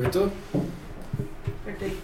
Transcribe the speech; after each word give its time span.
Apertou? 0.00 0.32
Apertei. 1.60 1.98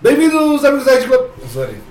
Bem-vindos, 0.00 0.64
amigos 0.64 0.84
da 0.84 0.92
Rede 0.92 1.08
Globo. 1.08 1.30
Oh, 1.42 1.48
sorry. 1.48 1.82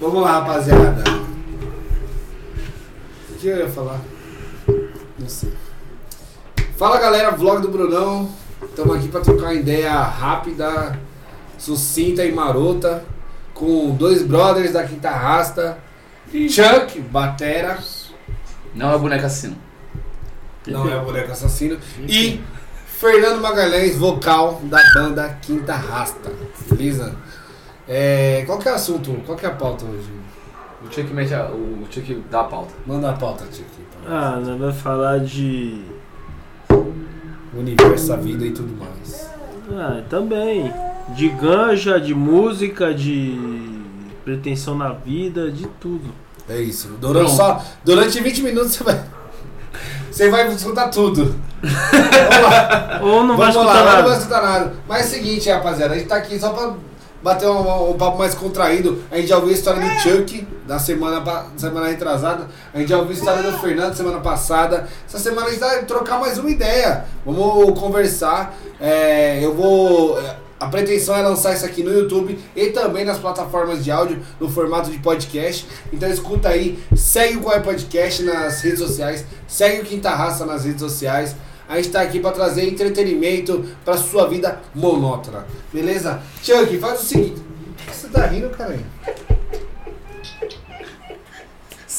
Vamos 0.00 0.22
lá, 0.22 0.40
rapaziada. 0.40 1.04
O 3.28 3.34
que 3.34 3.46
eu 3.46 3.58
ia 3.58 3.68
falar? 3.68 4.00
Não 5.18 5.28
sei. 5.28 5.52
Fala 6.78 6.98
galera, 6.98 7.32
vlog 7.32 7.60
do 7.60 7.68
Brunão. 7.68 8.30
Estamos 8.62 8.96
aqui 8.96 9.08
para 9.08 9.20
trocar 9.20 9.48
uma 9.48 9.54
ideia 9.54 9.92
rápida, 10.00 10.98
sucinta 11.58 12.24
e 12.24 12.32
marota 12.32 13.04
com 13.52 13.94
dois 13.94 14.22
brothers 14.22 14.72
da 14.72 14.82
Quinta 14.82 15.10
Rasta. 15.10 15.83
Chuck, 16.48 17.00
Batera. 17.00 17.78
Não 18.74 18.92
é 18.92 18.98
boneca 18.98 19.26
assim. 19.26 19.56
Não 20.66 20.90
é 20.90 20.96
o 20.96 21.04
boneco 21.04 21.30
assassino. 21.30 21.78
E 22.08 22.40
Fernando 22.86 23.40
Magalhães, 23.40 23.96
vocal 23.96 24.60
da 24.64 24.80
banda 24.94 25.38
Quinta 25.40 25.74
Rasta. 25.74 26.32
Beleza? 26.70 27.14
É, 27.86 28.42
qual 28.46 28.58
que 28.58 28.68
é 28.68 28.72
o 28.72 28.74
assunto? 28.74 29.12
Qual 29.26 29.36
que 29.36 29.46
é 29.46 29.48
a 29.48 29.52
pauta 29.52 29.84
hoje? 29.84 30.10
O 30.82 30.92
Chuck 30.92 31.12
mete 31.12 31.34
a, 31.34 31.46
o 31.46 31.86
Chuck 31.90 32.22
dá 32.30 32.40
a 32.40 32.44
pauta. 32.44 32.74
Manda 32.86 33.10
a 33.10 33.12
pauta, 33.12 33.44
Tio. 33.46 33.64
Ah, 34.06 34.40
nós 34.44 34.58
vai 34.58 34.72
falar 34.72 35.20
de. 35.20 35.82
O 36.70 37.58
universo, 37.58 38.12
a 38.12 38.16
vida 38.16 38.44
e 38.44 38.50
tudo 38.50 38.76
mais. 38.76 39.30
Ah, 39.70 40.02
também. 40.10 40.72
De 41.14 41.28
ganja, 41.28 42.00
de 42.00 42.14
música, 42.14 42.92
de 42.92 43.38
pretensão 44.24 44.76
na 44.76 44.90
vida, 44.90 45.50
de 45.50 45.66
tudo. 45.80 46.23
É 46.48 46.58
isso. 46.58 46.88
Durante, 47.00 47.24
Pronto. 47.34 47.36
só, 47.36 47.62
durante 47.84 48.20
20 48.20 48.42
minutos 48.42 48.72
você 48.74 48.84
vai. 48.84 49.00
Você 50.10 50.30
vai 50.30 50.52
escutar 50.52 50.88
tudo. 50.88 51.34
Vamos 51.62 52.42
lá. 52.42 53.00
Ou 53.02 53.24
não 53.24 53.36
vai 53.36 53.50
Vamos 53.50 53.62
escutar 53.66 53.80
lá, 53.80 53.84
nada. 53.84 54.02
não 54.02 54.08
vai 54.10 54.18
escutar 54.18 54.42
nada. 54.42 54.72
Mas 54.88 55.02
é 55.02 55.04
o 55.06 55.10
seguinte, 55.10 55.50
rapaziada, 55.50 55.94
a 55.94 55.96
gente 55.98 56.08
tá 56.08 56.16
aqui 56.16 56.38
só 56.38 56.50
pra 56.50 56.74
bater 57.22 57.48
um, 57.48 57.90
um 57.90 57.94
papo 57.94 58.18
mais 58.18 58.34
contraído. 58.34 59.02
A 59.10 59.16
gente 59.16 59.28
já 59.28 59.36
ouviu 59.36 59.50
a 59.50 59.54
história 59.54 59.80
do 59.80 60.00
Chuck 60.00 60.46
da 60.66 60.78
semana, 60.78 61.46
semana 61.56 61.88
retrasada. 61.88 62.46
A 62.72 62.78
gente 62.78 62.88
já 62.90 62.98
ouviu 62.98 63.12
a 63.12 63.18
história 63.18 63.42
do 63.42 63.58
Fernando 63.58 63.94
semana 63.94 64.20
passada. 64.20 64.86
Essa 65.08 65.18
semana 65.18 65.46
a 65.48 65.50
gente 65.50 65.60
vai 65.60 65.82
trocar 65.84 66.20
mais 66.20 66.38
uma 66.38 66.50
ideia. 66.50 67.06
Vamos 67.24 67.78
conversar. 67.80 68.54
É, 68.78 69.40
eu 69.42 69.54
vou. 69.54 70.18
A 70.64 70.68
pretensão 70.68 71.14
é 71.14 71.20
lançar 71.20 71.52
isso 71.52 71.66
aqui 71.66 71.82
no 71.82 71.92
YouTube 71.92 72.38
e 72.56 72.68
também 72.68 73.04
nas 73.04 73.18
plataformas 73.18 73.84
de 73.84 73.90
áudio 73.90 74.22
no 74.40 74.48
formato 74.48 74.90
de 74.90 74.98
podcast. 74.98 75.66
Então 75.92 76.08
escuta 76.08 76.48
aí, 76.48 76.82
segue 76.96 77.36
o 77.36 77.40
Qual 77.42 77.54
é 77.54 77.60
Podcast 77.60 78.22
nas 78.22 78.62
redes 78.62 78.78
sociais, 78.78 79.26
segue 79.46 79.82
o 79.82 79.84
Quinta 79.84 80.08
Raça 80.08 80.46
nas 80.46 80.64
redes 80.64 80.80
sociais. 80.80 81.36
A 81.68 81.76
gente 81.76 81.90
tá 81.90 82.00
aqui 82.00 82.18
pra 82.18 82.32
trazer 82.32 82.66
entretenimento 82.66 83.62
pra 83.84 83.98
sua 83.98 84.26
vida 84.26 84.58
monótona. 84.74 85.46
Beleza? 85.70 86.22
Chuck, 86.42 86.78
faz 86.78 87.02
o 87.02 87.04
seguinte. 87.04 87.42
Você 87.86 88.08
tá 88.08 88.24
rindo, 88.24 88.48
cara? 88.48 88.78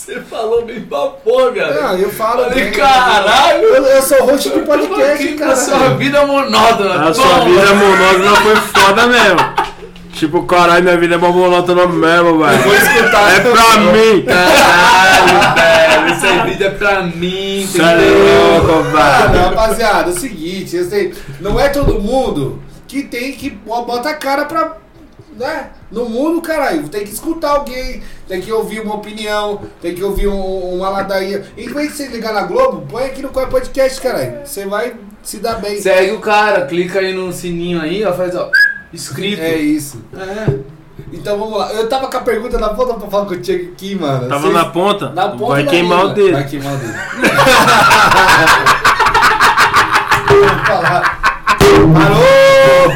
Você 0.05 0.21
falou 0.21 0.63
bem 0.63 0.81
pra 0.81 1.07
porra, 1.07 1.49
viado. 1.49 1.81
Não, 1.81 1.97
eu 1.97 2.11
falo. 2.11 2.43
Falei, 2.43 2.65
né? 2.65 2.71
caralho! 2.71 3.63
Eu, 3.63 3.83
eu 3.85 4.01
sou 4.03 4.23
host 4.23 4.49
do 4.51 4.59
podcast, 4.59 5.27
cara. 5.33 5.49
na 5.49 5.55
sua 5.55 5.89
vida 5.95 6.23
monótona. 6.27 7.09
A 7.09 7.13
sua 7.13 7.39
vida 7.39 7.73
monótona 7.73 8.35
foi 8.35 8.55
foda 8.55 9.07
mesmo. 9.07 9.39
Tipo, 10.13 10.43
caralho, 10.43 10.83
minha 10.83 10.95
vida 10.97 11.15
é 11.15 11.17
uma 11.17 11.29
monótona 11.31 11.87
mesmo, 11.87 12.37
velho. 12.37 12.57
Vou 12.63 12.73
escutar. 12.75 13.33
É 13.33 13.39
pra 13.39 13.79
mim. 13.79 14.25
Caralho, 14.27 15.55
velho. 15.55 16.13
Essa 16.13 16.45
vida 16.45 16.65
é 16.65 16.69
pra 16.69 17.01
mim, 17.01 17.67
Cê 17.67 17.81
é 17.81 17.85
entendeu? 17.95 18.63
louco, 18.63 18.97
Ah, 18.97 19.27
velho. 19.27 19.33
não, 19.41 19.49
rapaziada, 19.49 20.11
é 20.11 20.13
o 20.13 20.17
seguinte, 20.19 20.83
sei, 20.83 21.13
não 21.41 21.59
é 21.59 21.69
todo 21.69 21.99
mundo 21.99 22.61
que 22.87 23.01
tem 23.01 23.31
que 23.31 23.49
bota 23.49 24.09
a 24.09 24.13
cara 24.13 24.45
pra. 24.45 24.73
Né? 25.35 25.65
No 25.95 26.09
mundo, 26.09 26.41
caralho, 26.41 26.89
tem 26.89 27.05
que 27.05 27.11
escutar 27.13 27.51
alguém, 27.51 28.03
tem 28.27 28.41
que 28.41 28.51
ouvir 28.51 28.81
uma 28.81 28.95
opinião, 28.95 29.61
tem 29.81 29.95
que 29.95 30.03
ouvir 30.03 30.27
um- 30.27 30.75
uma 30.75 30.89
ladainha. 30.89 31.43
Em 31.57 31.69
vez 31.69 31.91
de 31.91 31.95
você 31.97 32.07
ligar 32.07 32.33
na 32.33 32.41
Globo, 32.43 32.85
põe 32.87 33.05
aqui 33.05 33.21
no 33.21 33.29
Qual 33.29 33.45
é 33.45 33.49
Podcast, 33.49 34.01
caralho. 34.01 34.39
Você 34.45 34.65
vai 34.65 34.93
se 35.23 35.37
dar 35.37 35.53
bem. 35.61 35.79
Segue 35.81 36.11
o 36.11 36.19
cara, 36.19 36.65
clica 36.65 36.99
aí 36.99 37.13
no 37.13 37.31
sininho 37.31 37.81
aí, 37.81 38.03
ó, 38.03 38.11
faz 38.11 38.35
ó, 38.35 38.51
inscrito. 38.93 39.41
É 39.41 39.55
isso. 39.55 40.03
É. 40.15 40.53
Então 41.13 41.39
vamos 41.39 41.57
lá. 41.57 41.71
Eu 41.71 41.87
tava 41.87 42.07
com 42.07 42.17
a 42.17 42.21
pergunta 42.21 42.59
na 42.59 42.69
ponta 42.69 42.95
pra 42.95 43.09
falar 43.09 43.25
contigo 43.27 43.71
aqui, 43.71 43.95
mano. 43.95 44.27
Tava 44.27 44.41
Vocês- 44.41 44.53
na 44.53 44.65
ponta? 44.65 45.09
Na 45.11 45.29
ponta 45.29 45.53
vai 45.53 45.65
queimar 45.65 46.05
o 46.05 46.09
dedo. 46.13 46.33
Vai 46.33 46.45
queimar 46.45 46.73
o 46.73 46.77
dedo. 46.77 46.93
Vou 50.27 50.65
falar. 50.65 51.19
Parou! 51.93 52.91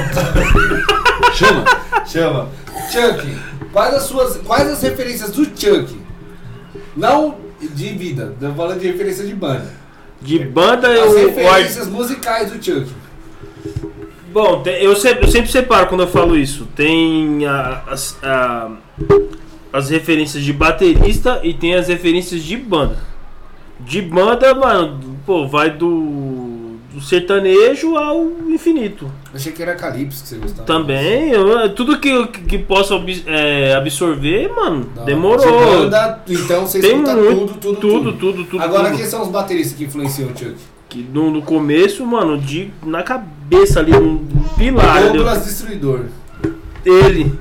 Chama. 1.33 1.63
Chama. 2.05 2.49
Chuck, 2.91 3.37
quais 3.71 3.93
as 3.93 4.03
suas. 4.03 4.37
Quais 4.37 4.67
as 4.69 4.81
referências 4.81 5.31
do 5.31 5.45
Chuck? 5.45 5.95
Não 6.95 7.35
de 7.61 7.89
vida, 7.89 8.33
tô 8.39 8.51
falando 8.53 8.79
de 8.79 8.87
referência 8.87 9.25
de 9.25 9.33
banda. 9.35 9.71
De 10.21 10.39
banda 10.39 10.87
As 10.89 11.13
eu. 11.13 11.27
referências 11.27 11.87
musicais 11.87 12.51
do 12.51 12.63
Chuck. 12.63 12.89
Bom, 14.31 14.63
eu 14.65 14.95
sempre, 14.95 15.25
eu 15.25 15.31
sempre 15.31 15.51
separo 15.51 15.87
quando 15.87 16.01
eu 16.01 16.07
falo 16.07 16.37
isso. 16.37 16.67
Tem 16.75 17.45
a- 17.47 17.83
as, 17.87 18.17
a- 18.21 18.71
as 19.73 19.89
referências 19.89 20.43
de 20.43 20.53
baterista 20.53 21.39
e 21.43 21.53
tem 21.53 21.73
as 21.75 21.87
referências 21.87 22.43
de 22.43 22.55
banda. 22.55 22.97
De 23.79 24.01
banda, 24.01 24.53
mano, 24.53 25.17
pô, 25.25 25.47
vai 25.47 25.69
do, 25.71 25.87
do 26.93 26.99
sertanejo 27.01 27.95
ao 27.95 28.25
infinito. 28.49 29.09
Achei 29.33 29.51
que 29.51 29.61
era 29.61 29.75
Calypso 29.75 30.23
que 30.23 30.29
você 30.29 30.35
gostava. 30.37 30.65
Também, 30.65 31.29
eu- 31.29 31.69
tudo 31.75 31.99
que, 31.99 32.09
eu- 32.09 32.27
que 32.27 32.57
posso 32.57 32.95
abs- 32.95 33.23
é, 33.27 33.73
absorver, 33.75 34.49
mano, 34.55 34.89
Não, 34.95 35.05
demorou. 35.05 35.45
de 35.45 35.65
banda, 35.65 36.23
então 36.27 36.65
você 36.65 36.79
Tem 36.79 36.93
escuta 36.95 37.15
muito, 37.15 37.53
tudo, 37.53 37.57
tudo, 37.59 37.79
tudo, 37.79 38.13
tudo, 38.13 38.43
tudo. 38.45 38.63
Agora, 38.63 38.85
tudo. 38.89 38.97
quem 38.97 39.05
são 39.05 39.21
os 39.21 39.27
bateristas 39.29 39.77
que 39.77 39.83
influenciam 39.83 40.29
o 40.29 40.37
Chuck? 40.37 40.55
Que 40.89 41.03
no, 41.13 41.29
no 41.29 41.41
começo, 41.43 42.03
mano, 42.03 42.37
de, 42.39 42.71
na 42.83 43.03
cabeça 43.03 43.79
ali, 43.79 43.93
um 43.93 44.25
pilar. 44.57 45.03
entendeu? 45.03 45.23
Douglas 45.23 45.45
Destruidor. 45.45 46.05
Ele, 46.83 47.31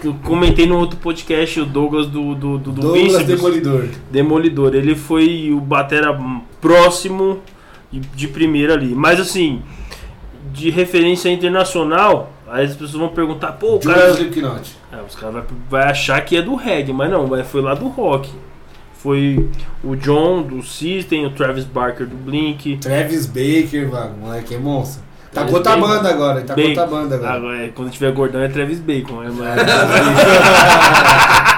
que 0.00 0.06
eu 0.06 0.14
comentei 0.22 0.66
no 0.66 0.78
outro 0.78 0.96
podcast, 0.98 1.60
o 1.60 1.66
Douglas 1.66 2.06
do, 2.06 2.34
do, 2.36 2.58
do, 2.58 2.70
do 2.72 2.80
Douglas 2.80 3.24
Demolidor. 3.24 3.84
Demolidor. 4.10 4.74
Ele 4.76 4.94
foi 4.94 5.50
o 5.52 5.60
batera 5.60 6.16
próximo 6.60 7.40
de, 7.92 8.00
de 8.00 8.28
primeira 8.28 8.72
ali. 8.74 8.94
Mas 8.94 9.20
assim, 9.20 9.62
de 10.52 10.70
referência 10.70 11.28
internacional, 11.30 12.32
aí 12.50 12.64
as 12.64 12.72
pessoas 12.72 12.92
vão 12.92 13.08
perguntar, 13.08 13.52
pô, 13.52 13.76
o 13.76 13.80
cara. 13.80 14.10
Slipknot. 14.10 14.76
É, 14.92 14.96
os 15.06 15.14
caras 15.14 15.34
vai, 15.34 15.44
vai 15.70 15.82
achar 15.90 16.20
que 16.24 16.36
é 16.36 16.42
do 16.42 16.54
reggae, 16.54 16.92
mas 16.92 17.10
não, 17.10 17.28
foi 17.44 17.60
lá 17.62 17.74
do 17.74 17.88
rock. 17.88 18.30
Foi 18.94 19.48
o 19.82 19.96
John 19.96 20.42
do 20.42 20.62
System, 20.62 21.26
o 21.26 21.30
Travis 21.30 21.64
Barker 21.64 22.06
do 22.06 22.14
Blink. 22.16 22.76
Travis 22.76 23.26
Baker, 23.26 23.90
mano, 23.90 24.16
moleque 24.20 24.54
é 24.54 24.58
monstro. 24.58 25.02
Tá 25.32 25.44
com 25.44 25.54
outra 25.54 25.76
banda 25.76 26.10
agora, 26.10 26.42
tá 26.42 26.54
com 26.54 26.60
outra 26.60 26.86
banda 26.86 27.14
agora. 27.16 27.32
Agora, 27.32 27.64
é, 27.64 27.68
quando 27.68 27.90
tiver 27.90 28.12
gordão 28.12 28.40
é 28.42 28.48
Travis 28.48 28.78
Bacon. 28.78 29.22
É, 29.24 29.28
mas- 29.30 29.60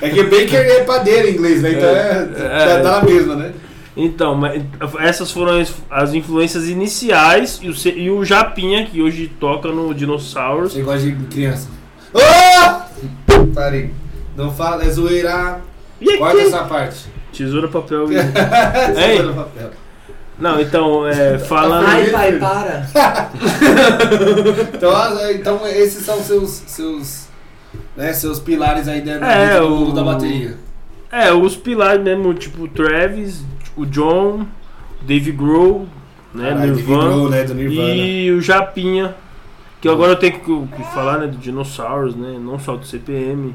É 0.00 0.10
que 0.10 0.22
Baker 0.22 0.54
é 0.60 0.84
padeiro 0.84 1.26
em 1.26 1.32
inglês, 1.32 1.60
né? 1.62 1.72
Então 1.72 1.88
é, 1.88 2.28
É. 2.36 2.76
tá, 2.76 2.82
tá 2.82 3.00
na 3.00 3.02
mesma, 3.04 3.34
né? 3.34 3.52
Então, 4.00 4.34
mas 4.36 4.62
essas 5.00 5.30
foram 5.32 5.58
as, 5.60 5.74
as 5.90 6.14
influências 6.14 6.68
iniciais 6.68 7.58
e 7.60 7.68
o, 7.68 7.74
e 7.96 8.10
o 8.10 8.24
Japinha, 8.24 8.86
que 8.86 9.02
hoje 9.02 9.26
toca 9.40 9.68
no 9.72 9.92
Dinosaurs. 9.92 10.72
Você 10.72 10.82
gosta 10.82 11.00
de 11.10 11.12
criança. 11.26 11.68
Ô! 12.14 12.18
Parei. 13.54 13.90
Não 14.36 14.52
fala, 14.52 14.84
é 14.84 14.88
zoeira. 14.88 15.60
E 16.00 16.16
Corta 16.16 16.36
aqui? 16.38 16.46
essa 16.46 16.62
parte. 16.64 17.06
Tesoura, 17.32 17.66
papel 17.66 18.06
e. 18.12 18.16
Tesoura, 18.94 19.32
papel. 19.32 19.70
Não, 20.38 20.60
então, 20.60 21.04
é, 21.08 21.36
falando. 21.42 21.86
Ai, 21.88 22.06
pai, 22.10 22.32
para. 22.38 22.86
Então, 24.74 24.94
as- 24.96 25.30
então 25.34 25.66
esses 25.66 26.04
são 26.04 26.22
seus 26.22 26.50
seus 26.66 27.26
né, 27.96 28.12
seus 28.12 28.38
pilares 28.38 28.86
aí 28.86 29.00
dentro 29.00 29.24
É, 29.24 29.58
do 29.60 29.88
o- 29.88 29.92
da 29.92 30.02
bateria. 30.04 30.54
É, 31.10 31.32
os 31.32 31.56
pilares 31.56 32.02
mesmo, 32.02 32.32
tipo 32.34 32.62
o 32.64 32.68
Travis, 32.68 33.42
o 33.78 33.86
John, 33.86 34.46
o 35.00 35.04
Dave 35.04 35.32
Grohl, 35.32 35.86
né, 36.34 36.52
David 36.54 36.72
Nirvana. 36.72 37.10
Grohl, 37.10 37.30
né, 37.30 37.44
Nirvana. 37.44 37.94
E 37.94 38.30
o 38.32 38.40
Japinha, 38.40 39.14
que 39.80 39.88
agora 39.88 40.12
eu 40.12 40.16
tenho 40.16 40.38
que, 40.40 40.82
falar, 40.94 41.18
né, 41.18 41.26
do 41.26 41.38
Dinosaurs, 41.38 42.14
né, 42.14 42.38
não 42.40 42.58
só 42.58 42.76
do 42.76 42.84
CPM 42.84 43.54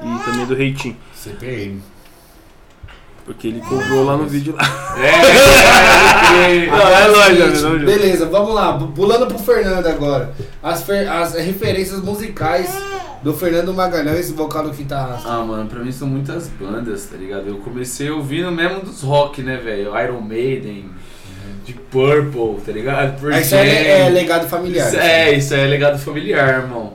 e 0.00 0.24
também 0.24 0.46
do 0.46 0.54
Reitinho, 0.54 0.96
CPM. 1.12 1.82
Porque 3.24 3.48
ele 3.48 3.60
cobrou 3.60 4.04
lá 4.04 4.16
no 4.16 4.26
vídeo 4.26 4.54
lá. 4.56 4.96
É, 4.98 6.66
Não, 6.66 6.88
é 6.88 7.06
lógico, 7.06 7.36
Seguinte, 7.42 7.58
é 7.58 7.68
lógico. 7.68 7.86
Beleza, 7.86 8.26
vamos 8.26 8.54
lá. 8.54 8.78
Pulando 8.94 9.26
pro 9.26 9.38
Fernando 9.38 9.86
agora. 9.86 10.32
As, 10.62 10.82
fer- 10.82 11.08
as 11.10 11.34
referências 11.34 12.00
musicais 12.00 12.70
do 13.22 13.32
Fernando 13.32 13.72
Magalhães, 13.72 14.30
vocal 14.30 14.64
do 14.64 14.70
Quinta 14.70 14.96
Ah, 15.24 15.42
mano, 15.46 15.68
pra 15.68 15.80
mim 15.80 15.90
são 15.92 16.06
muitas 16.08 16.48
bandas, 16.48 17.06
tá 17.06 17.16
ligado? 17.16 17.48
Eu 17.48 17.56
comecei 17.56 18.10
ouvindo 18.10 18.50
mesmo 18.52 18.80
dos 18.80 19.02
rock, 19.02 19.42
né, 19.42 19.56
velho? 19.56 19.98
Iron 19.98 20.20
Maiden, 20.20 20.90
Deep 21.64 21.80
Purple, 21.90 22.60
tá 22.64 22.72
ligado? 22.72 23.18
Pearl 23.20 23.34
Isso 23.40 23.54
é, 23.54 24.00
é 24.06 24.08
legado 24.10 24.46
familiar. 24.48 24.88
Isso 24.88 24.98
é, 24.98 25.32
isso 25.32 25.54
é 25.54 25.66
legado 25.66 25.98
familiar, 25.98 26.62
irmão. 26.62 26.94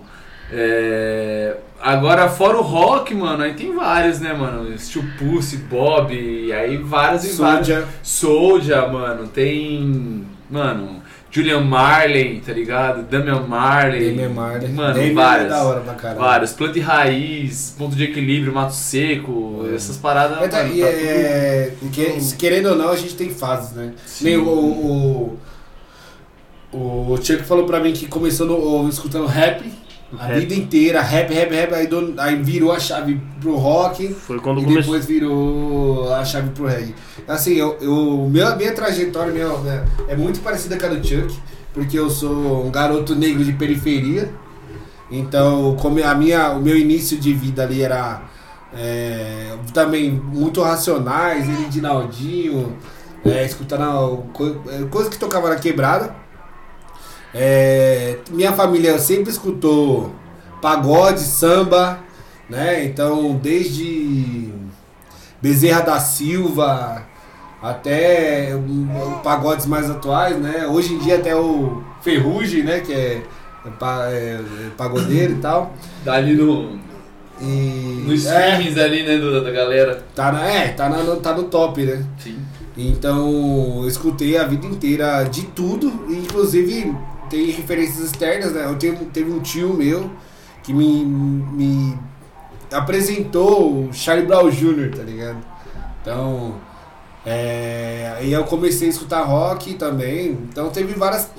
É, 0.51 1.55
Agora, 1.81 2.27
fora 2.29 2.57
o 2.57 2.61
rock, 2.61 3.13
mano, 3.15 3.41
aí 3.43 3.53
tem 3.53 3.73
vários, 3.73 4.19
né, 4.19 4.33
mano? 4.33 4.77
Steel 4.77 5.05
Pussy, 5.17 5.57
Bob, 5.57 6.13
e 6.13 6.51
aí 6.51 6.75
vários 6.77 7.23
e 7.23 7.41
vários. 7.41 7.85
Soldier. 8.03 8.91
Mano, 8.91 9.27
tem. 9.27 10.25
Mano, 10.49 11.01
Julian 11.31 11.61
Marley, 11.61 12.41
tá 12.45 12.51
ligado? 12.51 13.03
Damian 13.03 13.41
Marley. 13.47 14.09
Damian 14.11 14.29
Marley. 14.29 14.69
Mano, 14.69 14.93
Damian 14.95 15.13
várias. 15.13 15.45
é 15.45 15.49
da 15.49 15.63
hora 15.63 15.79
pra 15.81 15.93
caralho. 15.93 16.19
Vários. 16.19 16.51
Planta 16.53 16.77
e 16.79 16.81
raiz, 16.81 17.75
ponto 17.77 17.95
de 17.95 18.03
equilíbrio, 18.03 18.51
mato 18.53 18.73
seco, 18.73 19.65
essas 19.73 19.95
paradas. 19.95 20.41
É, 20.41 20.47
tá- 20.49 20.63
mano, 20.63 20.75
e 20.75 20.81
tá 20.81 20.87
é- 20.87 21.71
que- 21.93 22.19
se 22.19 22.35
querendo 22.35 22.69
ou 22.71 22.75
não, 22.75 22.89
a 22.89 22.95
gente 22.97 23.15
tem 23.15 23.29
fases, 23.29 23.71
né? 23.73 23.93
Nem 24.21 24.35
o, 24.37 24.43
o, 24.49 25.39
o, 26.73 26.77
o 27.13 27.17
Chuck 27.17 27.43
falou 27.43 27.65
pra 27.65 27.79
mim 27.79 27.93
que 27.93 28.05
começou 28.07 28.45
no, 28.47 28.89
escutando 28.89 29.25
rap 29.27 29.63
a 30.17 30.25
Rap. 30.25 30.39
vida 30.39 30.55
inteira, 30.55 31.01
rap, 31.01 31.31
rap, 31.33 31.53
rap, 31.53 31.73
aí, 31.73 31.87
do- 31.87 32.15
aí 32.17 32.35
virou 32.41 32.71
a 32.71 32.79
chave 32.79 33.21
pro 33.39 33.55
rock 33.55 34.07
Foi 34.13 34.39
quando 34.39 34.59
e 34.61 34.63
começou. 34.63 34.81
depois 34.93 35.05
virou 35.05 36.11
a 36.13 36.25
chave 36.25 36.49
pro 36.49 36.65
reggae. 36.65 36.95
Assim, 37.27 37.53
eu, 37.53 37.77
eu, 37.79 38.27
minha, 38.29 38.55
minha 38.55 38.71
trajetória 38.73 39.31
minha, 39.31 39.47
né, 39.59 39.85
é 40.07 40.15
muito 40.15 40.39
parecida 40.39 40.77
com 40.79 40.85
a 40.87 40.89
do 40.89 41.07
Chuck, 41.07 41.37
porque 41.73 41.97
eu 41.99 42.09
sou 42.09 42.65
um 42.65 42.71
garoto 42.71 43.15
negro 43.15 43.43
de 43.43 43.53
periferia. 43.53 44.31
Então, 45.11 45.75
como 45.79 46.03
a 46.03 46.13
minha, 46.15 46.51
o 46.51 46.61
meu 46.61 46.77
início 46.77 47.17
de 47.17 47.33
vida 47.33 47.63
ali 47.63 47.81
era 47.81 48.21
é, 48.73 49.55
também 49.73 50.11
muito 50.11 50.61
racionais, 50.61 51.47
ele 51.49 51.65
de 51.69 51.81
Naldinho, 51.81 52.75
é, 53.25 53.43
escutando 53.43 53.81
a- 53.83 54.17
co- 54.33 54.55
é, 54.69 54.83
coisa 54.89 55.09
que 55.09 55.17
tocava 55.17 55.49
na 55.49 55.55
quebrada. 55.55 56.15
É, 57.33 58.17
minha 58.31 58.51
família 58.53 58.97
sempre 58.99 59.29
escutou 59.31 60.13
pagode, 60.61 61.19
samba, 61.21 61.99
né? 62.49 62.83
Então, 62.85 63.35
desde 63.41 64.49
Bezerra 65.41 65.81
da 65.81 65.99
Silva 65.99 67.03
até 67.61 68.53
pagodes 69.23 69.65
mais 69.65 69.89
atuais, 69.89 70.37
né? 70.37 70.65
Hoje 70.67 70.93
em 70.93 70.97
dia 70.99 71.15
até 71.17 71.35
o 71.35 71.83
Ferrugem, 72.01 72.63
né? 72.63 72.79
Que 72.79 72.93
é, 72.93 73.21
é 73.65 73.69
é- 74.11 74.39
é 74.67 74.69
pagodeiro 74.75 75.33
e 75.33 75.37
tal. 75.37 75.73
Tá 76.03 76.13
ali 76.13 76.33
no, 76.33 76.79
E, 77.41 78.03
nos 78.07 78.25
é, 78.25 78.39
streamings 78.57 78.77
ali, 78.77 79.03
né, 79.03 79.17
do- 79.17 79.41
da 79.43 79.51
galera. 79.51 80.03
tá, 80.15 80.31
na, 80.31 80.45
é, 80.45 80.69
tá, 80.69 80.89
na- 80.89 81.15
tá 81.17 81.33
no 81.33 81.43
top, 81.43 81.83
né? 81.85 82.03
Sim. 82.17 82.37
Então, 82.77 83.81
eu 83.83 83.87
escutei 83.87 84.37
a 84.37 84.45
vida 84.45 84.65
inteira 84.65 85.23
de 85.23 85.43
tudo, 85.43 85.87
inclusive 86.09 86.93
tem 87.29 87.51
referências 87.51 87.99
externas, 88.05 88.51
né? 88.53 88.65
Eu 88.65 88.75
tenho, 88.75 88.95
teve 89.13 89.31
um 89.31 89.39
tio 89.39 89.73
meu 89.73 90.09
que 90.63 90.73
me, 90.73 91.03
me 91.05 91.97
apresentou 92.71 93.85
o 93.85 93.89
Charlie 93.93 94.25
Brown 94.25 94.49
Jr., 94.49 94.91
tá 94.95 95.03
ligado? 95.03 95.37
Então, 96.01 96.55
é, 97.25 98.13
aí 98.17 98.31
eu 98.31 98.43
comecei 98.43 98.87
a 98.87 98.91
escutar 98.91 99.21
rock 99.23 99.73
também, 99.73 100.37
então 100.49 100.69
teve 100.69 100.93
várias, 100.93 101.29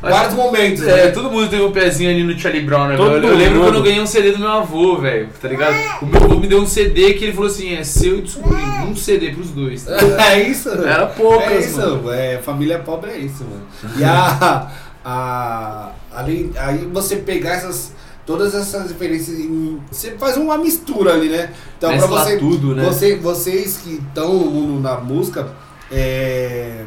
vários 0.00 0.34
momentos, 0.34 0.82
É, 0.82 1.06
né? 1.06 1.10
todo 1.10 1.30
mundo 1.30 1.48
teve 1.48 1.62
um 1.62 1.72
pezinho 1.72 2.10
ali 2.10 2.22
no 2.22 2.38
Charlie 2.38 2.62
Brown, 2.64 2.88
né? 2.88 2.96
Todo? 2.96 3.16
Eu, 3.16 3.22
eu 3.24 3.36
lembro 3.36 3.60
quando 3.60 3.76
eu 3.76 3.82
ganhei 3.82 4.00
um 4.00 4.06
CD 4.06 4.32
do 4.32 4.38
meu 4.38 4.48
avô, 4.50 4.98
velho, 4.98 5.28
tá 5.40 5.48
ligado? 5.48 5.74
O 6.02 6.06
meu 6.06 6.22
avô 6.24 6.36
me 6.38 6.46
deu 6.46 6.60
um 6.60 6.66
CD 6.66 7.14
que 7.14 7.24
ele 7.24 7.32
falou 7.32 7.48
assim: 7.50 7.74
é 7.74 7.82
seu 7.84 8.18
e 8.18 8.22
descobri 8.22 8.62
um 8.86 8.94
CD 8.94 9.30
pros 9.30 9.50
dois. 9.50 9.84
Tá? 9.84 9.96
É 10.30 10.40
isso, 10.42 10.68
né? 10.76 10.92
Era 10.92 11.06
poucas, 11.06 11.50
É 11.50 11.58
isso, 11.60 11.78
mano. 11.78 12.12
é, 12.12 12.38
família 12.38 12.78
pobre 12.80 13.10
é 13.10 13.18
isso, 13.18 13.44
mano. 13.44 13.66
E 13.98 14.04
a, 14.04 14.70
a 15.04 15.92
além, 16.12 16.52
aí 16.56 16.88
você 16.92 17.16
pegar 17.16 17.52
essas 17.52 17.92
todas 18.26 18.54
essas 18.54 18.90
referências, 18.90 19.38
e 19.38 19.80
você 19.90 20.10
faz 20.18 20.36
uma 20.36 20.58
mistura 20.58 21.14
ali, 21.14 21.30
né? 21.30 21.50
Então 21.78 21.88
pra 21.88 21.98
Mescla 21.98 22.24
você, 22.24 22.36
tudo, 22.36 22.74
né? 22.74 22.84
você 22.84 23.16
vocês 23.16 23.78
que 23.78 23.94
estão 23.94 24.34
no 24.34 24.50
mundo 24.50 24.82
na 24.82 24.98
música, 24.98 25.48
é, 25.90 26.84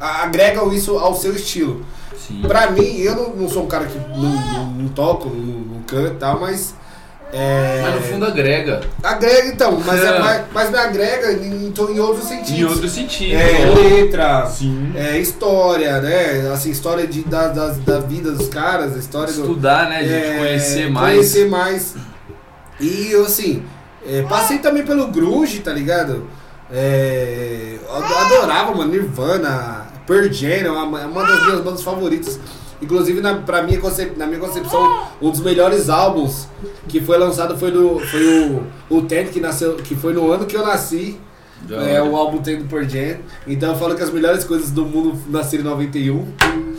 agregam 0.00 0.72
isso 0.72 0.96
ao 0.98 1.14
seu 1.14 1.34
estilo. 1.34 1.84
Sim. 2.16 2.40
Pra 2.42 2.70
mim, 2.70 2.96
eu 2.98 3.14
não, 3.14 3.36
não 3.36 3.48
sou 3.48 3.64
um 3.64 3.66
cara 3.66 3.86
que 3.86 3.98
não, 3.98 4.16
não, 4.16 4.70
não 4.70 4.88
toco, 4.88 5.28
não, 5.28 5.60
não 5.60 5.82
canto 5.82 6.14
e 6.14 6.16
tal, 6.16 6.40
mas 6.40 6.74
é, 7.32 7.80
Mas 7.82 7.94
no 7.94 8.00
fundo 8.00 8.26
agrega. 8.26 8.80
agrega 9.02 9.48
então, 9.48 9.80
mas, 9.84 10.02
é. 10.02 10.06
É. 10.06 10.18
mais- 10.18 10.42
mas 10.52 10.70
me 10.70 10.78
agrega 10.78 11.32
em, 11.32 11.66
em 11.72 11.98
outros 12.00 12.26
sentidos. 12.28 12.58
Em 12.58 12.64
outro 12.64 12.88
sentido. 12.88 13.34
É, 13.36 13.52
né? 13.52 13.74
letra, 13.74 14.46
Sim. 14.46 14.92
é, 14.96 15.18
história, 15.18 16.00
né? 16.00 16.50
Assim, 16.52 16.70
história 16.70 17.06
de, 17.06 17.22
da, 17.22 17.48
da, 17.48 17.68
da 17.68 17.98
vida 18.00 18.32
dos 18.32 18.48
caras, 18.48 18.94
a 18.96 18.98
história 18.98 19.32
do. 19.32 19.40
Estudar, 19.42 19.88
né, 19.88 20.02
gente? 20.02 20.12
é, 20.12 20.38
conhecer 20.38 20.90
mais. 20.90 21.14
Conhecer 21.14 21.48
mais. 21.48 21.94
E 22.80 23.12
eu, 23.12 23.24
assim, 23.24 23.62
é, 24.06 24.22
passei 24.22 24.58
também 24.58 24.82
pelo 24.84 25.06
Grunge, 25.08 25.60
tá 25.60 25.72
ligado? 25.72 26.26
É, 26.72 27.76
eu 27.86 27.96
adorava, 27.96 28.74
mano, 28.74 28.90
Nirvana, 28.90 29.86
Pearl 30.06 30.28
Jam, 30.32 30.48
é 30.48 30.70
uma, 30.70 31.00
é 31.02 31.06
uma 31.06 31.26
das 31.26 31.44
minhas 31.46 31.60
bandas 31.60 31.82
favoritas. 31.82 32.38
Inclusive, 32.82 33.20
na, 33.20 33.34
pra 33.34 33.62
minha 33.62 33.78
concep, 33.78 34.16
na 34.16 34.26
minha 34.26 34.40
concepção, 34.40 35.06
um 35.20 35.30
dos 35.30 35.40
melhores 35.40 35.88
álbuns 35.88 36.48
que 36.88 37.00
foi 37.00 37.18
lançado 37.18 37.56
foi, 37.58 37.70
do, 37.70 38.00
foi 38.00 38.24
o, 38.24 38.62
o 38.88 39.02
Tent, 39.02 39.28
que, 39.28 39.40
nasceu, 39.40 39.76
que 39.76 39.94
foi 39.94 40.12
no 40.12 40.30
ano 40.30 40.46
que 40.46 40.56
eu 40.56 40.64
nasci. 40.64 41.18
É 41.68 42.02
o 42.02 42.16
álbum 42.16 42.38
tem 42.38 42.56
do 42.56 42.64
Pearl 42.64 42.88
Jam. 42.88 43.18
Então 43.46 43.72
eu 43.72 43.76
falo 43.76 43.94
que 43.94 44.02
as 44.02 44.10
melhores 44.10 44.44
coisas 44.44 44.70
do 44.70 44.84
mundo 44.84 45.20
nasceram 45.28 45.64
em 45.64 45.66
91. 45.66 46.26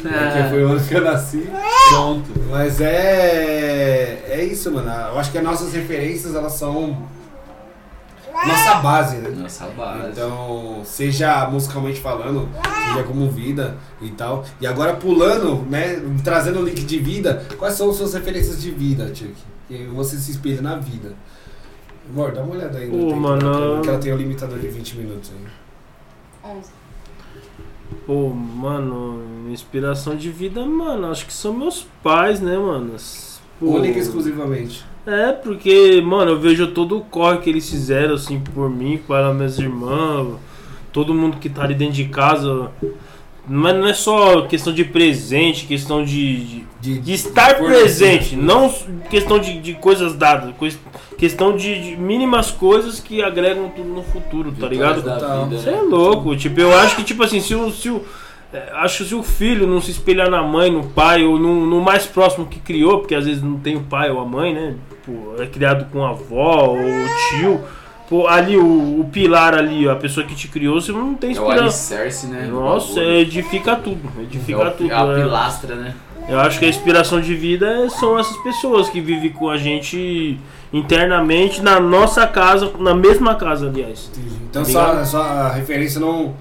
É. 0.03 0.43
Que 0.43 0.49
foi 0.49 0.63
o 0.63 0.69
ano 0.69 0.79
que 0.79 0.93
eu 0.95 1.01
nasci. 1.01 1.47
Pronto. 1.89 2.29
Mas 2.49 2.81
é. 2.81 4.25
É 4.27 4.43
isso, 4.43 4.71
mano. 4.71 4.89
Eu 4.89 5.19
acho 5.19 5.31
que 5.31 5.37
as 5.37 5.43
nossas 5.43 5.73
referências 5.73 6.33
elas 6.33 6.53
são. 6.53 6.97
Nossa 8.33 8.75
base, 8.75 9.17
né? 9.17 9.29
Nossa 9.29 9.65
base. 9.67 10.09
Então, 10.11 10.81
seja 10.85 11.47
musicalmente 11.49 11.99
falando, 11.99 12.49
seja 12.87 13.03
como 13.03 13.29
vida 13.29 13.77
e 14.01 14.09
tal. 14.11 14.45
E 14.59 14.67
agora 14.67 14.95
pulando, 14.95 15.57
né? 15.69 16.01
Trazendo 16.23 16.59
o 16.59 16.63
link 16.63 16.83
de 16.83 16.99
vida, 16.99 17.45
quais 17.57 17.75
são 17.75 17.93
suas 17.93 18.13
referências 18.13 18.61
de 18.61 18.71
vida, 18.71 19.13
Chuck? 19.13 19.35
Que 19.67 19.85
você 19.85 20.17
se 20.17 20.31
espelha 20.31 20.61
na 20.61 20.75
vida. 20.75 21.13
Amor, 22.09 22.31
dá 22.31 22.41
uma 22.41 22.55
olhada 22.55 22.77
aí 22.77 22.87
no 22.89 23.05
Ô, 23.05 23.09
tempo, 23.09 23.21
mano, 23.21 23.81
que 23.81 23.89
ela 23.89 23.99
tem 23.99 24.11
o 24.11 24.17
limitador 24.17 24.59
de 24.59 24.67
20 24.67 24.97
minutos 24.97 25.31
aí. 25.31 26.51
11. 26.57 26.71
Pô, 28.05 28.29
mano, 28.29 29.49
inspiração 29.49 30.15
de 30.15 30.31
vida, 30.31 30.65
mano, 30.65 31.11
acho 31.11 31.25
que 31.25 31.33
são 31.33 31.53
meus 31.53 31.85
pais, 32.01 32.39
né, 32.39 32.57
mano? 32.57 32.95
Pô, 33.61 33.77
Única 33.77 33.97
e 33.97 34.01
exclusivamente. 34.01 34.83
É, 35.05 35.31
porque, 35.31 36.01
mano, 36.03 36.31
eu 36.31 36.39
vejo 36.39 36.67
todo 36.67 36.97
o 36.97 37.01
corre 37.01 37.37
que 37.37 37.49
eles 37.49 37.69
fizeram, 37.69 38.15
assim, 38.15 38.39
por 38.39 38.69
mim, 38.69 38.99
para 39.07 39.33
minhas 39.33 39.57
irmãs, 39.59 40.27
todo 40.91 41.13
mundo 41.13 41.37
que 41.37 41.47
tá 41.47 41.63
ali 41.63 41.75
dentro 41.75 41.93
de 41.93 42.05
casa. 42.05 42.71
Mas 43.47 43.75
não 43.75 43.87
é 43.87 43.93
só 43.93 44.43
questão 44.43 44.71
de 44.73 44.83
presente, 44.83 45.65
questão 45.65 46.03
de, 46.03 46.37
de, 46.43 46.65
De, 46.79 46.99
de 46.99 47.13
estar 47.13 47.55
presente, 47.57 48.35
não 48.35 48.71
questão 49.09 49.39
de, 49.39 49.59
de 49.59 49.73
coisas 49.73 50.13
dadas, 50.15 50.53
cois- 50.57 50.79
questão 51.17 51.55
de, 51.57 51.81
de 51.91 51.97
mínimas 51.97 52.51
coisas 52.51 52.99
que 52.99 53.21
agregam 53.21 53.69
tudo 53.69 53.89
no 53.89 54.03
futuro, 54.03 54.51
tá 54.51 54.67
ligado? 54.67 55.01
Você 55.49 55.71
né? 55.71 55.77
é 55.77 55.81
louco, 55.81 56.35
tipo, 56.35 56.59
eu 56.59 56.75
acho 56.77 56.95
que, 56.95 57.03
tipo 57.03 57.23
assim, 57.23 57.39
se 57.39 57.53
o. 57.55 57.71
Se 57.71 57.89
o 57.89 58.03
acho 58.73 58.99
que 59.03 59.09
se 59.09 59.15
o 59.15 59.23
filho 59.23 59.65
não 59.65 59.79
se 59.81 59.91
espelhar 59.91 60.29
na 60.29 60.43
mãe, 60.43 60.71
no 60.71 60.83
pai, 60.83 61.23
ou 61.23 61.39
no, 61.39 61.65
no 61.65 61.81
mais 61.81 62.05
próximo 62.05 62.45
que 62.45 62.59
criou, 62.59 62.99
porque 62.99 63.15
às 63.15 63.25
vezes 63.25 63.41
não 63.41 63.57
tem 63.57 63.75
o 63.77 63.81
pai 63.81 64.09
ou 64.11 64.19
a 64.19 64.25
mãe, 64.25 64.53
né? 64.53 64.75
Pô, 65.05 65.41
é 65.41 65.47
criado 65.47 65.85
com 65.91 66.03
a 66.05 66.09
avó 66.09 66.67
ou 66.67 66.77
o 66.77 67.05
tio. 67.29 67.61
Pô, 68.09 68.27
ali, 68.27 68.57
o, 68.57 68.99
o 68.99 69.09
pilar 69.11 69.53
ali, 69.55 69.87
a 69.87 69.95
pessoa 69.95 70.25
que 70.25 70.35
te 70.35 70.49
criou, 70.49 70.81
você 70.81 70.91
não 70.91 71.13
tem 71.15 71.29
É 71.29 71.33
o 71.33 71.43
inspiração. 71.43 71.63
alicerce, 71.97 72.27
né? 72.27 72.45
Nossa, 72.51 72.99
edifica 73.01 73.75
tudo. 73.77 74.01
Edifica 74.21 74.61
é 74.61 74.67
o, 74.67 74.71
tudo. 74.71 74.91
é 74.91 74.95
a 74.95 75.05
né? 75.05 75.23
pilastra, 75.23 75.75
né? 75.75 75.95
Eu 76.27 76.39
acho 76.39 76.59
que 76.59 76.65
a 76.65 76.67
inspiração 76.67 77.19
de 77.21 77.33
vida 77.33 77.65
é- 77.85 77.89
são 77.89 78.19
essas 78.19 78.35
pessoas 78.43 78.89
que 78.89 78.99
vivem 79.01 79.31
com 79.31 79.49
a 79.49 79.57
gente 79.57 80.37
internamente 80.71 81.61
na 81.61 81.79
nossa 81.79 82.27
casa, 82.27 82.71
na 82.79 82.93
mesma 82.93 83.35
casa, 83.35 83.67
aliás. 83.67 84.09
Entendi. 84.13 84.35
Então 84.49 84.63
Tá 84.63 84.69
só, 84.69 85.05
só 85.05 85.21
a 85.23 85.49
referência 85.53 85.99
não. 85.99 86.33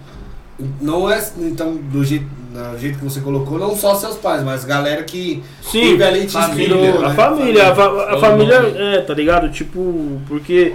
Não 0.81 1.11
é 1.11 1.23
então 1.39 1.75
do 1.77 2.05
jeito, 2.05 2.25
do 2.25 2.79
jeito 2.79 2.99
que 2.99 3.05
você 3.05 3.21
colocou, 3.21 3.59
não 3.59 3.75
só 3.77 3.95
seus 3.95 4.17
pais, 4.17 4.43
mas 4.43 4.65
galera 4.65 5.03
que 5.03 5.43
Sim, 5.63 5.81
teve 5.91 6.05
ali 6.05 6.27
te 6.27 6.33
família, 6.33 6.75
inspirou. 6.77 7.05
A 7.05 7.09
né? 7.09 7.15
família, 7.15 7.69
a, 7.71 7.75
fa- 7.75 8.03
a 8.03 8.07
Todo 8.11 8.21
família, 8.21 8.55
é, 8.77 9.01
tá 9.01 9.15
ligado? 9.15 9.51
Tipo, 9.51 10.21
porque 10.29 10.75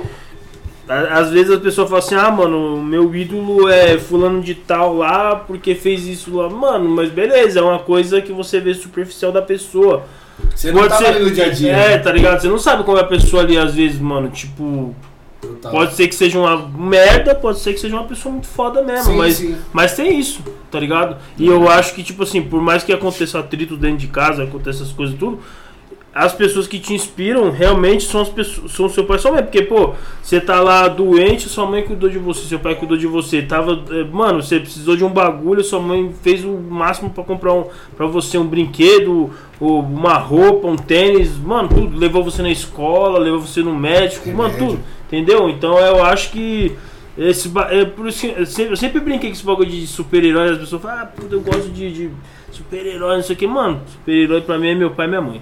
a- 0.87 1.19
às 1.19 1.29
vezes 1.31 1.51
a 1.51 1.59
pessoa 1.59 1.85
fala 1.87 1.99
assim, 1.99 2.15
ah, 2.15 2.31
mano, 2.31 2.81
meu 2.81 3.13
ídolo 3.15 3.67
é 3.69 3.97
fulano 3.97 4.41
de 4.41 4.55
tal 4.55 4.95
lá 4.97 5.35
porque 5.35 5.75
fez 5.75 6.05
isso 6.07 6.35
lá. 6.37 6.49
Mano, 6.49 6.87
mas 6.89 7.09
beleza, 7.09 7.59
é 7.59 7.61
uma 7.61 7.79
coisa 7.79 8.21
que 8.21 8.31
você 8.31 8.59
vê 8.59 8.73
superficial 8.73 9.31
da 9.31 9.41
pessoa. 9.41 10.03
Você 10.53 10.71
não 10.71 10.79
Pode 10.81 10.89
tava 10.89 11.05
ser- 11.05 11.09
ali 11.15 11.23
no 11.23 11.31
dia 11.31 11.45
a 11.45 11.49
dia. 11.49 11.71
É, 11.71 11.89
né? 11.91 11.97
tá 11.97 12.11
ligado? 12.11 12.41
Você 12.41 12.47
não 12.47 12.57
sabe 12.59 12.83
como 12.83 12.97
é 12.97 13.01
a 13.01 13.05
pessoa 13.05 13.41
ali, 13.43 13.57
às 13.57 13.73
vezes, 13.73 13.99
mano, 13.99 14.29
tipo. 14.29 14.93
Total. 15.65 15.71
Pode 15.71 15.95
ser 15.95 16.07
que 16.07 16.15
seja 16.15 16.39
uma 16.39 16.57
merda, 16.57 17.33
pode 17.33 17.59
ser 17.59 17.73
que 17.73 17.79
seja 17.79 17.95
uma 17.95 18.05
pessoa 18.05 18.31
muito 18.31 18.47
foda 18.47 18.83
mesmo, 18.83 19.11
Sim, 19.11 19.17
mas, 19.17 19.35
sim. 19.35 19.55
mas 19.73 19.95
tem 19.95 20.19
isso, 20.19 20.41
tá 20.69 20.79
ligado? 20.79 21.17
E 21.37 21.47
eu 21.47 21.67
acho 21.67 21.95
que, 21.95 22.03
tipo 22.03 22.23
assim, 22.23 22.41
por 22.41 22.61
mais 22.61 22.83
que 22.83 22.93
aconteça 22.93 23.39
atrito 23.39 23.75
dentro 23.75 23.97
de 23.97 24.07
casa, 24.07 24.43
aconteça 24.43 24.83
essas 24.83 24.93
coisas 24.93 25.15
e 25.15 25.17
tudo, 25.17 25.39
as 26.13 26.33
pessoas 26.33 26.65
que 26.65 26.79
te 26.79 26.93
inspiram 26.93 27.51
realmente 27.51 28.05
são 28.05 28.21
as 28.21 28.29
pessoas, 28.29 28.71
são 28.71 28.87
seu 28.87 29.03
pai 29.03 29.17
e 29.17 29.19
sua 29.19 29.33
mãe. 29.33 29.43
Porque, 29.43 29.61
pô, 29.63 29.93
você 30.23 30.39
tá 30.39 30.61
lá 30.61 30.87
doente, 30.87 31.49
sua 31.49 31.65
mãe 31.65 31.83
cuidou 31.83 32.09
de 32.09 32.17
você, 32.17 32.47
seu 32.47 32.57
pai 32.57 32.73
cuidou 32.75 32.95
de 32.95 33.05
você. 33.05 33.41
Tava, 33.41 33.83
eh, 33.91 34.05
mano, 34.09 34.41
você 34.41 34.61
precisou 34.61 34.95
de 34.95 35.03
um 35.03 35.09
bagulho, 35.09 35.61
sua 35.61 35.81
mãe 35.81 36.09
fez 36.21 36.45
o 36.45 36.53
máximo 36.53 37.09
pra 37.09 37.21
comprar 37.21 37.51
um, 37.51 37.65
pra 37.97 38.07
você 38.07 38.37
um 38.37 38.47
brinquedo, 38.47 39.29
uma 39.59 40.13
roupa, 40.13 40.69
um 40.69 40.77
tênis, 40.77 41.37
mano, 41.37 41.67
tudo. 41.67 41.97
Levou 41.97 42.23
você 42.23 42.41
na 42.41 42.49
escola, 42.49 43.19
levou 43.19 43.41
você 43.41 43.61
no 43.61 43.75
médico, 43.75 44.29
mano, 44.29 44.57
tudo. 44.57 44.79
Entendeu? 45.17 45.49
Então 45.49 45.77
eu 45.79 46.03
acho 46.03 46.31
que. 46.31 46.75
Esse, 47.17 47.49
é 47.69 47.85
por 47.85 48.07
isso 48.09 48.19
que 48.21 48.33
eu 48.37 48.45
sempre, 48.45 48.73
eu 48.73 48.77
sempre 48.77 48.99
brinquei 48.99 49.29
com 49.29 49.35
esse 49.35 49.45
bagulho 49.45 49.69
de 49.69 49.87
super-herói. 49.87 50.51
As 50.51 50.57
pessoas 50.57 50.81
falam, 50.81 50.99
ah, 51.03 51.05
puta, 51.05 51.33
eu 51.33 51.39
gosto 51.39 51.69
de, 51.69 51.91
de 51.91 52.09
super-herói, 52.51 53.15
não 53.15 53.23
sei 53.23 53.35
o 53.35 53.39
que. 53.39 53.47
Mano, 53.47 53.81
super-herói 53.87 54.41
pra 54.41 54.57
mim 54.59 54.67
é 54.69 54.75
meu 54.75 54.91
pai 54.91 55.05
e 55.05 55.09
minha 55.09 55.21
mãe. 55.21 55.41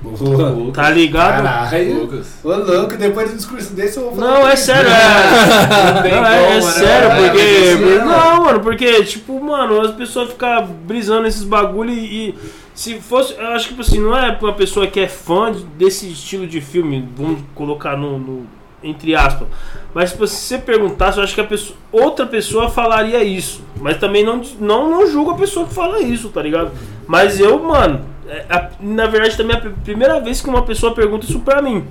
Boa. 0.00 0.70
Tá 0.72 0.90
ligado? 0.90 1.42
Caralho. 1.42 2.02
Lucas. 2.02 2.38
Ô, 2.44 2.54
louco, 2.54 2.96
depois 2.96 3.28
de 3.28 3.34
um 3.34 3.36
discurso 3.38 3.72
desse 3.74 3.96
eu 3.98 4.04
vou 4.04 4.14
falar. 4.16 4.38
Não, 4.40 4.48
é 4.48 4.54
sério, 4.54 4.88
é. 4.90 6.10
Não 6.14 6.26
é, 6.26 6.44
é 6.52 6.54
né? 6.54 6.60
sério, 6.60 7.08
É, 7.10 7.28
porque. 7.28 7.42
assim, 7.42 7.98
não, 7.98 8.06
não. 8.36 8.44
mano, 8.44 8.60
porque, 8.60 9.04
tipo, 9.04 9.40
mano, 9.42 9.80
as 9.80 9.90
pessoas 9.92 10.28
ficam 10.30 10.66
brisando 10.86 11.22
nesses 11.22 11.42
bagulho 11.42 11.90
e. 11.90 12.28
e 12.28 12.34
se 12.74 13.00
fosse. 13.00 13.34
Eu 13.34 13.48
acho 13.48 13.64
que, 13.64 13.70
tipo 13.70 13.80
assim, 13.80 13.98
não 13.98 14.16
é 14.16 14.30
pra 14.30 14.48
uma 14.48 14.54
pessoa 14.54 14.86
que 14.86 15.00
é 15.00 15.08
fã 15.08 15.50
de- 15.50 15.64
desse 15.64 16.08
estilo 16.08 16.46
de 16.46 16.60
filme, 16.60 17.08
vamos 17.16 17.40
colocar 17.54 17.96
no. 17.96 18.18
no- 18.18 18.57
entre 18.82 19.14
aspas. 19.14 19.48
Mas 19.94 20.12
tipo, 20.12 20.26
se 20.26 20.36
você 20.36 20.58
perguntasse, 20.58 21.18
eu 21.18 21.24
acho 21.24 21.34
que 21.34 21.40
a 21.40 21.44
pessoa, 21.44 21.76
outra 21.90 22.26
pessoa 22.26 22.68
falaria 22.70 23.22
isso. 23.24 23.62
Mas 23.80 23.98
também 23.98 24.24
não, 24.24 24.40
não, 24.60 24.90
não 24.90 25.10
julgo 25.10 25.32
a 25.32 25.34
pessoa 25.36 25.66
que 25.66 25.74
fala 25.74 26.00
isso, 26.00 26.28
tá 26.28 26.42
ligado? 26.42 26.70
Mas 27.06 27.40
eu, 27.40 27.58
mano, 27.62 28.04
é 28.28 28.44
a- 28.48 28.70
na 28.80 29.06
verdade 29.06 29.36
também 29.36 29.56
é 29.56 29.58
a 29.58 29.70
primeira 29.70 30.20
vez 30.20 30.40
que 30.40 30.48
uma 30.48 30.62
pessoa 30.62 30.94
pergunta 30.94 31.24
isso 31.26 31.40
pra 31.40 31.62
mim. 31.62 31.84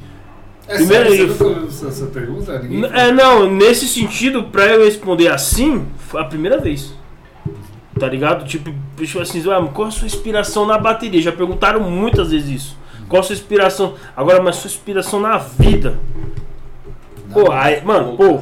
É 0.68 0.76
Primeiro 0.76 1.10
sério, 1.10 1.28
você 1.72 1.88
essa, 1.88 2.06
pergunta? 2.08 2.60
Ninguém 2.60 2.92
É, 2.94 3.10
não, 3.12 3.50
nesse 3.50 3.88
sentido, 3.88 4.44
pra 4.44 4.66
eu 4.66 4.84
responder 4.84 5.30
assim, 5.30 5.88
foi 5.98 6.20
a 6.22 6.26
primeira 6.26 6.58
vez. 6.58 6.94
Tá 7.98 8.08
ligado? 8.08 8.46
Tipo, 8.46 8.72
tipo 8.98 9.20
assim, 9.20 9.42
ah, 9.50 9.66
qual 9.74 9.88
a 9.88 9.92
sua 9.92 10.06
inspiração 10.06 10.66
na 10.66 10.78
bateria? 10.78 11.22
Já 11.22 11.32
perguntaram 11.32 11.80
muitas 11.90 12.32
vezes 12.32 12.50
isso. 12.50 12.78
Qual 13.08 13.22
a 13.22 13.24
sua 13.24 13.34
inspiração? 13.34 13.96
Agora, 14.16 14.42
mas 14.44 14.58
sua 14.58 14.68
inspiração 14.68 15.20
na 15.22 15.38
vida? 15.38 15.98
Pô, 17.34 17.52
aí, 17.52 17.84
mano, 17.84 18.16
pô, 18.18 18.40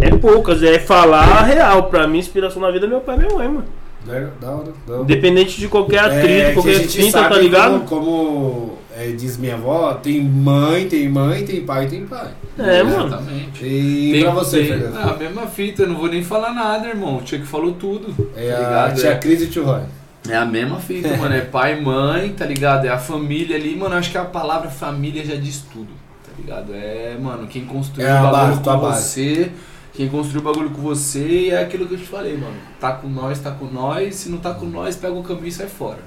é 0.00 0.10
poucas, 0.10 0.62
é 0.62 0.78
falar 0.78 1.22
a 1.24 1.42
real. 1.42 1.84
Pra 1.84 2.06
mim, 2.06 2.18
inspiração 2.18 2.60
na 2.62 2.70
vida 2.70 2.86
é 2.86 2.88
meu 2.88 3.00
pai 3.00 3.16
e 3.16 3.18
minha 3.18 3.34
mãe, 3.34 3.48
mano. 3.48 3.64
Da 4.04 4.14
da 4.40 4.50
hora, 4.50 4.72
da 4.86 4.92
hora. 4.94 5.02
Independente 5.02 5.58
de 5.60 5.68
qualquer 5.68 6.00
atrito, 6.00 6.26
É, 6.26 6.44
que 6.44 6.50
a 6.50 6.54
qualquer 6.54 6.88
sabe 7.10 7.28
tá 7.34 7.38
ligado? 7.40 7.80
Como, 7.84 8.04
como, 8.04 8.78
é, 8.96 9.06
diz 9.12 9.36
minha 9.38 9.54
avó, 9.54 9.94
tem 9.94 10.20
mãe, 10.20 10.88
tem 10.88 11.08
mãe, 11.08 11.44
tem 11.44 11.60
pai, 11.64 11.86
tem 11.86 12.04
pai. 12.04 12.28
É, 12.58 12.82
mano. 12.82 13.06
Exatamente. 13.06 13.64
E 13.64 14.10
Tem- 14.12 14.22
pra 14.22 14.30
você, 14.32 14.58
tem- 14.58 14.66
Fernando? 14.68 14.96
Ah, 14.96 15.10
a 15.12 15.16
mesma 15.16 15.46
fita, 15.46 15.82
eu 15.82 15.88
não 15.88 15.96
vou 15.96 16.08
nem 16.08 16.22
falar 16.24 16.52
nada, 16.52 16.88
irmão. 16.88 17.16
O 17.18 17.26
Chuck 17.26 17.46
falou 17.46 17.72
tudo. 17.72 18.28
É 18.36 18.50
tá 18.50 18.56
a 18.56 18.60
ligado? 18.88 19.00
tia 19.00 19.10
É- 19.10 19.18
Cris 19.18 19.42
e 19.42 19.46
tio 19.46 19.64
Roy. 19.64 19.82
É 20.28 20.36
a 20.36 20.44
mesma 20.44 20.78
fita, 20.80 21.08
mano. 21.16 21.34
É 21.34 21.40
pai, 21.46 21.80
mãe, 21.80 22.30
tá 22.36 22.44
ligado? 22.44 22.84
É 22.86 22.90
a 22.90 22.98
família 22.98 23.54
ali, 23.56 23.76
mano. 23.76 23.94
Acho 23.94 24.10
que 24.10 24.18
a 24.18 24.24
palavra 24.24 24.68
família 24.68 25.24
já 25.24 25.36
diz 25.36 25.64
tudo, 25.72 25.88
tá 26.32 26.42
ligado? 26.42 26.74
É, 26.74 27.16
mano, 27.20 27.46
quem 27.46 27.64
construiu 27.64 28.06
É 28.08 28.10
a 28.12 28.20
o 28.20 28.22
bagulho 28.30 28.48
base, 28.48 28.62
tua 28.62 28.74
com 28.74 28.80
base. 28.80 29.02
você, 29.02 29.52
quem 29.94 30.08
construiu 30.08 30.40
o 30.40 30.44
bagulho 30.44 30.70
com 30.70 30.82
você 30.82 31.48
é 31.50 31.62
aquilo 31.62 31.86
que 31.86 31.94
eu 31.94 31.98
te 31.98 32.06
falei, 32.06 32.36
mano. 32.36 32.56
Tá 32.80 32.92
com 32.92 33.08
nós, 33.08 33.38
tá 33.40 33.50
com 33.50 33.66
nós. 33.66 34.14
Se 34.16 34.30
não 34.30 34.38
tá 34.38 34.54
com 34.54 34.66
nós, 34.66 34.96
pega 34.96 35.12
o 35.14 35.22
caminho 35.22 35.46
e 35.48 35.52
sai 35.52 35.66
fora. 35.68 35.98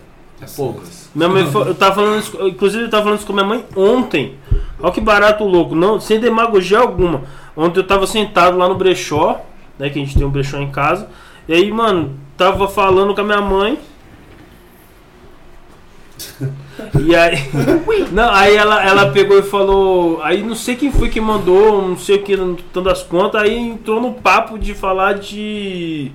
É 0.42 0.46
poucas. 0.46 1.10
Minha 1.16 1.30
mãe, 1.30 1.44
eu 1.44 1.76
tava 1.76 1.96
falando 1.96 2.20
isso, 2.20 2.48
inclusive 2.48 2.84
eu 2.84 2.90
tava 2.90 3.04
falando 3.04 3.20
isso 3.20 3.28
com 3.28 3.34
minha 3.34 3.46
mãe 3.46 3.64
ontem. 3.76 4.36
Olha 4.80 4.92
que 4.92 5.00
barato 5.00 5.46
louco, 5.46 5.74
não, 5.76 6.00
sem 6.00 6.20
demagogia 6.20 6.80
alguma. 6.80 7.24
Ontem 7.56 7.80
eu 7.80 7.88
tava 7.88 8.06
sentado 8.06 8.58
lá 8.58 8.68
no 8.68 8.76
brechó, 8.76 9.46
né, 9.80 9.90
que 9.90 9.98
a 9.98 10.04
gente 10.04 10.18
tem 10.18 10.26
um 10.28 10.30
brechó 10.30 10.58
em 10.58 10.70
casa. 10.70 11.08
E 11.48 11.54
aí, 11.54 11.72
mano, 11.72 12.20
tava 12.36 12.68
falando 12.68 13.16
com 13.16 13.22
a 13.22 13.24
minha 13.24 13.42
mãe. 13.42 13.80
E 17.00 17.16
aí, 17.16 17.38
não, 18.12 18.32
aí 18.32 18.56
ela, 18.56 18.84
ela 18.84 19.12
pegou 19.12 19.40
e 19.40 19.44
falou, 19.44 20.22
aí 20.22 20.44
não 20.44 20.56
sei 20.56 20.76
quem 20.76 20.92
foi 20.92 21.10
que 21.10 21.22
mandou, 21.22 21.82
não 21.82 21.98
sei 21.98 22.18
o 22.18 22.24
que, 22.24 22.36
tanto 22.36 22.82
das 22.82 23.02
contas, 23.02 23.42
aí 23.42 23.58
entrou 23.58 24.02
no 24.02 24.14
papo 24.14 24.58
de 24.60 24.74
falar 24.74 25.14
de 25.14 26.12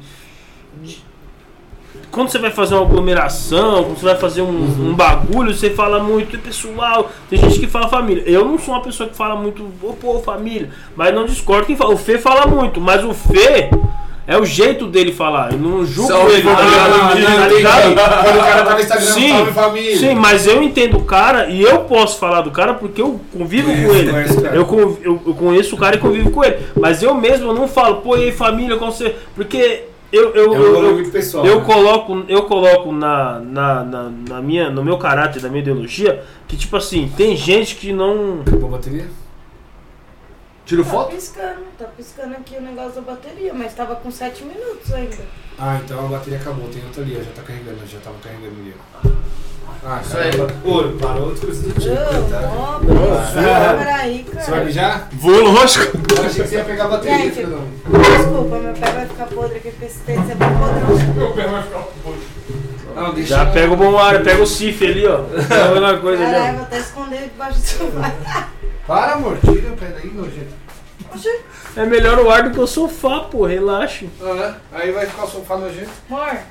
quando 2.11 2.29
você 2.29 2.39
vai 2.39 2.51
fazer 2.51 2.75
uma 2.75 2.85
aglomeração, 2.85 3.85
quando 3.85 3.99
você 3.99 4.05
vai 4.07 4.17
fazer 4.17 4.43
um, 4.43 4.91
um 4.91 4.95
bagulho, 4.95 5.55
você 5.55 5.71
fala 5.71 6.03
muito, 6.03 6.37
"É 6.37 6.39
pessoal, 6.39 7.11
tem 7.29 7.39
gente 7.39 7.59
que 7.59 7.67
fala 7.67 7.89
família. 7.89 8.25
Eu 8.27 8.45
não 8.45 8.59
sou 8.59 8.75
uma 8.75 8.83
pessoa 8.83 9.09
que 9.09 9.17
fala 9.17 9.37
muito, 9.37 9.71
ô 9.83 9.93
pô, 9.93 10.19
família, 10.19 10.71
mas 10.97 11.15
não 11.15 11.25
discordo 11.25 11.67
quem 11.67 11.77
fala. 11.77 11.95
O 11.95 11.97
Fê 11.97 12.19
fala 12.19 12.47
muito, 12.47 12.81
mas 12.81 13.05
o 13.05 13.15
Fê 13.15 13.71
é 14.31 14.39
o 14.39 14.45
jeito 14.45 14.87
dele 14.87 15.13
falar. 15.13 15.53
Eu 15.53 15.59
não 15.59 15.85
julgo 15.85 16.09
Salve 16.13 16.35
ele, 16.35 16.43
tá 16.43 16.55
Tá? 16.55 18.23
Quando 18.23 18.37
o 18.37 18.41
cara 18.41 18.63
tá 18.65 18.75
no 18.75 18.81
Instagram, 18.81 19.07
Sim, 19.13 19.29
salve 19.31 19.53
família. 19.53 19.97
Sim, 19.99 20.15
mas 20.15 20.47
eu 20.47 20.63
entendo 20.63 20.97
o 20.99 21.05
cara 21.05 21.49
e 21.51 21.61
eu 21.61 21.81
posso 21.81 22.19
falar 22.19 22.43
do 22.43 22.51
cara 22.51 22.75
porque 22.75 23.03
eu 23.03 23.21
convivo 23.33 23.69
com 23.71 23.95
ele. 23.95 24.11
Eu, 24.55 24.65
conv- 24.65 24.99
eu, 25.03 25.21
eu 25.27 25.35
conheço 25.35 25.75
o 25.75 25.79
cara 25.79 25.97
e 25.97 25.99
convivo 25.99 26.31
com 26.31 26.45
ele. 26.45 26.59
Mas 26.77 27.03
eu 27.03 27.13
mesmo 27.15 27.53
não 27.53 27.67
falo, 27.67 27.97
pô, 27.97 28.17
e 28.17 28.25
aí 28.25 28.33
família, 28.33 28.77
como 28.77 28.93
você. 28.93 29.15
Porque 29.35 29.85
eu, 30.13 30.31
eu, 30.35 30.55
É 30.55 30.59
eu, 31.03 31.11
pessoal. 31.11 31.45
eu 31.47 31.59
né? 31.59 31.65
coloco, 31.65 32.25
eu 32.29 32.43
coloco 32.45 32.93
na, 32.93 33.41
na, 33.41 33.85
na, 33.85 34.11
na 34.29 34.41
minha, 34.43 34.71
no 34.71 34.85
meu 34.85 34.97
caráter, 34.99 35.43
na 35.43 35.49
minha 35.49 35.63
ideologia, 35.63 36.23
que 36.49 36.57
tipo 36.57 36.77
assim, 36.77 37.11
tem 37.17 37.37
gente 37.37 37.75
que 37.77 37.93
não. 37.93 38.41
Acabou 38.47 38.69
a 38.69 38.73
bateria? 38.73 39.07
Tiro 40.71 40.85
Tá 40.85 40.91
foto? 40.91 41.11
piscando, 41.17 41.65
tá 41.77 41.85
piscando 41.97 42.35
aqui 42.37 42.57
o 42.57 42.63
negócio 42.63 42.93
da 42.93 43.01
bateria, 43.01 43.53
mas 43.53 43.75
tava 43.75 43.97
com 43.97 44.09
7 44.09 44.45
minutos 44.45 44.93
ainda. 44.95 45.17
Ah, 45.59 45.81
então 45.85 45.99
a 46.07 46.09
bateria 46.09 46.39
acabou. 46.39 46.69
Tem 46.69 46.81
outra 46.85 47.03
ali, 47.03 47.17
ó, 47.21 47.25
já 47.25 47.31
tá 47.33 47.43
carregando, 47.43 47.79
já 47.89 47.99
tava 47.99 48.15
carregando 48.23 48.55
ali. 48.61 48.73
ó. 49.05 49.09
Ah, 49.85 50.01
Isso 50.01 50.17
aí. 50.17 50.31
Pô, 50.63 50.85
parou 51.05 51.29
outro 51.31 51.47
coisa 51.47 51.63
do 51.69 51.73
tipo, 51.81 51.93
Ô, 51.93 52.31
tá? 52.31 53.75
Peraí, 53.79 54.25
Você 54.29 54.35
vai 54.37 54.45
cara. 54.47 54.65
mijar? 54.65 55.09
Vou, 55.15 55.41
lógico. 55.43 55.99
Eu 56.17 56.25
achei 56.27 56.43
que 56.45 56.49
você 56.51 56.55
ia 56.55 56.65
pegar 56.65 56.85
a 56.85 56.89
bateria, 56.89 57.19
Gente, 57.19 57.35
Fernando. 57.35 57.69
desculpa, 58.17 58.59
meu 58.59 58.73
pé 58.75 58.91
vai 58.93 59.07
ficar 59.07 59.27
podre 59.27 59.57
aqui 59.57 59.71
porque 59.71 59.85
esse 59.87 59.99
tênis 60.01 60.31
é 60.31 60.35
bem 60.37 60.49
podrão. 60.51 61.89
Não, 62.95 63.15
deixa 63.15 63.29
Já 63.37 63.47
pega 63.47 63.73
o 63.73 63.77
bom 63.77 63.99
ar, 63.99 64.23
pega 64.23 64.41
o 64.43 64.47
Cif 64.47 64.85
ali, 64.87 65.05
ó. 65.07 65.21
É 65.51 65.63
a 65.63 65.69
mesma 65.73 65.99
coisa 65.99 66.23
ali, 66.23 66.33
Caralho, 66.33 66.53
ó. 66.53 66.57
vou 66.59 66.63
até 66.67 66.79
esconder 66.79 67.23
debaixo 67.23 67.59
do 67.59 67.67
sofá. 67.67 68.49
Para, 68.87 69.13
amor, 69.13 69.39
tira 69.39 69.73
o 69.73 69.77
pé 69.77 69.87
daí, 69.97 70.11
meu 70.11 70.25
É 71.77 71.85
melhor 71.87 72.19
o 72.19 72.31
ar 72.31 72.45
do 72.45 72.51
que 72.51 72.61
o 72.61 72.67
sofá, 72.67 73.21
pô, 73.21 73.45
relaxe. 73.47 74.09
Ah, 74.21 74.59
é? 74.73 74.77
Aí 74.83 74.93
vai 74.93 75.07
ficar 75.07 75.25
o 75.25 75.29
sofá 75.29 75.57
nojento. 75.57 75.91
amor. 76.09 76.21
Ai, 76.23 76.47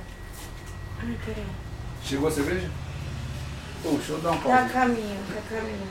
peraí. 1.25 1.46
Chegou 2.04 2.28
a 2.28 2.32
cerveja? 2.32 2.70
Pô, 3.84 3.92
deixa 3.92 4.12
eu 4.13 4.18
dar 4.20 4.32
um 4.32 4.38
Tá 4.39 4.56
a 4.56 4.60
pau. 4.60 4.70
caminho, 4.70 5.18
tá 5.34 5.39
a 5.39 5.56
caminho. 5.60 5.88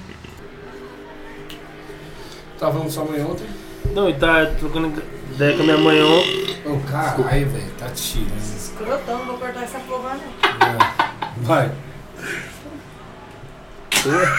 Tava 2.58 2.72
falando 2.72 2.84
com 2.86 2.90
sua 2.90 3.04
mãe 3.04 3.22
ontem? 3.24 3.46
Não, 3.94 4.08
e 4.10 4.14
tá 4.14 4.46
trocando 4.58 5.02
ideia 5.32 5.56
com 5.56 5.62
a 5.62 5.64
minha 5.64 5.78
mãe 5.78 6.02
ontem. 6.02 6.58
Ô, 6.66 6.78
caralho, 6.90 7.48
velho, 7.48 7.70
tá 7.78 7.86
tirando. 7.90 8.36
Escrotão, 8.36 9.18
não 9.20 9.26
vou 9.26 9.38
cortar 9.38 9.62
essa 9.62 9.78
porra 9.80 10.14
não. 10.14 10.66
É. 10.66 11.32
Vai. 11.38 11.72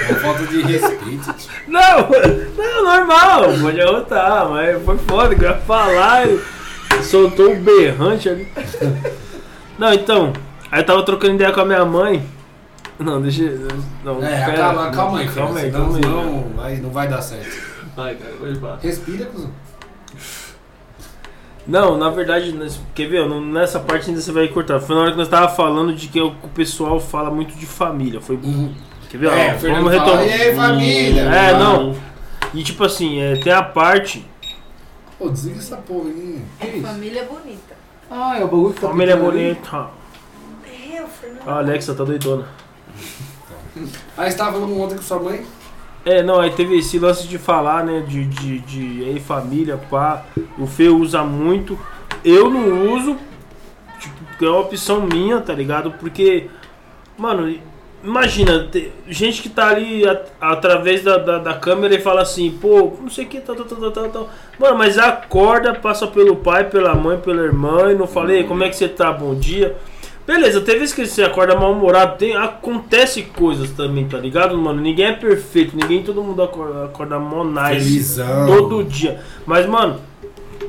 É 0.10 0.14
falta 0.16 0.46
de 0.48 0.62
respeito. 0.62 1.36
Não, 1.68 2.10
não, 2.58 2.84
normal, 2.84 3.44
pode 3.62 3.80
arrotar, 3.82 4.50
mas 4.50 4.84
foi 4.84 4.98
foda, 5.00 5.36
que 5.36 5.44
eu 5.46 5.50
ia 5.50 5.58
falar, 5.58 6.28
e 6.28 6.40
soltou 7.04 7.52
um 7.52 7.62
berrante 7.62 8.28
ali. 8.30 8.48
Não, 9.78 9.94
então, 9.94 10.34
aí 10.72 10.82
eu 10.82 10.86
tava 10.86 11.04
trocando 11.04 11.36
ideia 11.36 11.52
com 11.52 11.62
a 11.62 11.66
minha 11.66 11.86
mãe. 11.86 12.24
Não, 12.98 13.22
deixa. 13.22 13.44
Não, 14.04 14.24
É, 14.24 14.46
pera, 14.46 14.58
calma, 14.58 14.92
calma 14.92 15.20
aí, 15.20 15.28
calma 15.30 15.60
aí, 15.60 15.72
calma 15.72 15.88
aí. 15.98 16.04
senão 16.04 16.24
não, 16.26 16.50
vai, 16.56 16.76
não 16.78 16.90
vai 16.90 17.08
dar 17.08 17.22
certo. 17.22 17.58
Vai, 17.96 18.16
cara, 18.16 18.34
levar. 18.42 18.80
Respira, 18.82 19.26
cuzão. 19.26 19.52
Não, 21.68 21.98
na 21.98 22.10
verdade, 22.10 22.56
quer 22.96 23.08
ver? 23.08 23.28
Não- 23.30 23.42
Nessa 23.42 23.80
parte 23.80 24.10
ainda 24.10 24.22
você 24.22 24.32
vai 24.32 24.48
cortar. 24.48 24.80
Foi 24.80 24.96
na 24.96 25.02
hora 25.04 25.12
que 25.12 25.18
nós 25.18 25.28
tava 25.28 25.50
falando 25.50 25.94
de 25.94 26.08
que 26.08 26.20
o 26.20 26.30
o 26.44 26.50
pessoal 26.50 27.00
fala 27.00 27.30
muito 27.30 27.56
de 27.56 27.66
família. 27.66 28.20
Foi. 28.20 28.40
Quer 29.10 29.18
ver? 29.18 29.28
É, 29.32 29.54
Ó, 29.56 29.58
vamos 29.58 29.96
fala, 29.96 30.06
retomar. 30.06 30.26
e 30.28 30.32
aí, 30.34 30.56
família? 30.56 31.22
É, 31.24 31.54
não. 31.58 31.96
E 32.54 32.64
tipo 32.64 32.84
assim, 32.84 33.20
é, 33.22 33.36
tem 33.38 33.52
a 33.52 33.64
parte. 33.64 34.26
Pô, 35.18 35.30
desliga 35.30 35.58
essa 35.60 35.78
porra 35.78 36.10
aí. 36.10 36.42
Que 36.60 36.68
isso? 36.68 36.88
Família 36.88 37.24
bonita. 37.26 37.76
Ah, 38.10 38.38
é 38.40 38.44
o 38.44 38.48
bagulho 38.48 38.74
que 38.74 38.82
tá 38.82 38.88
Família 38.88 39.16
picando 39.18 39.32
ali. 39.32 39.44
bonita. 39.44 39.88
É, 40.66 41.04
o 41.04 41.08
Fernando. 41.08 41.48
A 41.50 41.58
Alexa 41.58 41.94
tá 41.94 42.04
doidona. 42.04 42.48
Aí 44.18 44.32
você 44.32 44.38
tava 44.38 44.54
falando 44.54 44.80
ontem 44.80 44.96
com 44.96 45.02
sua 45.02 45.20
mãe? 45.20 45.46
É, 46.06 46.24
não, 46.24 46.40
aí 46.40 46.52
teve 46.52 46.78
esse 46.78 46.98
lance 46.98 47.28
de 47.28 47.38
falar, 47.38 47.84
né, 47.84 48.02
de, 48.08 48.26
de, 48.26 48.60
de 48.60 49.04
aí, 49.06 49.20
família, 49.20 49.78
pá. 49.90 50.24
O 50.58 50.66
Fê 50.66 50.88
usa 50.88 51.24
muito. 51.24 51.78
Eu 52.24 52.50
não 52.50 52.94
uso, 52.94 53.18
tipo, 54.00 54.16
porque 54.26 54.46
é 54.46 54.50
uma 54.50 54.60
opção 54.62 55.02
minha, 55.02 55.40
tá 55.42 55.54
ligado? 55.54 55.92
Porque, 55.92 56.50
mano, 57.18 57.54
imagina, 58.04 58.68
te- 58.72 58.92
gente 59.08 59.42
que 59.42 59.50
tá 59.50 59.68
ali 59.70 60.08
a- 60.08 60.22
através 60.40 61.04
da, 61.04 61.18
da, 61.18 61.38
da 61.40 61.54
câmera 61.54 61.96
e 61.96 62.00
fala 62.02 62.22
assim, 62.22 62.52
pô, 62.52 62.94
não 63.02 63.10
sei 63.10 63.26
o 63.26 63.28
que, 63.28 63.40
tal, 63.40 63.56
tal, 63.56 63.66
tal, 63.66 63.92
tal, 63.92 64.10
tal. 64.10 64.30
Mano, 64.60 64.78
mas 64.78 64.98
acorda, 64.98 65.74
passa 65.76 66.08
pelo 66.08 66.36
pai, 66.38 66.70
pela 66.70 66.96
mãe, 66.96 67.18
pela 67.18 67.42
irmã, 67.44 67.92
e 67.92 67.96
não 67.96 68.08
falei, 68.08 68.44
como 68.44 68.64
é 68.64 68.70
que 68.70 68.76
você 68.76 68.88
tá, 68.88 69.12
bom 69.12 69.36
dia. 69.36 69.76
Beleza, 70.26 70.62
tem 70.62 70.78
vezes 70.78 70.94
que 70.94 71.06
você 71.08 71.24
acorda 71.24 71.56
mal-humorado, 71.56 72.18
tem, 72.18 72.36
acontece 72.36 73.24
coisas 73.24 73.72
também, 73.72 74.08
tá 74.08 74.18
ligado, 74.20 74.56
mano? 74.56 74.80
Ninguém 74.80 75.08
é 75.08 75.14
perfeito, 75.14 75.76
ninguém, 75.76 76.04
todo 76.04 76.22
mundo 76.24 76.44
acorda, 76.44 76.86
acorda 76.86 77.18
mó 77.18 77.44
nice. 77.44 77.90
Todo 78.46 78.84
dia. 78.84 79.20
Mas, 79.46 79.66
mano, 79.66 80.00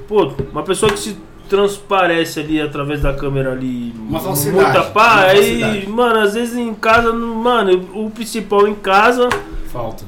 pô, 0.08 0.32
uma 0.50 0.62
pessoa 0.62 0.90
que 0.90 0.98
se 0.98 1.16
transparece 1.50 2.38
ali 2.40 2.60
através 2.60 3.02
da 3.02 3.12
câmera 3.12 3.50
ali. 3.52 3.92
Uma 3.98 4.20
falsidade, 4.20 4.62
Muita 4.64 4.82
pá, 4.84 5.14
uma 5.16 5.24
aí, 5.24 5.60
falsidade. 5.60 5.88
mano, 5.88 6.20
às 6.20 6.34
vezes 6.34 6.56
em 6.56 6.72
casa, 6.72 7.12
mano, 7.12 7.90
o 7.92 8.08
principal 8.08 8.68
em 8.68 8.74
casa. 8.76 9.28
Falta. 9.66 10.04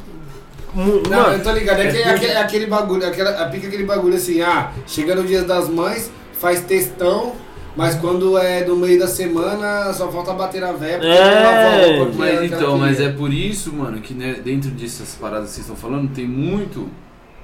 Não, 0.75 0.85
mano, 0.85 1.33
eu 1.35 1.43
tô 1.43 1.51
ligado. 1.53 1.81
É, 1.81 1.91
que- 1.91 1.99
é 1.99 2.03
é 2.03 2.09
aquele, 2.11 2.33
é 2.33 2.41
aquele 2.41 2.67
bagulho, 2.67 3.05
aquela, 3.07 3.33
pica 3.49 3.67
aquele 3.67 3.85
bagulho 3.85 4.15
assim, 4.15 4.41
ah, 4.41 4.71
chega 4.87 5.15
no 5.17 5.25
dia 5.25 5.43
das 5.43 5.69
mães, 5.69 6.11
faz 6.33 6.61
textão, 6.63 7.33
mas 7.77 7.97
quando 7.97 8.39
é 8.39 8.65
no 8.65 8.77
meio 8.77 8.99
da 9.01 9.09
semana, 9.09 9.93
só 9.93 10.11
falta 10.11 10.33
bater 10.33 10.61
na 10.61 10.73
véia 10.73 10.97
É, 11.03 12.01
a 12.01 12.05
Mas 12.17 12.43
então, 12.45 12.79
mas 12.79 13.01
é 13.01 13.11
por 13.11 13.33
isso, 13.33 13.73
mano, 13.75 14.01
que 14.01 14.15
né, 14.15 14.37
dentro 14.43 14.71
dessas 14.71 15.15
paradas 15.21 15.49
que 15.49 15.55
vocês 15.57 15.67
estão 15.69 15.77
falando, 15.77 16.09
tem 16.15 16.27
muito. 16.27 16.89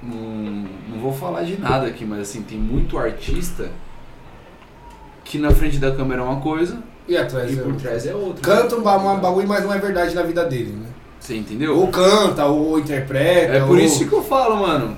Não, 0.00 0.64
não 0.88 0.98
vou 1.00 1.12
falar 1.12 1.42
de 1.42 1.58
nada 1.60 1.86
aqui, 1.88 2.04
mas 2.04 2.20
assim, 2.20 2.42
tem 2.42 2.56
muito 2.56 2.96
artista 2.96 3.68
que 5.28 5.38
na 5.38 5.50
frente 5.50 5.76
da 5.78 5.90
câmera 5.92 6.22
é 6.22 6.24
uma 6.24 6.40
coisa 6.40 6.78
E 7.06 7.16
atrás? 7.16 7.50
e 7.50 7.58
é 7.58 7.62
por 7.62 7.72
outra. 7.72 7.88
trás 7.88 8.06
é 8.06 8.14
outra. 8.14 8.40
Canta 8.42 8.76
um, 8.76 8.82
ba- 8.82 8.96
um 8.96 9.18
bagulho, 9.20 9.46
mas 9.46 9.62
não 9.62 9.72
é 9.72 9.78
verdade 9.78 10.14
na 10.14 10.22
vida 10.22 10.44
dele, 10.44 10.72
né? 10.72 10.86
Você 11.20 11.36
entendeu? 11.36 11.76
Ou 11.78 11.88
canta, 11.88 12.46
ou 12.46 12.78
interpreta. 12.78 13.52
É 13.54 13.60
por 13.60 13.70
ou... 13.70 13.78
isso 13.78 14.06
que 14.08 14.12
eu 14.14 14.22
falo, 14.22 14.56
mano. 14.56 14.96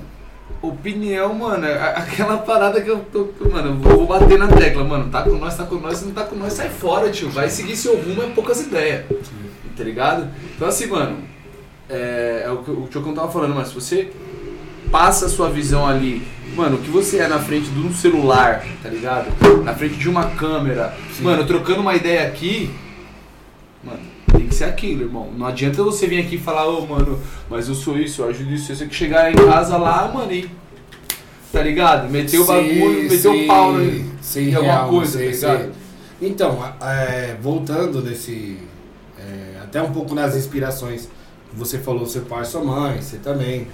Opinião, 0.61 1.33
mano, 1.33 1.65
é 1.65 1.73
aquela 1.97 2.37
parada 2.37 2.79
que 2.81 2.89
eu 2.89 2.99
tô. 3.11 3.27
Mano, 3.49 3.69
eu 3.69 3.75
vou 3.97 4.05
bater 4.05 4.37
na 4.37 4.47
tecla, 4.47 4.83
mano. 4.83 5.09
Tá 5.09 5.23
com 5.23 5.31
nós, 5.35 5.57
tá 5.57 5.63
com 5.65 5.75
nós, 5.75 5.97
se 5.97 6.05
não 6.05 6.11
tá 6.13 6.23
com 6.23 6.35
nós, 6.35 6.53
sai 6.53 6.69
fora, 6.69 7.09
tio. 7.09 7.29
Vai 7.29 7.49
seguir 7.49 7.75
seu 7.75 7.95
rumo, 7.99 8.21
é 8.21 8.27
poucas 8.27 8.61
ideias. 8.61 9.05
Tá 9.75 9.83
ligado? 9.83 10.27
Então 10.55 10.67
assim, 10.67 10.85
mano, 10.85 11.17
é, 11.89 12.43
é 12.45 12.51
o 12.51 12.57
que 12.57 12.69
o 12.69 12.87
Chocão 12.91 13.13
tava 13.13 13.31
falando, 13.31 13.55
mas 13.55 13.69
se 13.69 13.73
você 13.73 14.11
passa 14.91 15.25
a 15.25 15.29
sua 15.29 15.49
visão 15.49 15.87
ali, 15.87 16.21
mano, 16.55 16.77
o 16.77 16.79
que 16.81 16.89
você 16.89 17.17
é 17.19 17.27
na 17.27 17.39
frente 17.39 17.69
de 17.69 17.79
um 17.79 17.93
celular, 17.93 18.65
tá 18.81 18.89
ligado? 18.89 19.27
Na 19.63 19.73
frente 19.73 19.95
de 19.95 20.09
uma 20.09 20.25
câmera, 20.31 20.93
Sim. 21.15 21.23
mano, 21.23 21.45
trocando 21.45 21.81
uma 21.81 21.95
ideia 21.95 22.27
aqui, 22.27 22.69
mano, 23.83 23.99
tem 24.33 24.47
que 24.47 24.55
ser 24.55 24.65
aquilo, 24.65 25.03
irmão. 25.03 25.31
Não 25.37 25.45
adianta 25.47 25.83
você 25.83 26.07
vir 26.07 26.19
aqui 26.21 26.35
e 26.35 26.39
falar, 26.39 26.67
ô, 26.67 26.85
mano, 26.85 27.19
mas 27.49 27.67
eu 27.67 27.75
sou 27.75 27.97
isso, 27.97 28.21
eu 28.21 28.29
ajudo 28.29 28.53
isso. 28.53 28.73
Você 28.75 28.85
que 28.85 28.95
chegar 28.95 29.31
em 29.31 29.35
casa 29.35 29.77
lá, 29.77 30.11
mano, 30.13 30.31
e. 30.31 30.49
Tá 31.51 31.61
ligado? 31.61 32.09
Meteu 32.09 32.43
o 32.43 32.45
Sim, 32.45 32.51
bagulho, 32.53 33.03
meteu 33.03 33.33
sim, 33.33 33.43
o 33.43 33.47
pau 33.47 33.73
né? 33.73 34.05
sim, 34.21 34.49
em 34.51 34.55
alguma 34.55 34.73
real, 34.73 34.89
coisa, 34.89 35.19
sim, 35.19 35.25
tá 35.25 35.33
sim. 35.33 35.45
ligado? 35.57 35.71
Então, 36.21 36.63
a- 36.79 36.93
é, 36.93 37.37
voltando 37.41 38.01
nesse. 38.01 38.57
é, 39.19 39.59
até 39.61 39.81
um 39.81 39.91
pouco 39.91 40.15
nas 40.15 40.35
inspirações. 40.35 41.09
Você 41.53 41.77
falou 41.79 42.05
seu 42.05 42.21
pai 42.21 42.45
sua 42.45 42.63
mãe, 42.63 43.01
você 43.01 43.17
também. 43.17 43.67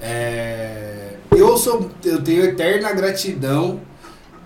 É, 0.00 1.13
eu 1.30 1.56
sou. 1.56 1.90
Eu 2.04 2.22
tenho 2.22 2.44
eterna 2.44 2.92
gratidão 2.92 3.80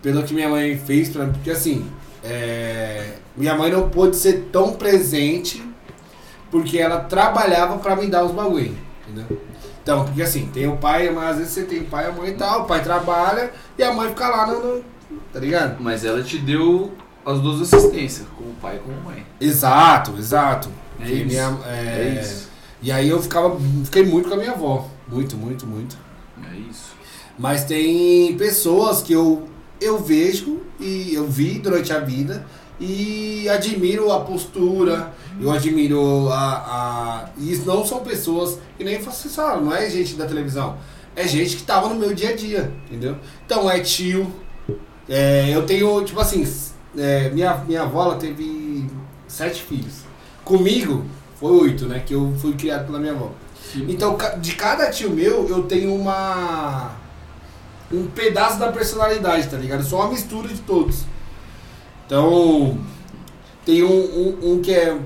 pelo 0.03 0.23
que 0.23 0.33
minha 0.35 0.49
mãe 0.49 0.77
fez 0.79 1.09
pra 1.09 1.25
mim, 1.27 1.33
porque 1.33 1.51
assim. 1.51 1.87
é, 2.25 3.15
minha 3.37 3.55
mãe 3.55 3.71
não 3.71 3.89
pôde 3.89 4.17
ser 4.17 4.49
tão 4.53 4.73
presente 4.73 5.63
porque 6.51 6.79
ela 6.79 7.01
trabalhava 7.01 7.79
pra 7.79 7.95
me 7.95 8.07
dar 8.09 8.25
os 8.25 8.33
bagulho, 8.33 8.77
entendeu? 9.07 9.41
Então, 9.83 10.05
porque 10.05 10.23
assim, 10.23 10.47
tem 10.53 10.67
o 10.67 10.77
pai, 10.77 11.09
mas 11.11 11.31
às 11.33 11.37
vezes 11.39 11.53
você 11.53 11.63
tem 11.65 11.81
o 11.81 11.85
pai 11.85 12.07
e 12.07 12.09
a 12.09 12.13
mãe 12.13 12.31
e 12.31 12.35
tal, 12.35 12.63
o 12.63 12.65
pai 12.65 12.83
trabalha 12.83 13.53
e 13.79 13.83
a 13.83 13.93
mãe 13.93 14.09
fica 14.09 14.29
lá 14.29 14.47
no, 14.47 14.77
no- 14.77 14.85
tá 15.33 15.39
ligado? 15.41 15.77
Mas 15.81 16.05
ela 16.05 16.23
te 16.23 16.39
deu 16.39 16.93
as 17.25 17.41
duas 17.41 17.61
assistências, 17.63 18.27
com 18.37 18.45
o 18.45 18.55
pai 18.61 18.77
e 18.77 18.79
com 18.81 18.91
a 18.93 19.11
mãe. 19.13 19.27
Exato, 19.41 20.15
exato. 20.19 20.69
É 21.01 21.09
isso. 21.11 21.25
minha- 21.27 21.59
É, 21.67 22.17
é, 22.17 22.21
isso. 22.21 22.49
E 22.83 22.91
aí 22.93 23.09
eu 23.09 23.23
ficava, 23.23 23.57
fiquei 23.85 24.05
muito 24.05 24.29
com 24.29 24.35
a 24.35 24.39
minha 24.39 24.53
avó, 24.53 24.89
muito, 25.07 25.37
muito, 25.37 25.67
muito. 25.67 25.97
É 26.53 26.57
isso. 26.71 26.93
Mas 27.39 27.65
tem 27.65 28.37
pessoas 28.37 29.03
que 29.03 29.13
eu, 29.13 29.49
eu 29.81 29.99
vejo 29.99 30.61
e 30.81 31.15
eu 31.15 31.27
vi 31.27 31.59
durante 31.59 31.93
a 31.93 32.01
vida 32.01 32.45
e 32.81 33.49
admiro 33.49 34.13
a 34.13 34.21
postura, 34.21 35.13
eu 35.41 35.51
admiro 35.51 36.29
a. 36.31 36.55
a 36.57 37.29
e 37.37 37.53
isso 37.53 37.67
não 37.67 37.85
são 37.85 38.01
pessoas 38.01 38.59
que 38.77 38.85
nem 38.85 38.99
você 38.99 39.29
sabe, 39.29 39.65
não 39.65 39.75
é 39.75 39.89
gente 39.91 40.15
da 40.15 40.27
televisão. 40.27 40.77
É 41.17 41.27
gente 41.27 41.57
que 41.57 41.65
tava 41.65 41.89
no 41.89 41.97
meu 41.97 42.15
dia 42.15 42.31
a 42.31 42.37
dia, 42.37 42.73
entendeu? 42.87 43.17
Então 43.45 43.69
é 43.69 43.81
tio. 43.81 44.33
é, 45.09 45.51
eu 45.51 45.67
tenho, 45.67 46.05
tipo 46.05 46.21
assim, 46.21 46.47
é, 46.97 47.31
minha, 47.31 47.57
minha 47.67 47.83
avó 47.83 48.05
ela 48.05 48.17
teve 48.17 48.89
sete 49.27 49.63
filhos. 49.63 50.05
Comigo 50.45 51.05
foi 51.41 51.53
oito, 51.53 51.87
né? 51.87 52.01
Que 52.05 52.15
eu 52.15 52.33
fui 52.41 52.53
criado 52.55 52.87
pela 52.87 53.01
minha 53.01 53.13
avó. 53.13 53.33
Então, 53.89 54.17
ca- 54.17 54.37
de 54.37 54.55
cada 54.55 54.91
tio 54.91 55.11
meu, 55.11 55.49
eu 55.49 55.63
tenho 55.65 55.95
uma. 55.95 56.93
Um 57.93 58.07
pedaço 58.07 58.59
da 58.59 58.71
personalidade, 58.71 59.49
tá 59.49 59.57
ligado? 59.57 59.83
Sou 59.83 60.01
uma 60.01 60.11
mistura 60.11 60.49
de 60.49 60.61
todos. 60.61 61.05
Então, 62.07 62.79
tem 63.65 63.83
um, 63.83 63.89
um, 63.91 64.53
um 64.53 64.63
que 64.63 64.73
é, 64.75 64.97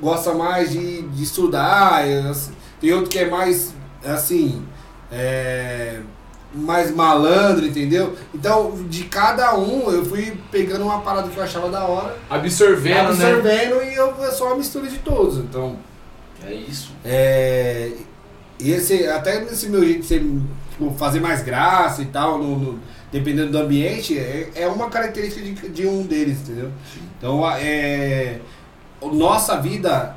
gosta 0.00 0.32
mais 0.34 0.70
de, 0.70 1.02
de 1.02 1.22
estudar, 1.22 2.02
assim, 2.30 2.52
tem 2.80 2.92
outro 2.92 3.10
que 3.10 3.18
é 3.18 3.28
mais, 3.28 3.74
assim, 4.04 4.62
é, 5.10 6.00
mais 6.54 6.94
malandro, 6.94 7.66
entendeu? 7.66 8.14
Então, 8.34 8.72
de 8.88 9.04
cada 9.04 9.54
um, 9.56 9.90
eu 9.90 10.04
fui 10.04 10.38
pegando 10.50 10.84
uma 10.84 11.00
parada 11.00 11.28
que 11.28 11.36
eu 11.36 11.42
achava 11.42 11.68
da 11.70 11.84
hora, 11.84 12.16
Absorvendo, 12.30 13.14
né? 13.16 13.32
absorvendo 13.32 13.82
e 13.84 13.94
eu, 13.94 14.14
eu 14.18 14.32
sou 14.32 14.46
uma 14.48 14.56
mistura 14.56 14.86
de 14.86 14.98
todos. 14.98 15.38
Então, 15.38 15.76
É 16.46 16.52
isso. 16.54 16.92
é, 17.04 17.92
e 18.58 18.70
esse, 18.70 19.06
até 19.08 19.40
nesse 19.40 19.68
meu 19.68 19.84
jeito 19.84 20.00
de 20.02 20.06
ser, 20.06 20.20
tipo, 20.70 20.92
fazer 20.96 21.20
mais 21.20 21.42
graça 21.42 22.02
e 22.02 22.06
tal, 22.06 22.38
no, 22.38 22.58
no- 22.58 22.80
dependendo 23.10 23.50
do 23.52 23.58
ambiente, 23.58 24.18
é, 24.18 24.50
é 24.54 24.66
uma 24.68 24.88
característica 24.90 25.40
de, 25.44 25.68
de 25.70 25.86
um 25.86 26.02
deles, 26.02 26.40
entendeu? 26.42 26.70
Então, 27.18 27.44
a- 27.44 27.60
é, 27.60 28.40
nossa 29.02 29.60
vida, 29.60 30.16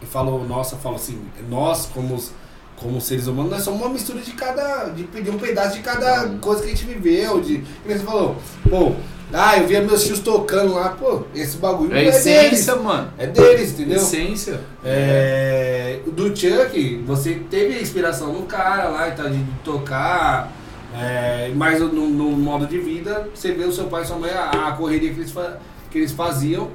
eu 0.00 0.06
falo 0.08 0.44
nossa, 0.46 0.74
eu 0.74 0.78
falo 0.78 0.96
assim, 0.96 1.20
nós 1.48 1.86
como, 1.86 2.14
os- 2.14 2.32
como 2.76 3.00
seres 3.00 3.26
humanos, 3.26 3.50
nós 3.52 3.62
somos 3.62 3.80
uma 3.80 3.90
mistura 3.90 4.20
de 4.20 4.32
cada, 4.32 4.86
de, 4.90 5.04
de 5.04 5.30
um 5.30 5.38
pedaço 5.38 5.76
de 5.76 5.82
cada 5.82 6.28
coisa 6.40 6.62
que 6.62 6.68
a 6.68 6.70
gente 6.74 6.84
viveu, 6.86 7.40
de, 7.40 7.58
como 7.82 7.98
você 7.98 8.04
falou, 8.04 8.36
pô, 8.68 8.92
ah, 9.32 9.58
eu 9.58 9.66
via 9.66 9.80
meus 9.80 10.04
tios 10.04 10.18
tocando 10.20 10.74
lá, 10.74 10.90
pô, 10.90 11.22
esse 11.34 11.56
bagulho 11.56 11.92
É 11.94 11.96
a 11.96 12.00
é 12.00 12.04
deles, 12.04 12.26
essência, 12.26 12.76
mano. 12.76 13.08
é 13.18 13.26
deles, 13.26 13.72
entendeu? 13.72 13.96
Essência. 13.96 14.60
É, 14.84 16.00
do 16.06 16.26
Chuck, 16.36 17.02
você 17.06 17.40
teve 17.50 17.80
inspiração 17.80 18.32
no 18.32 18.42
cara 18.42 18.88
lá 18.88 19.08
e 19.08 19.12
tal, 19.12 19.28
de 19.30 19.42
tocar, 19.64 20.52
é, 20.94 21.50
mas 21.54 21.80
no, 21.80 21.88
no 21.90 22.30
modo 22.32 22.66
de 22.66 22.78
vida, 22.78 23.28
você 23.34 23.52
vê 23.52 23.64
o 23.64 23.72
seu 23.72 23.84
pai 23.84 24.02
e 24.02 24.06
sua 24.06 24.16
mãe, 24.18 24.30
a, 24.30 24.68
a 24.68 24.72
correria 24.72 25.12
que 25.12 25.20
eles, 25.20 25.30
fa- 25.32 25.58
que 25.90 25.98
eles 25.98 26.12
faziam. 26.12 26.68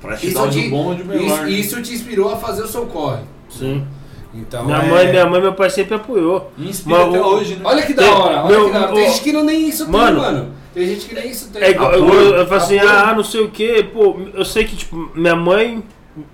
Pra 0.00 0.16
te 0.16 0.30
dar 0.30 0.42
o 0.44 0.48
de 0.50 0.68
bom 0.68 0.94
de 0.94 1.02
melhor. 1.04 1.24
isso, 1.26 1.42
né? 1.42 1.50
isso 1.50 1.82
te 1.82 1.92
inspirou 1.94 2.30
a 2.32 2.36
fazer 2.36 2.62
o 2.62 2.68
seu 2.68 2.86
corre. 2.86 3.22
Sim. 3.48 3.84
Então, 4.34 4.64
minha 4.66 4.78
é- 4.78 4.88
mãe, 4.90 5.08
minha 5.10 5.24
mãe 5.26 5.38
e 5.38 5.42
meu 5.42 5.54
pai 5.54 5.70
sempre 5.70 5.94
apoiou. 5.94 6.52
Inspira 6.58 6.98
Mas 6.98 7.08
até 7.08 7.20
o- 7.20 7.24
hoje, 7.24 7.54
né? 7.54 7.60
Olha 7.64 7.82
que 7.82 7.94
da 7.94 8.02
Tem- 8.02 8.12
hora, 8.12 8.42
olha 8.44 8.48
meu- 8.56 8.66
que 8.66 8.72
da 8.72 8.80
hora. 8.82 8.92
Tem 8.94 9.06
gente 9.10 9.20
que 9.22 9.32
não 9.32 9.44
nem 9.44 9.66
isso 9.68 9.90
Mano, 9.90 10.20
tem, 10.20 10.32
mano. 10.32 10.48
Tem 10.76 10.86
gente 10.88 11.06
que 11.06 11.14
nem 11.14 11.30
isso 11.30 11.50
tem. 11.50 11.62
É 11.62 11.70
igual, 11.70 11.90
eu, 11.94 12.04
Apoio, 12.04 12.34
eu 12.34 12.46
falo 12.46 12.60
assim, 12.60 12.76
apoio. 12.76 12.92
ah, 12.92 13.14
não 13.14 13.24
sei 13.24 13.40
o 13.40 13.50
que, 13.50 13.82
pô, 13.84 14.14
eu 14.34 14.44
sei 14.44 14.64
que, 14.64 14.76
tipo, 14.76 15.10
minha 15.14 15.34
mãe 15.34 15.82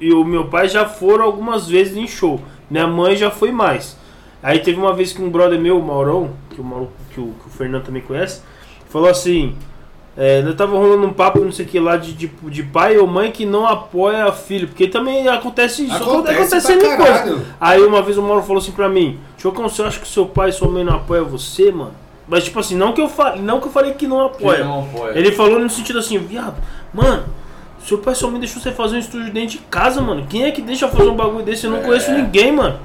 e 0.00 0.12
o 0.12 0.24
meu 0.24 0.48
pai 0.48 0.68
já 0.68 0.84
foram 0.84 1.24
algumas 1.24 1.68
vezes 1.68 1.96
em 1.96 2.08
show. 2.08 2.40
Minha 2.68 2.88
mãe 2.88 3.14
já 3.14 3.30
foi 3.30 3.52
mais. 3.52 3.96
Aí 4.42 4.58
teve 4.58 4.80
uma 4.80 4.92
vez 4.92 5.12
que 5.12 5.22
um 5.22 5.30
brother 5.30 5.60
meu, 5.60 5.78
o 5.78 5.86
Maurão, 5.86 6.32
que 6.50 6.60
o, 6.60 6.64
Mauro, 6.64 6.90
que 7.14 7.20
o, 7.20 7.26
que 7.40 7.46
o 7.46 7.50
Fernando 7.50 7.84
também 7.84 8.02
conhece, 8.02 8.42
falou 8.88 9.08
assim, 9.08 9.54
é, 10.16 10.40
eu 10.40 10.56
tava 10.56 10.76
rolando 10.76 11.06
um 11.06 11.12
papo, 11.12 11.38
não 11.38 11.52
sei 11.52 11.64
o 11.64 11.68
que 11.68 11.78
lá, 11.78 11.96
de, 11.96 12.12
de, 12.12 12.26
de 12.26 12.62
pai 12.64 12.98
ou 12.98 13.06
mãe 13.06 13.30
que 13.30 13.46
não 13.46 13.64
apoia 13.64 14.32
filho, 14.32 14.66
porque 14.66 14.88
também 14.88 15.28
acontece 15.28 15.84
isso, 15.84 15.94
Acontece 15.94 16.56
coisa. 16.96 17.46
Aí 17.60 17.80
uma 17.80 18.02
vez 18.02 18.18
o 18.18 18.22
Mauro 18.22 18.42
falou 18.42 18.58
assim 18.58 18.72
pra 18.72 18.88
mim, 18.88 19.20
Chocão, 19.38 19.68
você 19.68 19.82
acha 19.84 20.00
que 20.00 20.08
seu 20.08 20.26
pai 20.26 20.48
e 20.48 20.52
sua 20.52 20.68
mãe 20.68 20.82
não 20.82 20.96
apoiam 20.96 21.26
você, 21.26 21.70
mano? 21.70 22.01
Mas 22.28 22.44
tipo 22.44 22.58
assim, 22.60 22.76
não 22.76 22.92
que 22.92 23.00
eu, 23.00 23.08
fa 23.08 23.36
não 23.36 23.60
que 23.60 23.66
eu 23.66 23.72
falei 23.72 23.92
que 23.94 24.06
não 24.06 24.24
apoia. 24.26 24.58
Que 24.58 24.64
não 24.64 24.80
apoia. 24.84 25.18
Ele 25.18 25.32
falou 25.32 25.58
no 25.58 25.68
sentido 25.68 25.98
assim, 25.98 26.18
viado, 26.18 26.54
mano, 26.94 27.24
Seu 27.84 27.98
pai 27.98 28.14
só 28.14 28.30
me 28.30 28.38
deixou 28.38 28.62
você 28.62 28.70
fazer 28.70 28.96
um 28.96 28.98
estúdio 29.00 29.32
dentro 29.32 29.50
de 29.50 29.58
casa, 29.58 30.00
mano. 30.00 30.24
Quem 30.28 30.44
é 30.44 30.52
que 30.52 30.62
deixa 30.62 30.84
eu 30.86 30.90
fazer 30.90 31.08
um 31.08 31.16
bagulho 31.16 31.44
desse? 31.44 31.64
Eu 31.66 31.72
não 31.72 31.82
conheço 31.82 32.12
ninguém, 32.12 32.52
mano. 32.52 32.78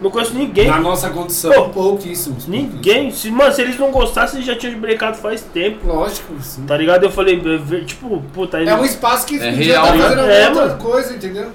Não 0.00 0.08
conheço 0.10 0.34
ninguém. 0.34 0.68
Na 0.68 0.78
nossa 0.78 1.10
condição, 1.10 1.50
Pô, 1.52 1.68
pouquíssimos. 1.70 2.46
Ninguém. 2.46 3.10
Se, 3.10 3.28
mano, 3.30 3.52
se 3.52 3.62
eles 3.62 3.76
não 3.78 3.90
gostassem, 3.90 4.36
eles 4.36 4.46
já 4.46 4.54
tinham 4.54 4.78
brecado 4.78 5.16
faz 5.16 5.40
tempo. 5.42 5.88
Lógico, 5.88 6.32
sim. 6.42 6.64
Tá 6.64 6.76
ligado? 6.76 7.02
Eu 7.02 7.10
falei, 7.10 7.42
tipo, 7.86 8.22
puta, 8.32 8.60
ele. 8.60 8.70
É 8.70 8.74
um 8.76 8.84
espaço 8.84 9.26
que 9.26 9.34
É 9.36 9.50
podia 9.50 9.64
real, 9.80 9.84
estar 9.86 9.96
né? 9.96 10.02
fazendo 10.04 10.20
É, 10.30 10.48
outra 10.48 10.66
mano. 10.66 10.78
coisa, 10.78 11.14
entendeu? 11.14 11.50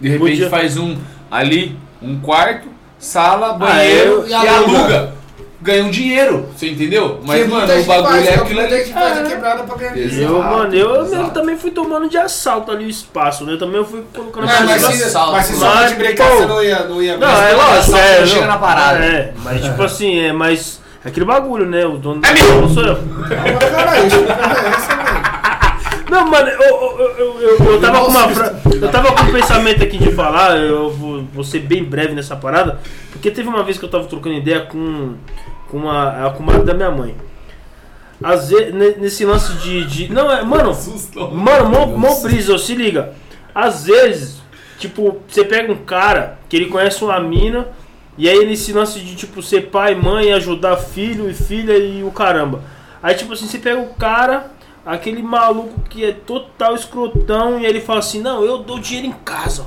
De 0.00 0.08
repente 0.08 0.30
Podia- 0.30 0.48
faz 0.50 0.78
um 0.78 0.96
ali, 1.30 1.76
um 2.00 2.18
quarto, 2.20 2.68
sala, 2.98 3.52
banheiro 3.54 4.24
e 4.26 4.30
e, 4.30 4.34
aluga. 4.34 4.56
aluga. 4.78 5.14
Ganha 5.66 5.82
um 5.84 5.90
dinheiro, 5.90 6.48
você 6.56 6.68
entendeu? 6.70 7.18
Mas, 7.24 7.40
Porque 7.40 7.52
mano, 7.52 7.64
o 7.80 7.84
bagulho 7.84 8.08
faz, 8.08 8.26
é 8.28 8.34
aquilo 8.36 8.60
ali. 8.60 8.78
gente 8.78 8.92
faz 8.92 9.18
a 9.18 9.20
É. 9.20 9.24
quebrada 9.24 9.62
pra 9.64 9.76
ganhar 9.76 9.92
dinheiro. 9.94 10.14
Eu, 10.22 10.36
Exato, 10.38 10.54
mano, 10.56 10.74
eu 10.76 11.02
mesmo 11.08 11.30
também 11.32 11.56
fui 11.58 11.70
tomando 11.72 12.08
de 12.08 12.16
assalto 12.16 12.70
ali 12.70 12.84
o 12.84 12.88
espaço, 12.88 13.44
né? 13.44 13.56
Também 13.58 13.78
eu 13.78 13.84
fui 13.84 14.04
colocando 14.14 14.46
Não, 14.46 14.64
mas 14.64 14.80
se, 14.82 15.02
assalto, 15.02 15.32
mas 15.32 15.46
se 15.46 15.56
só 15.56 15.82
de 15.86 15.94
brecar, 15.96 16.30
Pô. 16.30 16.36
você 16.36 16.46
não 16.46 16.62
ia, 16.62 16.78
não 16.84 17.02
ia 17.02 17.16
Não, 17.18 17.26
mesmo. 17.26 17.42
é 17.44 17.52
lógico, 17.52 17.96
é. 17.96 18.20
não 18.20 18.26
chega 18.28 18.46
na 18.46 18.58
parada. 18.58 19.04
É, 19.04 19.32
mas 19.42 19.60
tipo 19.60 19.82
assim, 19.82 20.20
é, 20.20 20.32
mas. 20.32 20.80
é 21.04 21.08
Aquele 21.08 21.26
bagulho, 21.26 21.66
né? 21.66 21.84
O 21.84 21.98
dono 21.98 22.20
É 22.24 22.32
do 22.32 22.44
meu. 22.44 22.60
não 22.62 22.68
sou 22.70 22.84
eu. 22.84 22.96
Caralho, 23.28 24.08
que 24.08 24.14
é 24.16 24.68
essa? 24.68 25.06
Não, 26.08 26.24
mano, 26.30 26.48
eu, 26.48 26.60
eu, 26.60 27.14
eu, 27.18 27.40
eu, 27.40 27.72
eu 27.72 27.80
tava 27.80 27.98
com 28.04 28.06
uma 28.12 28.28
fra... 28.28 28.54
Eu 28.80 28.88
tava 28.92 29.12
com 29.12 29.22
um 29.24 29.32
pensamento 29.32 29.82
aqui 29.82 29.98
de 29.98 30.12
falar, 30.12 30.56
eu 30.56 30.88
vou, 30.92 31.24
vou 31.34 31.42
ser 31.42 31.58
bem 31.58 31.82
breve 31.82 32.14
nessa 32.14 32.36
parada, 32.36 32.78
porque 33.10 33.28
teve 33.28 33.48
uma 33.48 33.64
vez 33.64 33.76
que 33.76 33.84
eu 33.84 33.88
tava 33.90 34.04
trocando 34.04 34.36
ideia 34.36 34.60
com, 34.60 35.14
com 35.70 35.78
uma, 35.78 36.26
a 36.26 36.30
comadre 36.30 36.64
da 36.64 36.74
minha 36.74 36.90
mãe. 36.90 37.16
Às 38.22 38.48
vezes, 38.48 38.74
ne- 38.74 38.96
nesse 38.96 39.24
lance 39.24 39.52
de. 39.54 39.84
de 39.84 40.12
não, 40.12 40.30
é. 40.30 40.42
Mano, 40.42 40.72
mano, 41.32 41.68
mó, 41.68 41.86
mó 41.86 42.20
brisa, 42.22 42.56
se 42.58 42.74
liga. 42.74 43.12
Às 43.54 43.84
vezes, 43.86 44.40
tipo, 44.78 45.20
você 45.28 45.44
pega 45.44 45.72
um 45.72 45.84
cara 45.84 46.38
que 46.48 46.56
ele 46.56 46.66
conhece 46.66 47.02
uma 47.04 47.18
mina, 47.20 47.68
e 48.16 48.28
aí 48.28 48.46
nesse 48.46 48.72
lance 48.72 49.00
de, 49.00 49.14
tipo, 49.14 49.42
ser 49.42 49.70
pai, 49.70 49.94
mãe, 49.94 50.32
ajudar 50.32 50.76
filho 50.76 51.28
e 51.28 51.34
filha 51.34 51.76
e 51.76 52.02
o 52.02 52.10
caramba. 52.10 52.62
Aí, 53.02 53.14
tipo 53.14 53.34
assim, 53.34 53.46
você 53.46 53.58
pega 53.58 53.80
o 53.80 53.94
cara, 53.94 54.50
aquele 54.84 55.22
maluco 55.22 55.82
que 55.82 56.04
é 56.04 56.12
total 56.12 56.74
escrotão, 56.74 57.60
e 57.60 57.66
ele 57.66 57.80
fala 57.80 57.98
assim: 57.98 58.20
Não, 58.22 58.42
eu 58.42 58.58
dou 58.58 58.78
dinheiro 58.78 59.08
em 59.08 59.16
casa. 59.24 59.66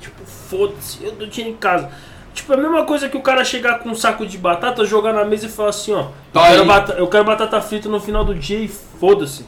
Tipo, 0.00 0.24
foda-se, 0.24 1.04
eu 1.04 1.12
dou 1.12 1.28
dinheiro 1.28 1.54
em 1.54 1.58
casa. 1.58 1.90
Tipo, 2.38 2.52
é 2.52 2.56
a 2.56 2.60
mesma 2.60 2.84
coisa 2.84 3.08
que 3.08 3.16
o 3.16 3.20
cara 3.20 3.42
chegar 3.44 3.80
com 3.80 3.88
um 3.88 3.94
saco 3.96 4.24
de 4.24 4.38
batata, 4.38 4.84
jogar 4.84 5.12
na 5.12 5.24
mesa 5.24 5.46
e 5.46 5.48
falar 5.48 5.70
assim: 5.70 5.92
Ó, 5.92 5.98
eu 6.02 6.06
Tá 6.32 6.46
quero, 6.46 6.62
aí. 6.62 6.68
bata- 6.68 6.92
eu 6.92 7.06
quero 7.08 7.24
batata 7.24 7.60
frita 7.60 7.88
no 7.88 7.98
final 8.00 8.24
do 8.24 8.32
dia 8.34 8.60
e 8.60 8.68
foda-se. 8.68 9.44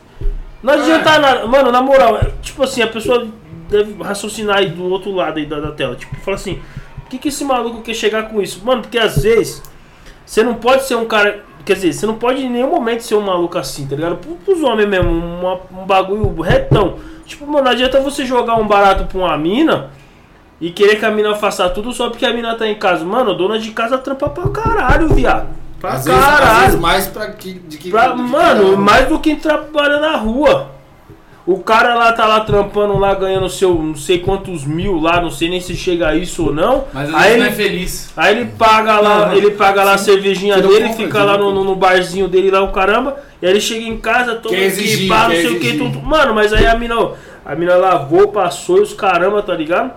Não 0.60 0.74
adianta 0.74 1.18
nada. 1.20 1.46
Mano, 1.46 1.70
na 1.70 1.80
moral, 1.80 2.16
é, 2.16 2.32
tipo 2.42 2.62
assim, 2.64 2.82
a 2.82 2.88
pessoa 2.88 3.28
deve 3.68 4.02
raciocinar 4.02 4.58
aí 4.58 4.70
do 4.70 4.84
outro 4.90 5.12
lado 5.14 5.38
aí 5.38 5.46
da, 5.46 5.60
da 5.60 5.70
tela. 5.70 5.94
Tipo, 5.94 6.16
fala 6.16 6.34
assim: 6.36 6.60
O 7.06 7.08
que, 7.08 7.16
que 7.18 7.28
esse 7.28 7.44
maluco 7.44 7.80
quer 7.80 7.94
chegar 7.94 8.24
com 8.28 8.42
isso? 8.42 8.60
Mano, 8.64 8.82
porque 8.82 8.98
às 8.98 9.22
vezes 9.22 9.62
você 10.26 10.42
não 10.42 10.54
pode 10.54 10.82
ser 10.84 10.96
um 10.96 11.04
cara. 11.06 11.44
Quer 11.64 11.74
dizer, 11.74 11.92
você 11.92 12.06
não 12.06 12.14
pode 12.16 12.42
em 12.44 12.50
nenhum 12.50 12.70
momento 12.70 13.02
ser 13.02 13.14
um 13.14 13.20
maluco 13.20 13.56
assim, 13.56 13.86
tá 13.86 13.94
ligado? 13.94 14.16
Pro- 14.16 14.34
Pros 14.44 14.62
homens 14.64 14.88
mesmo, 14.88 15.10
uma- 15.12 15.60
um 15.70 15.86
bagulho 15.86 16.40
retão. 16.40 16.96
Tipo, 17.24 17.46
mano, 17.46 17.66
não 17.66 17.70
adianta 17.70 18.00
você 18.00 18.26
jogar 18.26 18.56
um 18.56 18.66
barato 18.66 19.04
pra 19.04 19.16
uma 19.18 19.38
mina 19.38 19.90
e 20.60 20.70
querer 20.70 20.96
que 20.98 21.04
a 21.06 21.10
mina 21.10 21.34
faça 21.34 21.68
tudo 21.70 21.92
só 21.92 22.10
porque 22.10 22.26
a 22.26 22.32
mina 22.34 22.54
tá 22.54 22.66
em 22.68 22.74
casa. 22.74 23.04
Mano, 23.04 23.34
dona 23.34 23.58
de 23.58 23.70
casa 23.70 23.96
trampa 23.98 24.28
pra 24.28 24.48
caralho, 24.50 25.08
viado. 25.08 25.48
Pra 25.80 25.92
Às 25.92 26.04
vezes, 26.04 26.20
às 26.20 26.26
caralho. 26.38 26.60
vezes 26.66 26.80
mais 26.80 27.06
pra 27.06 27.30
que, 27.30 27.54
de 27.54 27.78
que. 27.78 27.90
Pra- 27.90 28.08
do 28.08 28.16
que 28.22 28.28
mano, 28.30 28.72
não. 28.72 28.76
mais 28.76 29.08
do 29.08 29.18
que 29.18 29.36
trabalha 29.36 29.98
na 29.98 30.16
rua. 30.16 30.72
O 31.46 31.58
cara 31.60 31.94
lá 31.94 32.12
tá 32.12 32.26
lá 32.26 32.40
trampando 32.40 32.96
lá, 32.98 33.14
ganhando 33.14 33.48
seu 33.48 33.74
não 33.74 33.96
sei 33.96 34.18
quantos 34.18 34.64
mil 34.64 35.00
lá, 35.00 35.20
não 35.22 35.30
sei 35.30 35.48
nem 35.48 35.60
se 35.60 35.74
chega 35.74 36.08
a 36.08 36.14
isso 36.14 36.46
ou 36.48 36.54
não. 36.54 36.84
Mas 36.92 37.12
aí 37.14 37.32
ele, 37.32 37.40
não 37.40 37.46
é 37.46 37.52
feliz. 37.52 38.12
aí 38.14 38.36
ele 38.36 38.44
paga 38.58 39.00
lá, 39.00 39.26
Não, 39.28 39.32
ele 39.34 39.50
paga 39.52 39.82
lá 39.82 39.94
a 39.94 39.98
cervejinha 39.98 40.60
dele, 40.60 40.88
pouco, 40.88 40.96
fica 41.02 41.24
lá 41.24 41.38
no, 41.38 41.52
no, 41.52 41.64
no 41.64 41.74
barzinho 41.74 42.28
dele 42.28 42.50
lá, 42.50 42.60
o 42.62 42.68
caramba. 42.70 43.16
E 43.40 43.46
aí 43.46 43.52
ele 43.52 43.60
chega 43.60 43.84
em 43.84 43.96
casa 43.96 44.34
todo 44.36 44.54
exigir, 44.54 44.98
equipado, 44.98 45.30
não 45.32 45.40
sei 45.40 45.46
o 45.46 45.58
que. 45.58 45.66
exigir. 45.68 45.78
Tudo. 45.92 46.02
Mano, 46.06 46.34
mas 46.34 46.52
aí 46.52 46.66
a 46.66 46.76
mina, 46.76 47.00
ó, 47.00 47.12
a 47.44 47.54
mina 47.56 47.74
lavou, 47.74 48.28
passou 48.28 48.76
e 48.78 48.82
os 48.82 48.92
caramba, 48.92 49.42
tá 49.42 49.54
ligado? 49.54 49.92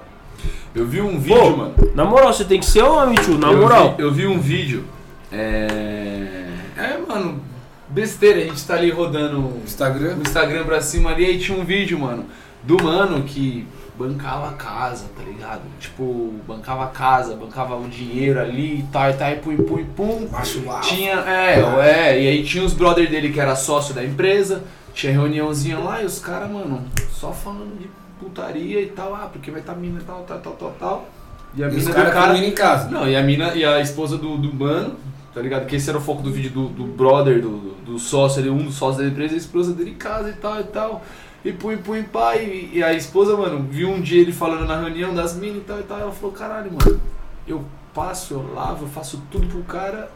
Eu 0.75 0.87
vi 0.87 1.01
um 1.01 1.19
vídeo, 1.19 1.39
Pô, 1.39 1.57
mano. 1.57 1.75
na 1.93 2.03
moral, 2.03 2.33
você 2.33 2.43
tem 2.43 2.59
que 2.59 2.65
ser 2.65 2.81
homem, 2.81 3.15
tio, 3.15 3.37
na 3.37 3.51
eu 3.51 3.59
moral. 3.59 3.95
Vi, 3.95 4.01
eu 4.01 4.11
vi 4.11 4.25
um 4.25 4.39
vídeo. 4.39 4.85
É. 5.31 6.47
É, 6.75 6.97
mano. 7.07 7.41
Besteira, 7.89 8.39
a 8.39 8.43
gente 8.45 8.65
tá 8.65 8.73
ali 8.73 8.89
rodando 8.89 9.53
Instagram. 9.63 10.15
no 10.15 10.23
Instagram 10.23 10.63
pra 10.63 10.81
cima 10.81 11.11
ali, 11.11 11.25
aí 11.25 11.37
tinha 11.37 11.55
um 11.55 11.63
vídeo, 11.63 11.99
mano, 11.99 12.25
do 12.63 12.81
mano 12.83 13.21
que 13.21 13.67
bancava 13.95 14.49
a 14.49 14.53
casa, 14.53 15.05
tá 15.15 15.21
ligado? 15.23 15.61
Tipo, 15.79 16.33
bancava 16.47 16.85
a 16.85 16.87
casa, 16.87 17.35
bancava 17.35 17.75
o 17.75 17.87
dinheiro 17.87 18.39
ali 18.39 18.79
e 18.79 18.85
tal, 18.91 19.11
e 19.11 19.13
tal, 19.13 19.31
e 19.31 19.35
pum, 19.35 19.57
pum, 19.57 19.85
pum. 19.95 20.27
Macho. 20.31 20.63
Tinha, 20.81 21.19
é, 21.19 21.59
é, 21.81 22.21
e 22.23 22.27
aí 22.27 22.43
tinha 22.43 22.63
os 22.63 22.73
brother 22.73 23.07
dele 23.07 23.31
que 23.31 23.39
era 23.39 23.55
sócio 23.55 23.93
da 23.93 24.03
empresa, 24.03 24.63
tinha 24.91 25.13
reuniãozinha 25.13 25.77
lá 25.77 26.01
e 26.01 26.05
os 26.05 26.17
caras, 26.17 26.49
mano, 26.49 26.83
só 27.11 27.31
falando 27.31 27.77
de 27.77 27.87
putaria 28.23 28.81
e 28.81 28.87
tal, 28.87 29.13
ah, 29.13 29.29
porque 29.31 29.51
vai 29.51 29.61
tá 29.61 29.73
mina 29.73 29.99
e 29.99 30.03
tal, 30.03 30.23
tal, 30.23 30.39
tal, 30.39 30.53
tal, 30.53 30.71
tal. 30.79 31.09
E 31.55 31.63
a 31.63 31.67
E 31.67 31.71
mina 31.71 31.89
do 31.89 31.93
cara. 31.93 32.25
dormindo 32.27 32.45
em 32.47 32.51
casa. 32.51 32.89
Não, 32.89 33.07
e 33.07 33.15
a 33.15 33.21
mina 33.21 33.53
e 33.53 33.63
a 33.63 33.79
esposa 33.79 34.17
do, 34.17 34.37
do 34.37 34.53
mano, 34.53 34.95
tá 35.33 35.41
ligado? 35.41 35.65
Que 35.65 35.75
esse 35.75 35.89
era 35.89 35.97
o 35.97 36.01
foco 36.01 36.21
do 36.23 36.31
vídeo 36.31 36.51
do, 36.51 36.67
do 36.69 36.83
brother, 36.85 37.41
do, 37.41 37.73
do, 37.85 37.99
sócio 37.99 38.39
ali, 38.41 38.49
um 38.49 38.63
dos 38.65 38.75
sócios 38.75 39.03
da 39.03 39.09
empresa, 39.09 39.35
a 39.35 39.37
esposa 39.37 39.73
dele 39.73 39.91
em 39.91 39.95
casa 39.95 40.29
e 40.29 40.33
tal 40.33 40.59
e 40.59 40.63
tal. 40.63 41.03
E 41.45 41.51
pum, 41.51 41.77
pum, 41.77 42.01
pá. 42.03 42.35
E, 42.37 42.71
e 42.73 42.83
a 42.83 42.93
esposa, 42.93 43.35
mano, 43.37 43.67
viu 43.69 43.89
um 43.89 44.01
dia 44.01 44.21
ele 44.21 44.31
falando 44.31 44.65
na 44.65 44.79
reunião 44.79 45.13
das 45.13 45.35
minas 45.35 45.57
e 45.57 45.65
tal 45.65 45.79
e 45.79 45.83
tal. 45.83 45.99
Ela 45.99 46.11
falou: 46.11 46.31
caralho, 46.31 46.71
mano, 46.71 46.99
eu 47.47 47.63
passo, 47.93 48.33
eu 48.33 48.53
lavo, 48.55 48.85
eu 48.85 48.89
faço 48.89 49.21
tudo 49.29 49.45
pro 49.47 49.61
cara, 49.63 50.09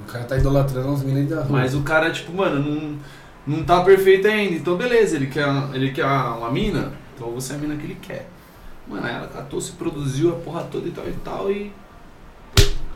O 0.00 0.04
cara 0.04 0.24
tá 0.24 0.36
idolatrando 0.36 0.88
uns 0.88 1.02
meninos 1.02 1.30
da 1.30 1.42
rua. 1.42 1.46
mas 1.58 1.74
o 1.74 1.82
cara, 1.82 2.10
tipo, 2.12 2.32
mano, 2.32 2.60
não, 2.60 2.98
não 3.46 3.64
tá 3.64 3.80
perfeito 3.82 4.28
ainda. 4.28 4.54
Então, 4.54 4.76
beleza, 4.76 5.16
ele 5.16 5.26
quer, 5.26 5.48
ele 5.72 5.90
quer 5.90 6.04
uma 6.04 6.50
mina, 6.50 6.92
então 7.22 7.32
você 7.32 7.52
é 7.52 7.56
a 7.56 7.58
mina 7.58 7.76
que 7.76 7.84
ele 7.84 7.98
quer. 8.02 8.28
Mano, 8.88 9.06
aí 9.06 9.14
ela 9.14 9.28
catou, 9.28 9.60
se 9.60 9.72
produziu 9.72 10.30
a 10.30 10.34
porra 10.40 10.64
toda 10.64 10.88
e 10.88 10.90
tal 10.90 11.08
e 11.08 11.12
tal 11.24 11.50
e 11.52 11.72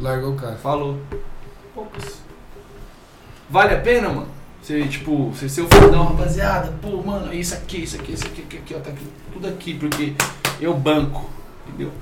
Largou 0.01 0.33
o 0.33 0.37
cara. 0.37 0.57
Falou. 0.57 0.99
Poucas. 1.75 2.21
Vale 3.49 3.75
a 3.75 3.81
pena, 3.81 4.09
mano? 4.09 4.29
Você, 4.61 4.83
tipo, 4.89 5.31
você 5.31 5.49
ser 5.49 5.61
o 5.63 5.69
fodão, 5.69 6.07
rapaziada, 6.07 6.75
pô, 6.83 7.01
mano, 7.01 7.33
é 7.33 7.37
isso 7.37 7.55
aqui, 7.55 7.85
isso 7.85 7.95
aqui, 7.97 8.13
isso 8.15 8.27
aqui, 8.27 8.43
aqui, 8.43 8.57
aqui, 8.59 8.75
ó, 8.75 8.81
tá 8.81 8.91
aqui, 8.91 9.07
tudo 9.33 9.47
aqui, 9.47 9.75
porque 9.75 10.13
eu 10.61 10.75
banco, 10.75 11.31
entendeu? 11.69 11.93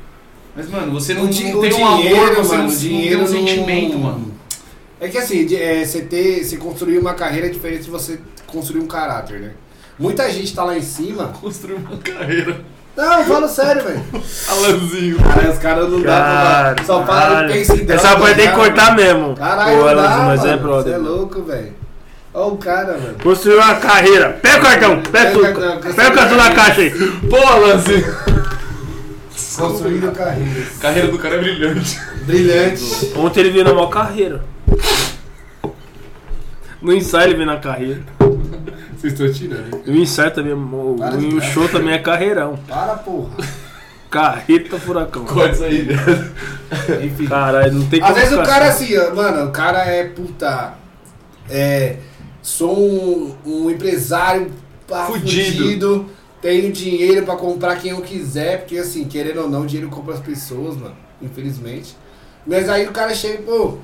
Mas, 0.57 0.71
mano, 0.71 0.91
você 0.93 1.13
não, 1.13 1.29
di- 1.29 1.53
não 1.53 1.61
tem 1.61 1.75
um 1.75 1.97
dinheiro, 1.99 2.23
amor, 2.25 2.35
você 2.37 2.57
mano, 2.57 2.63
não, 2.63 2.69
o 2.71 2.73
não 2.73 2.79
dinheiro 2.81 3.09
tem 3.11 3.19
um 3.19 3.21
não- 3.43 3.49
sentimento, 3.49 3.99
mano. 3.99 4.35
É 4.99 5.09
que 5.09 5.19
assim, 5.19 5.55
é, 5.55 5.85
você 5.85 6.01
ter, 6.03 6.43
você 6.43 6.57
construir 6.57 6.99
uma 6.99 7.13
carreira 7.13 7.49
é 7.49 7.51
diferente 7.51 7.85
de 7.85 7.91
você 7.91 8.19
construir 8.47 8.81
um 8.81 8.87
caráter, 8.87 9.41
né? 9.41 9.53
Muita 9.99 10.31
gente 10.31 10.55
tá 10.55 10.65
lá 10.65 10.77
em 10.77 10.83
cima. 10.83 11.29
Construir 11.41 11.75
uma 11.75 11.97
carreira. 11.99 12.57
Não, 12.97 13.25
falo 13.25 13.49
sério, 13.49 13.83
velho. 13.83 14.03
Alanzinho. 14.49 15.19
Cara, 15.19 15.51
os 15.51 15.59
caras 15.59 15.91
não 15.91 16.01
dá 16.03 16.75
pra. 16.77 16.85
Só 16.85 17.05
fala 17.05 17.21
Caralho. 17.21 17.51
e 17.51 17.53
pensa 17.55 17.77
em 17.77 17.91
Essa 17.91 18.15
vai 18.17 18.35
ter 18.35 18.51
que 18.51 18.55
cortar 18.57 18.95
mesmo. 18.97 19.35
Caralho, 19.35 19.81
Alanzinho, 19.89 20.09
dá, 20.09 20.19
mas 20.25 20.41
mano. 20.41 20.53
é 20.53 20.57
brother. 20.57 20.93
Você 20.93 20.99
é 20.99 20.99
louco, 20.99 21.43
velho. 21.43 21.73
Olha 22.33 22.47
o 22.53 22.57
cara, 22.57 22.93
velho. 22.95 23.17
Construiu 23.23 23.59
uma 23.59 23.75
carreira. 23.77 24.39
Pega 24.43 24.59
o 24.59 24.63
cartão, 24.63 25.03
pega 25.03 25.11
Pega 25.13 25.31
o 25.31 25.33
tudo. 25.33 25.43
cartão, 25.71 25.93
Pega 25.95 26.11
o 26.11 26.15
cartão 26.15 26.37
na 26.37 26.51
caixa 26.53 26.81
aí. 26.81 26.91
Pô, 27.31 27.37
Alanzinho. 27.37 28.15
Construindo 29.57 30.13
carreiras. 30.13 30.69
Carreira 30.81 31.09
do 31.09 31.19
cara 31.19 31.37
é 31.37 31.39
brilhante. 31.39 32.01
Brilhante. 32.27 33.13
Ontem 33.17 33.41
ele 33.41 33.51
veio 33.51 33.65
na 33.65 33.73
maior 33.75 33.89
carreira. 33.89 34.43
No 36.83 36.93
ensaio 36.93 37.29
ele 37.29 37.35
veio 37.37 37.47
na 37.47 37.57
carreira. 37.59 38.03
Vocês 39.05 39.13
estão 39.21 39.31
tirando. 39.31 39.83
No 39.87 39.97
ensaio 39.97 40.31
também, 40.31 40.55
o, 40.55 40.97
Para 40.99 41.17
de 41.19 41.27
o 41.27 41.41
show 41.43 41.69
também 41.69 41.93
é 41.93 41.99
carreirão. 41.99 42.59
Para, 42.67 42.95
porra. 42.95 43.37
Carreta 44.11 44.79
furacão. 44.79 45.25
Corta 45.27 45.53
isso 45.53 45.65
aí, 45.65 45.83
né? 45.83 45.95
Enfim. 47.05 47.27
Caralho, 47.27 47.75
não 47.75 47.87
tem 47.87 48.03
Às 48.03 48.15
vezes 48.15 48.33
o 48.33 48.43
cara 48.43 48.69
assim. 48.69 48.97
assim, 48.97 49.11
ó, 49.11 49.15
mano, 49.15 49.49
o 49.49 49.53
cara 49.53 49.85
é 49.85 50.05
puta. 50.05 50.75
É. 51.51 51.97
Sou 52.41 52.79
um, 52.79 53.35
um 53.45 53.71
empresário 53.71 54.51
pá, 54.89 55.05
Fudido. 55.07 55.59
fudido. 55.59 56.07
Tenho 56.41 56.73
dinheiro 56.73 57.25
pra 57.27 57.37
comprar 57.37 57.77
quem 57.77 57.91
eu 57.91 58.01
quiser, 58.01 58.61
porque 58.61 58.79
assim, 58.79 59.05
querendo 59.05 59.43
ou 59.43 59.51
não, 59.51 59.63
o 59.63 59.67
dinheiro 59.67 59.91
compra 59.91 60.15
as 60.15 60.21
pessoas, 60.21 60.77
mano. 60.77 60.97
Infelizmente. 61.21 61.95
Mas 62.47 62.69
aí 62.71 62.87
o 62.87 62.93
cara 62.93 63.15
chega, 63.15 63.35
e, 63.35 63.43
pô. 63.43 63.79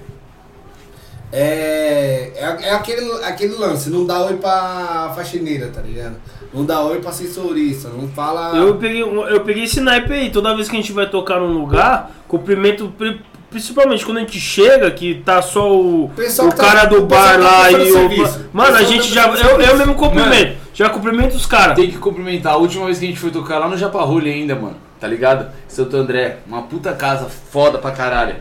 É, 1.33 2.33
é, 2.35 2.59
é 2.69 2.71
aquele, 2.75 3.11
aquele 3.25 3.55
lance, 3.55 3.89
não 3.89 4.05
dá 4.05 4.25
oi 4.25 4.37
pra 4.37 5.13
faxineira, 5.15 5.69
tá 5.69 5.81
ligado? 5.81 6.17
Não 6.53 6.65
dá 6.65 6.81
oi 6.83 6.99
pra 7.01 7.13
sensorista, 7.13 7.89
não 7.89 8.09
fala. 8.09 8.57
Eu 8.57 8.77
peguei, 8.77 9.03
eu 9.03 9.41
peguei 9.43 9.65
esse 9.65 9.81
naipe 9.81 10.13
aí. 10.13 10.31
Toda 10.31 10.55
vez 10.57 10.69
que 10.69 10.77
a 10.77 10.81
gente 10.81 10.93
vai 10.93 11.09
tocar 11.09 11.39
num 11.39 11.53
lugar, 11.61 12.11
cumprimento. 12.27 12.93
pri- 12.97 13.21
Principalmente 13.51 14.05
quando 14.07 14.19
a 14.19 14.21
gente 14.21 14.39
chega, 14.39 14.89
que 14.93 15.23
tá 15.25 15.43
só 15.43 15.75
o, 15.75 16.09
Pessoal 16.15 16.47
o 16.47 16.51
que 16.53 16.57
tá- 16.57 16.65
cara 16.65 16.85
do 16.85 17.03
o 17.03 17.07
pessoal 17.09 17.25
bar 17.27 17.33
tá 17.33 17.51
lá 17.51 17.65
prestando 17.65 18.15
e 18.15 18.21
o. 18.23 18.27
Mano, 18.53 18.77
a 18.77 18.83
gente 18.85 19.13
já. 19.13 19.25
tá 19.25 19.29
prestando 19.31 19.61
Eu, 19.61 19.69
eu 19.71 19.77
mesmo 19.77 19.95
cumprimento. 19.97 20.57
Já 20.73 20.89
cumprimenta 20.89 21.35
os 21.35 21.47
caras. 21.47 21.75
Tem 21.75 21.91
que 21.91 21.99
cumprimentar. 21.99 22.53
A 22.53 22.57
última 22.57 22.85
vez 22.87 22.99
que 23.01 23.07
a 23.07 23.09
gente 23.09 23.19
foi 23.19 23.33
tocar 23.33 23.59
lá 23.59 23.67
no 23.69 23.77
Japarrulho 23.77 24.27
ainda, 24.31 24.55
mano. 24.55 24.77
Tá 25.01 25.09
ligado? 25.09 25.51
Santo 25.67 25.97
André. 25.97 26.39
Uma 26.47 26.63
puta 26.63 26.93
casa 26.93 27.29
foda 27.29 27.77
pra 27.79 27.91
caralho. 27.91 28.37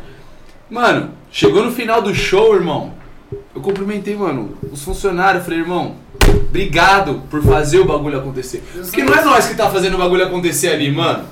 Mano, 0.70 1.12
chegou 1.32 1.64
no 1.64 1.72
final 1.72 2.02
do 2.02 2.14
show, 2.14 2.56
irmão. 2.56 2.94
Eu 3.56 3.62
cumprimentei, 3.62 4.16
mano, 4.16 4.58
os 4.72 4.84
funcionários. 4.84 5.44
Falei, 5.44 5.60
irmão, 5.60 5.96
obrigado 6.48 7.24
por 7.30 7.42
fazer 7.44 7.80
o 7.80 7.86
bagulho 7.86 8.18
acontecer. 8.20 8.64
Porque 8.74 9.04
não 9.04 9.14
é 9.14 9.24
nós 9.24 9.48
que 9.48 9.56
tá 9.56 9.70
fazendo 9.70 9.96
o 9.96 9.98
bagulho 9.98 10.26
acontecer 10.26 10.70
ali, 10.70 10.92
mano. 10.92 11.26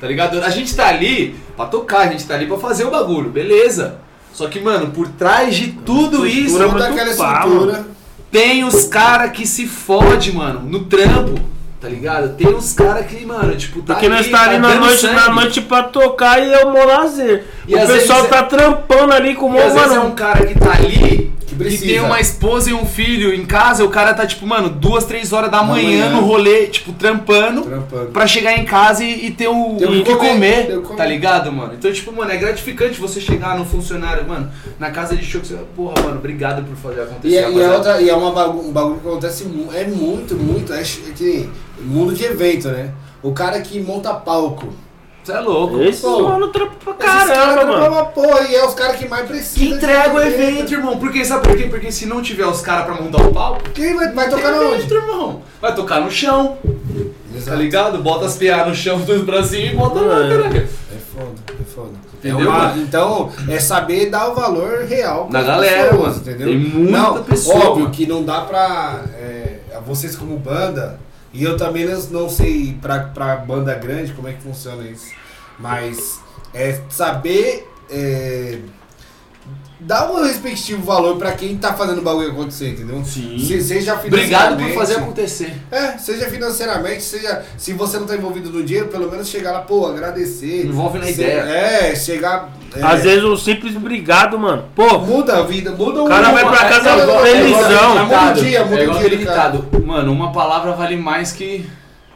Tá 0.00 0.06
ligado? 0.06 0.40
A 0.42 0.50
gente 0.50 0.74
tá 0.74 0.88
ali 0.88 1.34
pra 1.56 1.66
tocar, 1.66 2.00
a 2.00 2.06
gente 2.06 2.24
tá 2.26 2.34
ali 2.34 2.46
pra 2.46 2.56
fazer 2.56 2.84
o 2.84 2.90
bagulho, 2.90 3.30
beleza. 3.30 3.98
Só 4.32 4.46
que, 4.46 4.60
mano, 4.60 4.92
por 4.92 5.08
trás 5.08 5.56
de 5.56 5.72
tudo 5.72 6.26
isso, 6.26 6.56
Toda 6.56 6.88
aquela 6.88 7.10
estrutura. 7.10 7.86
tem 8.30 8.62
os 8.64 8.84
cara 8.84 9.28
que 9.30 9.44
se 9.46 9.66
fode, 9.66 10.32
mano, 10.32 10.60
no 10.60 10.84
trampo. 10.84 11.34
Tá 11.80 11.88
ligado? 11.88 12.34
Tem 12.36 12.48
uns 12.48 12.72
cara 12.72 13.04
que, 13.04 13.24
mano, 13.24 13.54
tipo, 13.54 13.80
tá 13.82 13.94
Porque 13.94 14.08
nós 14.08 14.20
ali, 14.22 14.30
tá 14.30 14.40
ali 14.42 14.58
na 14.58 14.68
dando 14.68 14.80
noite, 14.80 15.00
sangue. 15.00 15.14
na 15.14 15.28
noite 15.30 15.60
pra 15.60 15.82
tocar 15.84 16.44
e 16.44 16.52
é 16.52 16.64
o 16.64 16.72
meu 16.72 16.84
lazer. 16.86 17.44
E 17.68 17.74
o 17.76 17.86
pessoal 17.86 18.24
é- 18.24 18.28
tá 18.28 18.42
trampando 18.42 19.12
ali 19.12 19.34
com 19.36 19.48
o 19.52 19.56
às 19.58 19.72
vezes 19.74 19.92
é 19.92 19.96
mano. 19.96 20.06
um 20.06 20.14
cara 20.14 20.44
que 20.44 20.58
tá 20.58 20.72
ali, 20.72 21.28
Que 21.58 21.76
tem 21.78 21.98
uma 22.00 22.20
esposa 22.20 22.70
e 22.70 22.72
um 22.72 22.86
filho 22.86 23.34
em 23.34 23.44
casa, 23.44 23.84
o 23.84 23.88
cara 23.88 24.14
tá, 24.14 24.24
tipo, 24.24 24.46
mano, 24.46 24.68
duas, 24.68 25.04
três 25.04 25.32
horas 25.32 25.50
da 25.50 25.60
manhã, 25.62 26.06
manhã. 26.06 26.10
no 26.10 26.20
rolê, 26.24 26.66
tipo, 26.68 26.92
trampando. 26.92 27.62
Trampando. 27.62 28.06
Pra 28.12 28.28
chegar 28.28 28.56
em 28.56 28.64
casa 28.64 29.02
e, 29.02 29.26
e 29.26 29.30
ter 29.32 29.48
o, 29.48 29.74
o 29.74 29.76
que 29.76 29.86
comer, 30.14 30.66
comer, 30.66 30.80
comer. 30.82 30.96
tá 30.96 31.04
ligado, 31.04 31.50
mano? 31.50 31.74
Então, 31.76 31.90
tipo, 31.92 32.12
mano, 32.12 32.30
é 32.30 32.36
gratificante 32.36 33.00
você 33.00 33.20
chegar 33.20 33.58
no 33.58 33.64
funcionário, 33.64 34.24
mano, 34.28 34.48
na 34.78 34.90
casa 34.92 35.16
de 35.16 35.24
show 35.24 35.40
que 35.40 35.48
você 35.48 35.54
fala, 35.54 35.66
porra, 35.74 35.94
mano, 36.02 36.18
obrigado 36.18 36.64
por 36.64 36.76
fazer 36.76 37.02
acontecer. 37.02 37.34
E, 37.34 37.36
é- 37.36 37.40
e 37.40 37.42
é, 37.42 37.46
rapaziada." 37.48 37.76
outra, 37.76 38.02
e 38.02 38.08
é 38.08 38.14
uma 38.14 38.30
bagu- 38.30 38.68
um 38.68 38.70
bagulho 38.72 39.00
que 39.00 39.08
acontece 39.08 39.44
é 39.74 39.84
muito, 39.84 40.34
muito. 40.36 40.72
É, 40.72 40.80
é 40.80 40.84
que 41.16 41.48
mundo 41.80 42.14
de 42.14 42.24
evento, 42.24 42.68
né? 42.68 42.92
O 43.22 43.32
cara 43.32 43.60
que 43.60 43.80
monta 43.80 44.14
palco. 44.14 44.68
Você 45.24 45.32
é 45.32 45.40
louco. 45.40 45.80
Esse 45.82 46.00
Pô, 46.00 46.22
mano 46.22 46.48
trampa 46.48 46.72
pra 46.84 46.94
caramba, 46.94 47.66
mano. 47.66 47.88
uma 47.92 48.04
porra 48.06 48.40
e 48.48 48.54
é 48.54 48.64
os 48.64 48.72
caras 48.74 48.96
que 48.96 49.06
mais 49.06 49.22
Que 49.22 49.28
precisam. 49.28 49.76
entrega 49.76 50.14
o 50.14 50.20
de 50.20 50.26
evento, 50.26 50.72
irmão. 50.72 50.98
Porque 50.98 51.22
sabe 51.24 51.46
por 51.46 51.56
quê? 51.56 51.64
Porque 51.64 51.92
se 51.92 52.06
não 52.06 52.22
tiver 52.22 52.46
os 52.46 52.62
caras 52.62 52.86
pra 52.86 52.94
montar 52.94 53.22
o 53.26 53.32
palco, 53.32 53.60
Quem 53.74 53.94
vai, 53.94 54.10
vai 54.12 54.30
tocar 54.30 54.52
na 54.52 54.58
tem 54.58 54.66
onde? 54.68 54.76
evento, 54.76 54.94
irmão. 54.94 55.42
Vai 55.60 55.74
tocar 55.74 56.00
no 56.00 56.10
chão, 56.10 56.56
tá 57.44 57.54
ligado? 57.54 57.98
Bota 57.98 58.24
as 58.26 58.36
PA 58.38 58.64
no 58.66 58.74
chão, 58.74 59.00
pra 59.26 59.42
cima 59.42 59.72
e 59.72 59.76
bota 59.76 60.00
lá, 60.00 60.24
É. 60.24 60.28
caralho. 60.30 60.56
É 60.56 60.96
foda, 60.96 61.32
é 61.60 61.64
foda. 61.64 61.90
Entendeu, 62.14 62.46
É 62.46 62.48
uma- 62.48 62.76
então, 62.78 63.30
é 63.48 63.58
saber 63.60 64.10
dar 64.10 64.30
o 64.30 64.34
valor 64.34 64.84
real 64.88 65.28
Na 65.30 65.42
galera, 65.42 65.90
pessoas, 65.90 66.08
mano. 66.16 66.20
entendeu? 66.20 66.48
Tem 66.48 66.58
muita 66.58 66.98
não, 66.98 67.22
pessoa, 67.22 67.56
Óbvio 67.58 67.82
mano. 67.82 67.90
que 67.90 68.06
não 68.06 68.24
dá 68.24 68.40
pra. 68.40 69.02
é, 69.20 69.58
vocês 69.86 70.16
como 70.16 70.36
banda, 70.38 70.98
e 71.32 71.44
eu 71.44 71.56
também 71.56 71.86
não, 72.10 72.28
sei 72.28 72.76
pra, 72.80 73.00
pra 73.00 73.36
banda 73.36 73.74
grande 73.74 74.12
como 74.12 74.28
é 74.28 74.32
que 74.32 74.42
funciona 74.42 74.82
isso, 74.84 75.12
mas 75.58 76.20
é 76.54 76.80
saber. 76.90 77.68
É, 77.90 78.58
dar 79.80 80.10
um 80.10 80.22
respectivo 80.24 80.82
valor 80.82 81.16
pra 81.16 81.32
quem 81.32 81.56
tá 81.56 81.72
fazendo 81.74 81.98
o 81.98 82.02
bagulho 82.02 82.30
acontecer, 82.32 82.70
entendeu? 82.70 83.02
Sim. 83.04 83.38
Se, 83.38 83.62
seja 83.62 83.94
Obrigado 83.94 84.56
por 84.56 84.70
fazer 84.74 84.96
acontecer. 84.96 85.54
É, 85.70 85.96
seja 85.98 86.26
financeiramente, 86.28 87.02
seja. 87.02 87.44
Se 87.56 87.72
você 87.72 87.98
não 87.98 88.06
tá 88.06 88.16
envolvido 88.16 88.50
no 88.50 88.62
dinheiro, 88.64 88.88
pelo 88.88 89.10
menos 89.10 89.28
chegar 89.28 89.52
lá, 89.52 89.60
pô, 89.60 89.86
agradecer. 89.86 90.66
Envolve 90.66 90.98
na 90.98 91.04
Se- 91.06 91.12
ideia. 91.12 91.40
É, 91.42 91.94
chegar. 91.96 92.50
é, 92.74 92.82
Às 92.82 93.02
vezes 93.04 93.22
o 93.24 93.36
simples 93.36 93.76
obrigado, 93.76 94.38
mano. 94.38 94.64
Pô, 94.74 94.98
Muda 94.98 95.38
a 95.38 95.42
vida, 95.42 95.70
muda 95.70 96.02
o 96.02 96.08
cara 96.08 96.30
vai 96.32 96.44
pra 96.44 96.68
casa 96.68 97.06
felizão. 97.22 98.04
Muda 98.06 98.30
o 98.30 98.34
dia, 98.34 98.64
muda 98.64 98.76
é 98.76 98.80
o 98.80 98.82
igual 98.84 98.98
dia. 98.98 99.80
Mano, 99.86 100.12
uma 100.12 100.32
palavra 100.32 100.72
vale 100.72 100.96
mais 100.96 101.32
que. 101.32 101.64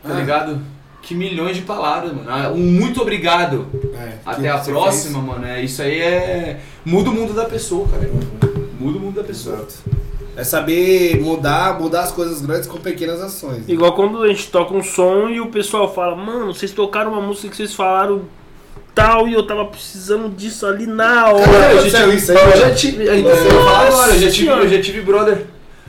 Tá 0.03 0.11
Ah. 0.13 0.19
ligado? 0.19 0.61
Que 1.03 1.15
milhões 1.15 1.57
de 1.57 1.63
palavras, 1.63 2.13
mano. 2.13 2.27
Ah, 2.29 2.51
Um 2.55 2.59
muito 2.59 3.03
obrigado. 3.03 3.67
É, 3.95 4.13
Até 4.25 4.49
a 4.49 4.59
próxima, 4.59 5.21
mano. 5.21 5.45
É, 5.45 5.63
isso 5.63 5.83
aí 5.83 6.01
é. 6.01 6.61
Muda 6.85 7.11
o 7.11 7.13
mundo 7.13 7.35
da 7.35 7.45
pessoa, 7.45 7.89
cara. 7.89 8.09
Muda 8.79 8.99
o 8.99 9.01
mundo 9.01 9.17
da 9.17 9.25
fez. 9.25 9.39
pessoa. 9.39 9.57
Exato. 9.57 9.75
É 10.35 10.45
saber 10.45 11.21
mudar, 11.21 11.79
mudar 11.79 12.03
as 12.05 12.13
coisas 12.13 12.41
grandes 12.41 12.67
com 12.67 12.79
pequenas 12.79 13.21
ações. 13.21 13.69
igual 13.69 13.93
quando 13.95 14.23
a 14.23 14.29
gente 14.29 14.49
toca 14.49 14.73
um 14.73 14.83
som 14.83 15.29
e 15.29 15.39
o 15.41 15.49
pessoal 15.49 15.93
fala, 15.93 16.17
mano, 16.17 16.55
vocês 16.55 16.71
tocaram 16.73 17.13
uma 17.13 17.21
música 17.21 17.51
que 17.51 17.57
vocês 17.57 17.75
falaram 17.75 18.23
tal 18.95 19.29
e 19.29 19.35
eu 19.35 19.47
tava 19.47 19.67
precisando 19.67 20.31
disso 20.35 20.65
ali 20.67 20.87
na 20.87 21.29
hora. 21.29 21.45
Cara, 21.45 21.73
eu 21.75 21.91
já, 21.91 22.07
isso 22.07 22.33
aí, 22.33 22.39
eu 22.39 22.57
já 22.57 22.75
tive. 22.75 23.03
Então, 23.19 23.31
eu 23.31 23.69
agora, 23.69 24.15
eu 24.15 24.21
já 24.21 24.31
tive, 24.31 24.49
eu 24.49 24.69
já 24.69 24.81
tive 24.81 25.01
brother. 25.03 25.47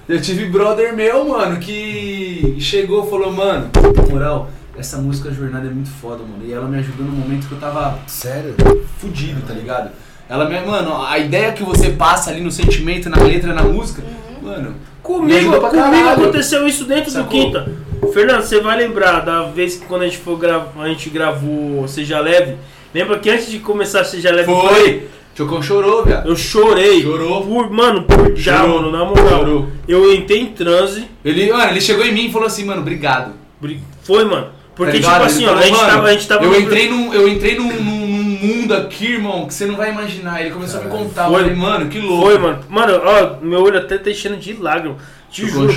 Já 0.10 0.19
tive 0.19 0.45
brother 0.47 0.93
meu, 0.93 1.26
mano, 1.30 1.58
que 1.60 2.58
chegou 2.60 3.06
e 3.06 3.10
falou, 3.10 3.32
mano, 3.32 3.69
na 3.95 4.04
moral, 4.13 4.49
essa 4.78 4.98
música 4.98 5.32
Jornada 5.32 5.68
é 5.68 5.70
muito 5.72 5.90
foda, 5.90 6.24
mano. 6.24 6.44
E 6.46 6.52
ela 6.54 6.68
me 6.68 6.78
ajudou 6.80 7.06
no 7.06 7.12
momento 7.12 7.48
que 7.48 7.54
eu 7.54 7.60
tava 7.60 8.00
Sério? 8.08 8.56
fudido, 9.00 9.42
tá 9.48 9.54
ligado? 9.54 9.92
Ela 10.30 10.48
me, 10.50 10.60
mano, 10.62 11.04
a 11.06 11.18
ideia 11.20 11.52
que 11.52 11.64
você 11.64 11.90
passa 11.92 12.32
ali 12.32 12.42
no 12.42 12.52
sentimento, 12.52 13.10
na 13.10 13.18
letra, 13.22 13.54
na 13.54 13.64
música, 13.64 14.02
mano. 14.42 14.70
Me 14.72 14.76
Comigo, 15.04 15.60
comigo 15.60 16.10
aconteceu 16.10 16.66
isso 16.66 16.86
dentro 16.86 17.12
Sacou? 17.12 17.26
do 17.26 17.30
Quinta. 17.30 17.72
Fernando, 18.14 18.42
você 18.42 18.62
vai 18.62 18.78
lembrar 18.78 19.20
da 19.20 19.44
vez 19.44 19.76
que 19.76 19.86
quando 19.86 20.04
a 20.04 20.06
gente, 20.06 20.18
foi 20.18 20.38
gra... 20.38 20.66
a 20.80 20.88
gente 20.88 21.10
gravou 21.10 21.86
Seja 21.88 22.20
Leve? 22.20 22.56
Lembra 22.94 23.20
que 23.20 23.30
antes 23.30 23.50
de 23.52 23.60
começar 23.60 24.04
Seja 24.06 24.32
Leve 24.32 24.46
falei- 24.54 24.70
Foi! 25.00 25.08
Chocão 25.36 25.62
chorou, 25.64 26.06
viado. 26.06 26.30
Eu 26.30 26.36
chorei. 26.36 27.02
Chorou. 27.02 27.44
Por, 27.46 27.70
mano, 27.72 28.04
por 28.04 28.36
já, 28.36 28.60
Chorou. 28.60 28.82
mano, 28.84 28.92
na 28.92 29.04
moral. 29.04 29.40
Chorou. 29.40 29.68
Eu 29.88 30.14
entrei 30.14 30.40
em 30.42 30.48
transe. 30.54 31.06
Ele, 31.26 31.52
mano, 31.52 31.72
ele 31.72 31.82
chegou 31.82 32.06
em 32.06 32.14
mim 32.14 32.28
e 32.28 32.32
falou 32.32 32.46
assim, 32.48 32.64
mano, 32.66 32.82
obrigado. 32.82 33.34
bri- 33.60 33.82
Foi, 34.04 34.24
mano. 34.26 34.50
Porque, 34.76 35.00
Tá 35.00 35.12
tipo 35.14 35.24
assim, 35.26 35.46
ó, 35.46 35.54
a 35.54 35.62
gente, 35.62 35.76
"Mano, 35.76 35.88
tava, 35.88 36.08
a 36.08 36.12
gente 36.14 36.28
tava. 36.28 36.46
Eu 36.46 36.60
entrei 36.60 36.90
num, 36.90 37.14
eu 37.14 37.28
entrei 37.28 37.56
num, 37.58 37.72
num- 37.74 38.08
num 38.08 38.40
mundo 38.48 38.74
aqui, 38.74 39.14
irmão, 39.14 39.46
que 39.48 39.54
você 39.54 39.66
não 39.66 39.76
vai 39.76 39.92
imaginar. 39.92 40.42
Ele 40.42 40.50
começou 40.52 40.82
a 40.82 40.84
me 40.84 40.90
contar. 40.90 41.28
Foi. 41.28 41.42
falei, 41.42 41.56
mano, 41.56 41.90
que 41.90 42.00
louco. 42.00 42.26
Foi, 42.26 42.38
mano. 42.40 42.60
Mano, 42.70 43.02
ó, 43.06 43.38
meu 43.46 43.62
olho 43.62 43.78
até 43.78 43.98
tá 43.98 44.10
enchendo 44.10 44.38
de 44.38 44.54
lágrimas. 44.54 44.98
Te 45.30 45.46
juro, 45.48 45.72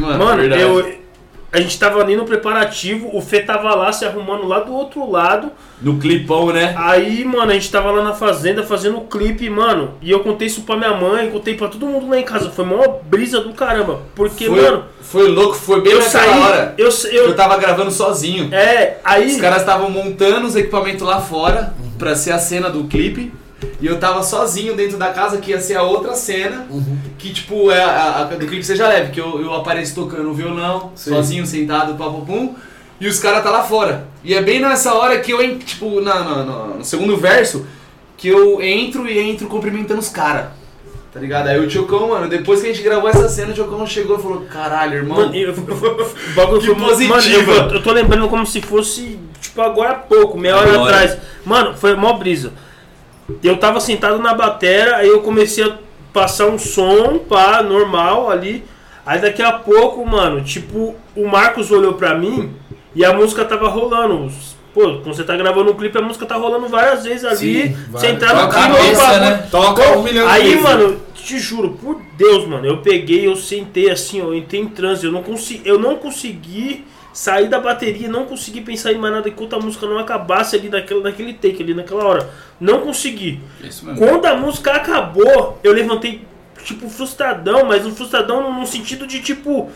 mano, 0.00 0.18
Mano, 0.24 0.40
verdade. 0.40 0.62
eu. 0.62 1.05
A 1.56 1.60
gente 1.62 1.78
tava 1.78 1.98
ali 2.02 2.14
no 2.14 2.26
preparativo, 2.26 3.08
o 3.14 3.22
Fê 3.22 3.40
tava 3.40 3.74
lá 3.74 3.90
se 3.90 4.04
arrumando 4.04 4.46
lá 4.46 4.60
do 4.60 4.74
outro 4.74 5.10
lado. 5.10 5.50
No 5.80 5.96
clipão, 5.98 6.52
né? 6.52 6.74
Aí, 6.76 7.24
mano, 7.24 7.50
a 7.50 7.54
gente 7.54 7.70
tava 7.70 7.90
lá 7.90 8.04
na 8.04 8.12
fazenda 8.12 8.62
fazendo 8.62 8.98
o 8.98 9.06
clipe, 9.06 9.48
mano. 9.48 9.94
E 10.02 10.10
eu 10.10 10.20
contei 10.20 10.48
isso 10.48 10.60
pra 10.64 10.76
minha 10.76 10.92
mãe, 10.92 11.30
contei 11.30 11.54
pra 11.54 11.68
todo 11.68 11.86
mundo 11.86 12.10
lá 12.10 12.18
em 12.18 12.24
casa. 12.24 12.50
Foi 12.50 12.62
uma 12.62 12.86
brisa 13.04 13.40
do 13.40 13.54
caramba. 13.54 14.02
Porque, 14.14 14.44
foi, 14.44 14.60
mano, 14.60 14.84
foi 15.00 15.28
louco, 15.28 15.54
foi 15.54 15.80
bem 15.80 15.92
eu 15.94 15.98
naquela 16.00 16.24
saí. 16.26 16.40
hora. 16.42 16.74
Eu, 16.76 16.90
eu, 17.10 17.24
Eu 17.28 17.34
tava 17.34 17.56
gravando 17.56 17.90
sozinho. 17.90 18.52
é, 18.52 18.98
aí. 19.02 19.26
Os 19.32 19.40
caras 19.40 19.60
estavam 19.60 19.88
montando 19.88 20.46
os 20.46 20.56
equipamentos 20.56 21.00
lá 21.00 21.22
fora 21.22 21.72
pra 21.98 22.14
ser 22.14 22.32
a 22.32 22.38
cena 22.38 22.68
do 22.68 22.84
clipe. 22.84 23.32
E 23.80 23.86
eu 23.86 23.98
tava 23.98 24.22
sozinho 24.22 24.74
dentro 24.76 24.98
da 24.98 25.12
casa, 25.12 25.38
que 25.38 25.50
ia 25.50 25.60
ser 25.60 25.76
a 25.76 25.82
outra 25.82 26.14
cena. 26.14 26.66
Uhum. 26.70 26.98
Que, 27.18 27.32
tipo, 27.32 27.70
é 27.70 27.82
a, 27.82 28.18
a- 28.18 28.24
do 28.24 28.46
clipe 28.46 28.62
Seja 28.64 28.86
Leve. 28.88 29.12
Que 29.12 29.20
eu, 29.20 29.40
eu 29.40 29.54
apareço 29.54 29.94
tocando 29.94 30.30
o 30.30 30.34
violão, 30.34 30.92
Sim. 30.94 31.10
sozinho, 31.10 31.46
sentado, 31.46 31.94
papapum. 31.94 32.54
E 33.00 33.06
os 33.06 33.18
caras 33.18 33.42
tá 33.42 33.50
lá 33.50 33.62
fora. 33.62 34.06
E 34.24 34.34
é 34.34 34.42
bem 34.42 34.60
nessa 34.60 34.94
hora 34.94 35.18
que 35.20 35.30
eu, 35.32 35.58
tipo, 35.58 36.00
na, 36.00 36.22
na- 36.22 36.44
na- 36.44 36.64
no 36.78 36.84
segundo 36.84 37.16
verso, 37.16 37.66
que 38.16 38.28
eu 38.28 38.60
entro 38.62 39.08
e 39.08 39.18
entro 39.18 39.46
cumprimentando 39.48 40.00
os 40.00 40.08
caras. 40.08 40.46
Tá 41.12 41.20
ligado? 41.20 41.48
Aí 41.48 41.58
o 41.58 41.66
Tiocão, 41.66 42.08
mano, 42.08 42.28
depois 42.28 42.60
que 42.60 42.68
a 42.68 42.72
gente 42.72 42.82
gravou 42.84 43.08
essa 43.08 43.26
cena, 43.26 43.50
o 43.52 43.54
Tiocão 43.54 43.86
chegou 43.86 44.18
e 44.18 44.22
falou: 44.22 44.40
Caralho, 44.52 44.96
irmão. 44.96 45.16
Mano, 45.16 45.34
eu, 45.34 45.50
o 45.52 45.54
bagulho 46.36 46.60
Que 46.60 46.66
foi 46.66 46.74
mó- 46.74 46.88
Mano, 47.16 47.22
eu, 47.30 47.70
eu 47.74 47.82
tô 47.82 47.90
lembrando 47.92 48.28
como 48.28 48.46
se 48.46 48.60
fosse, 48.60 49.18
tipo, 49.40 49.62
agora 49.62 49.90
há 49.92 49.94
pouco, 49.94 50.36
meia 50.38 50.56
hora 50.56 50.74
Agora. 50.74 50.94
atrás. 50.94 51.18
Mano, 51.42 51.74
foi 51.74 51.94
mó 51.96 52.12
brisa. 52.14 52.52
Eu 53.42 53.56
tava 53.56 53.80
sentado 53.80 54.18
na 54.18 54.34
batera, 54.34 54.96
aí 54.96 55.08
eu 55.08 55.20
comecei 55.20 55.64
a 55.64 55.76
passar 56.12 56.46
um 56.46 56.58
som, 56.58 57.18
pá, 57.18 57.62
normal 57.62 58.30
ali. 58.30 58.64
Aí 59.04 59.20
daqui 59.20 59.42
a 59.42 59.52
pouco, 59.52 60.04
mano, 60.06 60.42
tipo, 60.42 60.94
o 61.14 61.26
Marcos 61.28 61.70
olhou 61.70 61.94
pra 61.94 62.14
mim 62.14 62.52
e 62.94 63.04
a 63.04 63.12
música 63.12 63.44
tava 63.44 63.68
rolando. 63.68 64.30
Pô, 64.74 64.82
quando 65.02 65.14
você 65.14 65.24
tá 65.24 65.36
gravando 65.36 65.70
um 65.70 65.74
clipe, 65.74 65.96
a 65.96 66.02
música 66.02 66.26
tá 66.26 66.36
rolando 66.36 66.68
várias 66.68 67.04
vezes 67.04 67.24
ali. 67.24 67.68
Sim, 67.68 67.76
você 67.90 68.08
entrar 68.08 68.34
no 68.34 68.48
cabeça, 68.50 69.00
bagulho- 69.02 69.20
né? 69.20 69.48
Toca 69.50 69.98
um 69.98 70.02
milhão 70.02 70.28
Aí, 70.28 70.50
vezes. 70.50 70.62
mano, 70.62 71.00
te 71.14 71.38
juro, 71.38 71.70
por 71.80 72.00
Deus, 72.16 72.46
mano, 72.46 72.66
eu 72.66 72.78
peguei, 72.78 73.26
eu 73.26 73.34
sentei 73.36 73.90
assim, 73.90 74.20
ó, 74.20 74.26
eu 74.26 74.34
entrei 74.34 74.60
em 74.60 74.68
transe, 74.68 75.06
eu 75.06 75.12
não 75.12 75.22
consegui, 75.22 75.62
eu 75.64 75.78
não 75.78 75.96
consegui 75.96 76.84
sair 77.16 77.48
da 77.48 77.58
bateria, 77.58 78.08
não 78.10 78.26
consegui 78.26 78.60
pensar 78.60 78.92
em 78.92 78.98
mais 78.98 79.14
nada 79.14 79.26
enquanto 79.26 79.56
a 79.56 79.58
música 79.58 79.86
não 79.86 79.98
acabasse 79.98 80.54
ali 80.54 80.68
naquele, 80.68 81.00
naquele 81.02 81.32
take, 81.32 81.62
ali 81.62 81.72
naquela 81.72 82.04
hora. 82.04 82.28
Não 82.60 82.80
consegui. 82.82 83.40
Mesmo. 83.58 83.96
Quando 83.96 84.26
a 84.26 84.36
música 84.36 84.72
acabou, 84.72 85.58
eu 85.64 85.72
levantei, 85.72 86.20
tipo, 86.62 86.90
frustradão, 86.90 87.64
mas 87.64 87.86
um 87.86 87.94
frustradão 87.94 88.42
no, 88.42 88.60
no 88.60 88.66
sentido 88.66 89.06
de 89.06 89.20
tipo. 89.22 89.70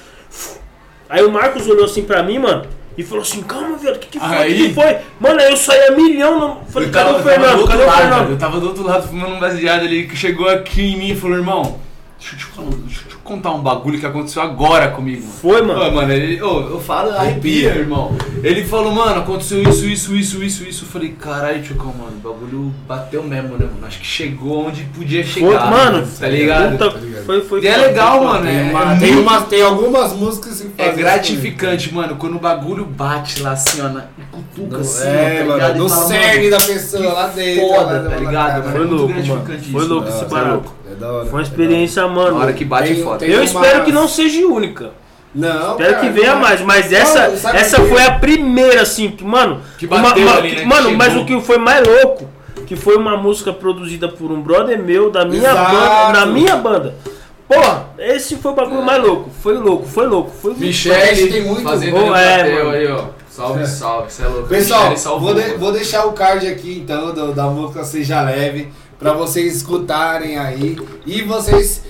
Aí 1.09 1.25
o 1.25 1.31
Marcos 1.31 1.67
olhou 1.67 1.87
assim 1.87 2.03
pra 2.03 2.23
mim, 2.23 2.39
mano, 2.39 2.67
e 2.97 3.03
falou 3.03 3.23
assim: 3.23 3.43
calma, 3.43 3.79
velho, 3.79 3.97
o 3.97 3.99
que, 3.99 4.09
que 4.09 4.19
foi? 4.19 4.29
O 4.29 4.31
que, 4.33 4.37
Aí- 4.37 4.69
que 4.69 4.75
foi? 4.75 4.99
Mano, 5.19 5.41
aí 5.41 5.51
eu 5.51 5.57
saí 5.57 5.81
a 5.87 5.93
milhão. 5.93 6.39
No... 6.39 6.65
Falei, 6.67 6.89
Eu 6.89 6.93
cadê 6.93 7.07
tava- 7.07 7.19
o 7.21 7.23
tava 7.23 7.23
do 7.23 7.29
Fernando? 7.31 7.67
Cadê 7.69 7.83
o 7.85 7.91
Fernando? 7.91 8.31
Eu 8.33 8.39
tava 8.39 8.61
do 8.61 8.67
outro 8.67 8.83
lado 8.85 9.09
fumando 9.09 9.33
um 9.35 9.41
baseado 9.41 9.81
ali 9.85 10.07
que 10.07 10.15
chegou 10.15 10.47
aqui 10.47 10.83
em 10.93 10.99
mim 10.99 11.09
e 11.13 11.17
falou, 11.17 11.39
irmão, 11.39 11.81
Deixa 12.19 12.35
eu, 12.35 12.39
te 12.39 12.45
falar, 12.45 12.69
deixa 12.85 13.01
eu 13.09 13.10
contar 13.31 13.53
um 13.53 13.61
bagulho 13.63 13.99
que 14.01 14.07
aconteceu 14.07 14.43
agora 14.43 14.89
comigo. 14.89 15.23
mano. 15.23 15.33
Foi, 15.41 15.63
mano. 15.63 15.81
Ô, 15.89 15.91
mano, 15.93 16.13
ele, 16.13 16.43
ô, 16.43 16.61
eu 16.71 16.81
falo, 16.81 17.11
arrepia, 17.17 17.69
irmão. 17.71 18.17
Ele 18.43 18.65
falou, 18.65 18.93
mano, 18.93 19.21
aconteceu 19.21 19.63
isso, 19.63 19.87
isso, 19.87 20.15
isso, 20.17 20.43
isso, 20.43 20.65
isso. 20.65 20.85
Eu 20.85 20.89
falei, 20.89 21.11
caralho, 21.11 21.63
Tchocão, 21.63 21.95
mano, 21.97 22.13
o 22.17 22.29
bagulho 22.29 22.75
bateu 22.89 23.23
mesmo, 23.23 23.57
né, 23.57 23.67
mano? 23.73 23.87
Acho 23.87 24.01
que 24.01 24.07
chegou 24.07 24.67
onde 24.67 24.83
podia 24.85 25.23
Foi, 25.25 25.33
chegar. 25.43 25.71
mano. 25.71 26.07
tá 26.19 26.27
ligado? 26.29 26.73
Puta, 26.73 26.91
Tá 26.91 26.99
ligado? 26.99 27.25
foi, 27.25 27.41
foi, 27.43 27.61
E 27.63 27.69
é 27.69 27.77
legal, 27.77 28.25
mano. 28.25 28.45
Tem, 28.47 28.57
É, 28.59 28.63
uma- 28.73 28.95
é 28.95 28.99
tem, 28.99 29.13
muito- 29.13 29.29
uma- 29.29 29.41
tem 29.43 29.63
algumas 29.63 30.13
músicas 30.13 30.61
que 30.61 30.71
É 30.83 30.91
gratificante, 30.93 31.95
mano, 31.95 32.17
quando 32.17 32.37
o 32.37 32.39
bagulho 32.41 32.85
bate 32.85 33.41
lá 33.43 33.53
assim, 33.53 33.81
ó, 33.83 33.89
na, 33.89 34.05
e 34.19 34.23
cutuca 34.33 34.81
isso 34.81 34.99
assim, 34.99 35.07
também. 35.07 35.21
ó, 35.21 35.29
É, 35.29 35.39
tá 35.39 35.45
mano, 35.45 35.55
ligado? 35.55 35.79
No 35.79 35.89
fala, 35.89 36.07
cerne 36.07 36.51
mano, 36.51 36.51
da 36.51 36.67
pessoa, 36.67 37.13
lá 37.13 37.27
dentro. 37.29 37.69
foda, 37.69 38.01
lá- 38.01 38.11
tá 38.11 38.17
ligado, 38.17 38.35
lá- 38.35 38.59
mano? 38.59 38.63
Foi 38.63 38.75
É 38.75 38.79
muito 38.79 38.91
louco, 38.95 39.09
mano. 39.13 39.23
gratificante 39.45 39.71
Foi 39.73 39.81
isso, 39.83 39.93
louco 39.95 40.09
esse 40.09 40.19
cê 40.19 40.25
é 40.91 40.93
É 40.93 40.97
da 40.97 41.13
hora. 41.13 41.25
Foi 41.27 41.35
uma 41.35 41.41
é 41.41 41.43
experiência, 41.43 42.03
Na 42.03 42.09
mano. 42.09 42.39
hora 42.39 42.53
que 42.53 42.65
bate 42.65 42.89
Tem- 42.89 43.01
é 43.01 43.05
foda. 43.05 43.19
tem- 43.19 43.29
Eu 43.31 43.37
uma- 43.39 43.45
espero 43.45 43.85
que 43.85 43.93
não 43.93 44.09
seja 44.09 44.47
única. 44.47 44.91
Não, 45.33 45.73
Espero 45.73 45.95
cara, 45.95 46.01
que 46.01 46.09
venha 46.11 46.33
não. 46.35 46.41
mais, 46.41 46.61
mas 46.61 46.93
essa, 46.93 47.29
Não, 47.29 47.51
essa 47.55 47.77
por 47.77 47.85
quê? 47.85 47.91
foi 47.95 48.03
a 48.03 48.11
primeira, 48.19 48.83
assim, 48.83 49.11
que, 49.13 49.23
mano. 49.25 49.61
Que 49.79 49.87
bateu 49.87 50.29
ali, 50.29 50.51
né, 50.51 50.61
que 50.63 50.67
Mano, 50.67 50.97
mas 50.97 51.17
o 51.17 51.25
que 51.25 51.41
foi 51.41 51.57
mais 51.57 51.87
louco, 51.87 52.29
que 52.67 52.75
foi 52.75 52.97
uma 52.97 53.17
música 53.17 53.53
produzida 53.53 54.09
por 54.09 54.33
um 54.33 54.41
brother 54.43 54.83
meu, 54.83 55.09
da 55.09 55.25
minha 55.25 55.51
Exato. 55.51 55.73
banda, 55.73 56.19
na 56.21 56.27
minha 56.27 56.57
banda. 56.57 56.97
Porra, 57.47 57.87
esse 57.99 58.37
foi 58.37 58.51
o 58.51 58.55
bagulho 58.55 58.83
mais 58.83 59.01
louco. 59.03 59.31
Foi 59.41 59.55
louco, 59.55 59.87
foi 59.87 60.07
louco, 60.07 60.31
foi 60.31 60.53
gente 60.55 60.89
tem 60.89 61.31
Michele 61.31 61.41
muito- 61.49 61.63
fazendo 61.63 61.97
Oh, 61.97 62.15
é, 62.15 62.39
bateu 62.39 62.65
mano. 62.65 62.71
aí, 62.77 62.87
ó. 62.89 63.05
Salve, 63.29 63.67
salve, 63.67 64.13
cê 64.13 64.23
é 64.25 64.27
louco. 64.27 64.49
Pessoal, 64.49 64.97
Michele 64.97 65.21
vou, 65.21 65.33
de- 65.35 65.55
vou 65.55 65.73
deixar 65.73 66.07
o 66.07 66.13
card 66.13 66.47
aqui 66.49 66.83
então 66.85 67.13
do- 67.15 67.33
da 67.33 67.45
música 67.45 67.85
Seja 67.85 68.21
Leve 68.23 68.69
pra 69.01 69.15
vocês 69.15 69.57
escutarem 69.57 70.39
aí 70.39 70.77
e 71.05 71.23
vocês, 71.23 71.83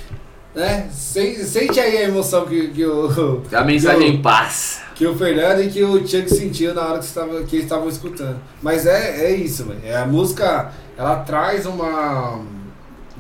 né, 0.55 0.89
sen- 0.93 1.45
sente 1.45 1.79
aí 1.79 1.99
a 1.99 2.03
emoção 2.05 2.47
que, 2.47 2.69
que 2.69 2.87
o 2.87 3.43
A 3.53 3.63
mensagem 3.65 3.99
que 4.01 4.07
o- 4.07 4.15
em 4.15 4.23
paz. 4.23 4.81
que 4.95 5.07
o 5.07 5.15
Fernando 5.17 5.63
e 5.63 5.69
que 5.69 5.83
o 5.83 5.99
Chuck 6.07 6.29
sentiu 6.31 6.73
na 6.75 6.83
hora 6.83 6.99
que, 6.99 7.05
estava, 7.05 7.43
que 7.43 7.57
eles 7.57 7.65
estavam 7.65 7.89
escutando. 7.89 8.37
Mas 8.63 8.87
é, 8.87 9.27
é 9.27 9.31
isso, 9.35 9.65
velho. 9.65 9.81
É, 9.85 9.97
a 9.97 10.07
música, 10.07 10.71
ela 10.97 11.17
traz 11.17 11.67
uma. 11.67 12.41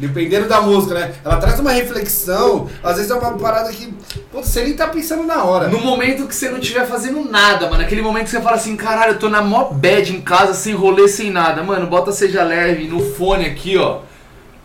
Dependendo 0.01 0.49
da 0.49 0.63
música, 0.63 0.95
né? 0.95 1.13
Ela 1.23 1.37
traz 1.37 1.61
uma 1.61 1.73
reflexão. 1.73 2.67
Às 2.83 2.97
vezes 2.97 3.11
é 3.11 3.15
uma 3.15 3.33
parada 3.35 3.69
que. 3.71 3.93
Pô, 4.33 4.43
você 4.43 4.65
nem 4.65 4.73
tá 4.73 4.89
pensando 4.89 5.25
na 5.25 5.45
hora. 5.45 5.69
No 5.69 5.79
momento 5.79 6.27
que 6.27 6.35
você 6.35 6.49
não 6.49 6.59
estiver 6.59 6.87
fazendo 6.87 7.23
nada, 7.31 7.69
mano. 7.69 7.83
Aquele 7.83 8.01
momento 8.01 8.25
que 8.25 8.31
você 8.31 8.41
fala 8.41 8.57
assim, 8.57 8.77
caralho, 8.77 9.13
eu 9.13 9.19
tô 9.19 9.29
na 9.29 9.43
mó 9.43 9.65
bad 9.65 10.11
em 10.17 10.23
casa, 10.23 10.55
sem 10.55 10.73
rolê, 10.73 11.07
sem 11.07 11.31
nada. 11.31 11.63
Mano, 11.63 11.87
bota 11.87 12.13
Seja 12.13 12.43
Leve 12.43 12.89
no 12.89 12.99
fone 13.13 13.45
aqui, 13.45 13.77
ó. 13.77 13.99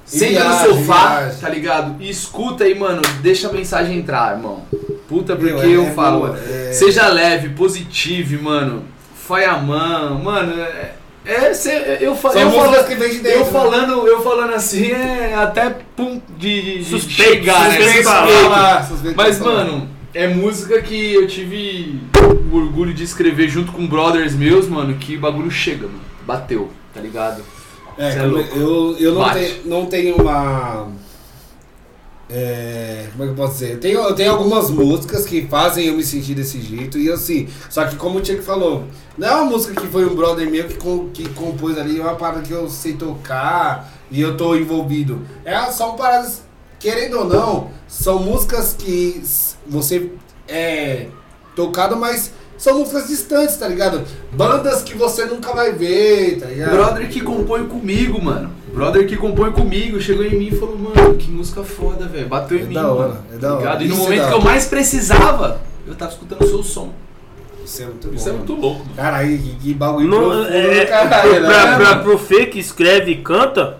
Senta 0.05 0.43
no 0.43 0.53
sofá, 0.69 1.17
viagem. 1.21 1.39
tá 1.41 1.49
ligado? 1.49 1.95
E 2.01 2.09
escuta 2.09 2.63
aí, 2.63 2.77
mano. 2.77 3.01
Deixa 3.21 3.49
a 3.49 3.51
mensagem 3.51 3.97
entrar, 3.97 4.37
irmão. 4.37 4.63
Puta, 5.09 5.35
porque 5.35 5.51
Meu, 5.51 5.61
é- 5.61 5.67
eu 5.67 5.87
é 5.87 5.91
falo. 5.91 6.33
é- 6.35 6.71
Seja 6.71 7.07
leve, 7.09 7.49
positivo, 7.49 8.41
mano. 8.41 8.83
Fai 9.27 9.43
a 9.45 9.57
mão, 9.57 10.19
mano. 10.23 10.61
É, 10.61 10.93
é 11.25 11.53
cê- 11.53 11.97
eu, 12.01 12.15
fa- 12.15 12.29
eu, 12.29 12.51
falando, 12.51 12.87
que 12.87 12.95
vem 12.95 13.09
de 13.09 13.19
dentro. 13.19 13.39
eu 13.39 13.45
né? 13.45 13.51
falando, 13.51 14.07
eu 14.07 14.21
falando 14.21 14.53
assim 14.53 14.91
é 14.91 15.33
até 15.35 15.69
pum 15.95 16.21
de, 16.37 16.79
de, 16.79 16.85
Suspeito, 16.85 17.45
né? 17.45 17.77
suspeito 17.77 18.09
Suspeito 18.87 19.17
Mas, 19.17 19.39
mano, 19.39 19.89
é 20.13 20.27
música 20.27 20.81
que 20.81 21.13
eu 21.13 21.27
tive 21.27 21.99
o 22.51 22.55
orgulho 22.55 22.93
de 22.93 23.03
escrever 23.03 23.49
junto 23.49 23.71
com 23.71 23.85
brothers 23.85 24.33
meus, 24.35 24.67
mano, 24.67 24.95
que 24.95 25.17
o 25.17 25.19
bagulho 25.19 25.51
chega, 25.51 25.87
mano. 25.87 25.99
Bateu, 26.25 26.69
tá 26.93 27.01
ligado? 27.01 27.43
É, 27.97 28.09
é 28.09 28.19
eu, 28.19 28.95
eu 28.99 29.13
não, 29.13 29.29
tenho, 29.33 29.55
não 29.65 29.85
tenho 29.85 30.15
uma. 30.15 30.87
É, 32.29 33.07
como 33.11 33.23
é 33.23 33.27
que 33.27 33.33
eu 33.33 33.35
posso 33.35 33.53
dizer? 33.53 33.73
Eu 33.73 33.79
tenho, 33.79 33.99
eu 33.99 34.15
tenho 34.15 34.31
algumas 34.31 34.69
músicas 34.69 35.25
que 35.25 35.45
fazem 35.47 35.87
eu 35.87 35.93
me 35.93 36.03
sentir 36.03 36.33
desse 36.33 36.59
jeito 36.59 36.97
e 36.97 37.11
assim. 37.11 37.47
Só 37.69 37.85
que 37.85 37.95
como 37.95 38.17
o 38.17 38.21
Tchek 38.21 38.41
falou, 38.41 38.85
não 39.17 39.27
é 39.27 39.31
uma 39.35 39.45
música 39.45 39.79
que 39.79 39.87
foi 39.87 40.05
um 40.05 40.15
brother 40.15 40.49
meu 40.49 40.67
que, 40.67 40.75
com, 40.75 41.09
que 41.09 41.29
compôs 41.29 41.77
ali, 41.77 41.99
é 41.99 42.01
uma 42.01 42.15
parada 42.15 42.41
que 42.41 42.51
eu 42.51 42.67
sei 42.69 42.93
tocar 42.93 43.91
e 44.09 44.19
eu 44.19 44.35
tô 44.35 44.55
envolvido. 44.55 45.21
É, 45.43 45.59
são 45.71 45.95
paradas, 45.95 46.41
querendo 46.79 47.19
ou 47.19 47.25
não, 47.25 47.69
são 47.87 48.19
músicas 48.19 48.73
que 48.73 49.21
você 49.67 50.09
é 50.47 51.07
tocado, 51.55 51.95
mas 51.95 52.31
são 52.57 52.79
músicas 52.79 53.07
distantes, 53.07 53.55
tá 53.57 53.67
ligado? 53.67 54.03
Bandas 54.31 54.81
que 54.81 54.95
você 54.95 55.25
nunca 55.25 55.53
vai 55.53 55.73
ver, 55.73 56.39
tá 56.39 56.47
ligado? 56.47 56.71
Brother 56.71 57.09
que 57.09 57.21
compõe 57.21 57.67
comigo, 57.67 58.21
mano. 58.21 58.51
Brother 58.75 59.07
que 59.07 59.15
compõe 59.15 59.51
comigo, 59.51 59.99
chegou 60.01 60.25
em 60.25 60.35
mim 60.37 60.47
e 60.47 60.55
falou, 60.55 60.77
mano, 60.77 61.15
que 61.15 61.31
música 61.31 61.63
foda, 61.63 62.05
velho. 62.07 62.27
Bateu 62.27 62.57
em 62.57 62.61
É 62.61 62.65
mim, 62.65 62.73
da 62.73 62.91
hora, 62.91 63.07
mano. 63.09 63.23
é 63.33 63.37
da 63.37 63.47
hora. 63.53 63.57
Ligado? 63.59 63.83
E 63.83 63.87
no 63.87 63.93
Isso 63.93 64.01
é 64.01 64.03
momento 64.05 64.21
da 64.21 64.27
que 64.27 64.33
eu 64.33 64.41
mais 64.41 64.65
precisava, 64.65 65.61
eu 65.87 65.95
tava 65.95 66.11
escutando 66.11 66.41
o 66.41 66.47
seu 66.47 66.63
som. 66.63 66.93
Isso 67.63 67.81
é 67.81 67.85
muito 67.85 68.07
bom. 68.09 68.13
Isso 68.15 68.29
é 68.29 68.31
muito 68.33 68.53
louco, 68.53 68.79
mano. 68.79 68.91
Caralho, 68.95 69.37
que, 69.39 69.55
que 69.55 69.73
bagulho 69.73 70.07
Não, 70.07 70.19
profundo, 70.29 70.47
é, 70.53 70.85
caralho, 70.85 71.39
né? 71.41 71.47
pra, 71.49 71.75
pra, 71.77 71.95
pro 71.97 72.17
Fê 72.17 72.45
que 72.45 72.59
escreve 72.59 73.11
e 73.11 73.15
canta, 73.17 73.77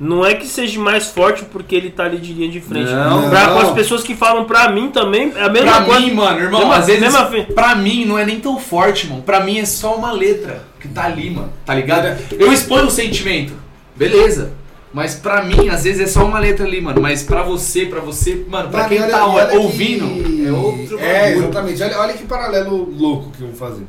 não 0.00 0.24
é 0.24 0.34
que 0.34 0.46
seja 0.46 0.80
mais 0.80 1.06
forte 1.08 1.44
porque 1.44 1.74
ele 1.76 1.90
tá 1.90 2.04
ali 2.04 2.16
de 2.18 2.32
linha 2.32 2.48
de 2.50 2.60
frente. 2.60 2.90
Não. 2.90 3.28
Pra, 3.30 3.48
com 3.48 3.54
Não. 3.54 3.60
as 3.60 3.70
pessoas 3.72 4.02
que 4.02 4.14
falam 4.16 4.44
pra 4.44 4.70
mim 4.72 4.90
também, 4.90 5.32
é 5.36 5.42
a 5.44 5.48
mesma 5.48 5.72
Pra 5.72 5.84
coisa. 5.84 6.00
mim, 6.00 6.14
mano, 6.14 6.40
irmão, 6.40 6.60
Mesma- 6.60 6.76
às 6.78 6.86
vezes, 6.86 7.00
mesma 7.00 7.26
fe- 7.26 7.42
pra 7.52 7.74
mim 7.76 8.04
não 8.04 8.18
é 8.18 8.24
nem 8.24 8.40
tão 8.40 8.58
forte, 8.58 9.06
mano. 9.06 9.22
Pra 9.22 9.40
mim 9.40 9.58
é 9.58 9.64
só 9.64 9.94
uma 9.94 10.10
letra 10.10 10.62
que 10.80 10.88
tá 10.88 11.04
ali, 11.04 11.30
mano. 11.30 11.52
Tá 11.64 11.74
ligado? 11.74 12.16
Eu 12.32 12.52
exponho 12.52 12.86
o 12.86 12.90
sentimento, 12.90 13.52
beleza. 13.98 14.52
Mas 14.92 15.14
pra 15.14 15.42
mim, 15.42 15.68
às 15.68 15.84
vezes 15.84 16.00
é 16.00 16.06
só 16.06 16.24
uma 16.24 16.38
letra 16.38 16.64
ali, 16.64 16.80
mano. 16.80 17.00
Mas 17.00 17.22
pra 17.22 17.42
você, 17.42 17.84
pra 17.84 18.00
você, 18.00 18.46
mano, 18.48 18.70
pra 18.70 18.78
Mano, 18.84 18.88
quem 18.88 19.02
olha- 19.02 19.10
tá 19.10 19.26
olha 19.26 19.46
que- 19.48 19.56
ouvindo, 19.58 20.48
é 20.48 20.50
outro 20.52 20.98
É, 20.98 21.24
bagulho. 21.28 21.44
exatamente. 21.44 21.82
Olha, 21.82 21.98
olha 21.98 22.14
que 22.14 22.24
paralelo 22.26 22.90
louco 22.96 23.30
que 23.32 23.42
eu 23.42 23.48
vou 23.48 23.56
fazer. 23.56 23.84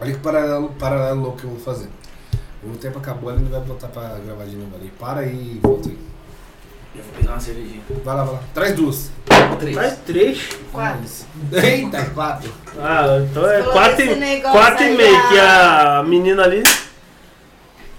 Olha 0.00 0.12
que 0.12 0.18
paralelo, 0.20 0.70
paralelo 0.78 1.20
louco 1.20 1.36
que 1.38 1.44
eu 1.44 1.50
vou 1.50 1.60
fazer. 1.60 1.88
O 2.64 2.76
tempo 2.76 2.98
acabou, 2.98 3.30
ele 3.32 3.42
não 3.42 3.50
vai 3.50 3.60
botar 3.60 3.88
pra 3.88 4.16
gravar 4.24 4.44
de 4.44 4.56
novo 4.56 4.74
ali. 4.76 4.90
Para 4.98 5.20
aí 5.20 5.56
e 5.56 5.60
volta 5.62 5.88
aí. 5.88 5.98
Eu 6.96 7.02
vou 7.02 7.12
pegar 7.20 7.32
uma 7.32 7.40
cervejinha. 7.40 7.80
Vai 8.04 8.14
lá, 8.16 8.24
vai 8.24 8.34
lá. 8.34 8.40
Traz 8.54 8.74
duas. 8.74 9.10
Três. 9.58 9.76
Faz 9.76 9.98
três. 10.06 10.48
Quatro. 10.72 11.00
Eita, 11.52 12.04
quatro. 12.14 12.50
Ah, 12.78 13.20
então 13.30 13.46
é 13.50 13.62
quatro, 13.62 14.04
e- 14.04 14.14
negócio 14.16 14.58
quatro 14.58 14.84
e 14.84 14.88
aí, 14.88 14.96
meio, 14.96 15.16
ah. 15.16 15.28
que 15.28 15.38
a 15.38 16.02
menina 16.06 16.42
ali. 16.44 16.62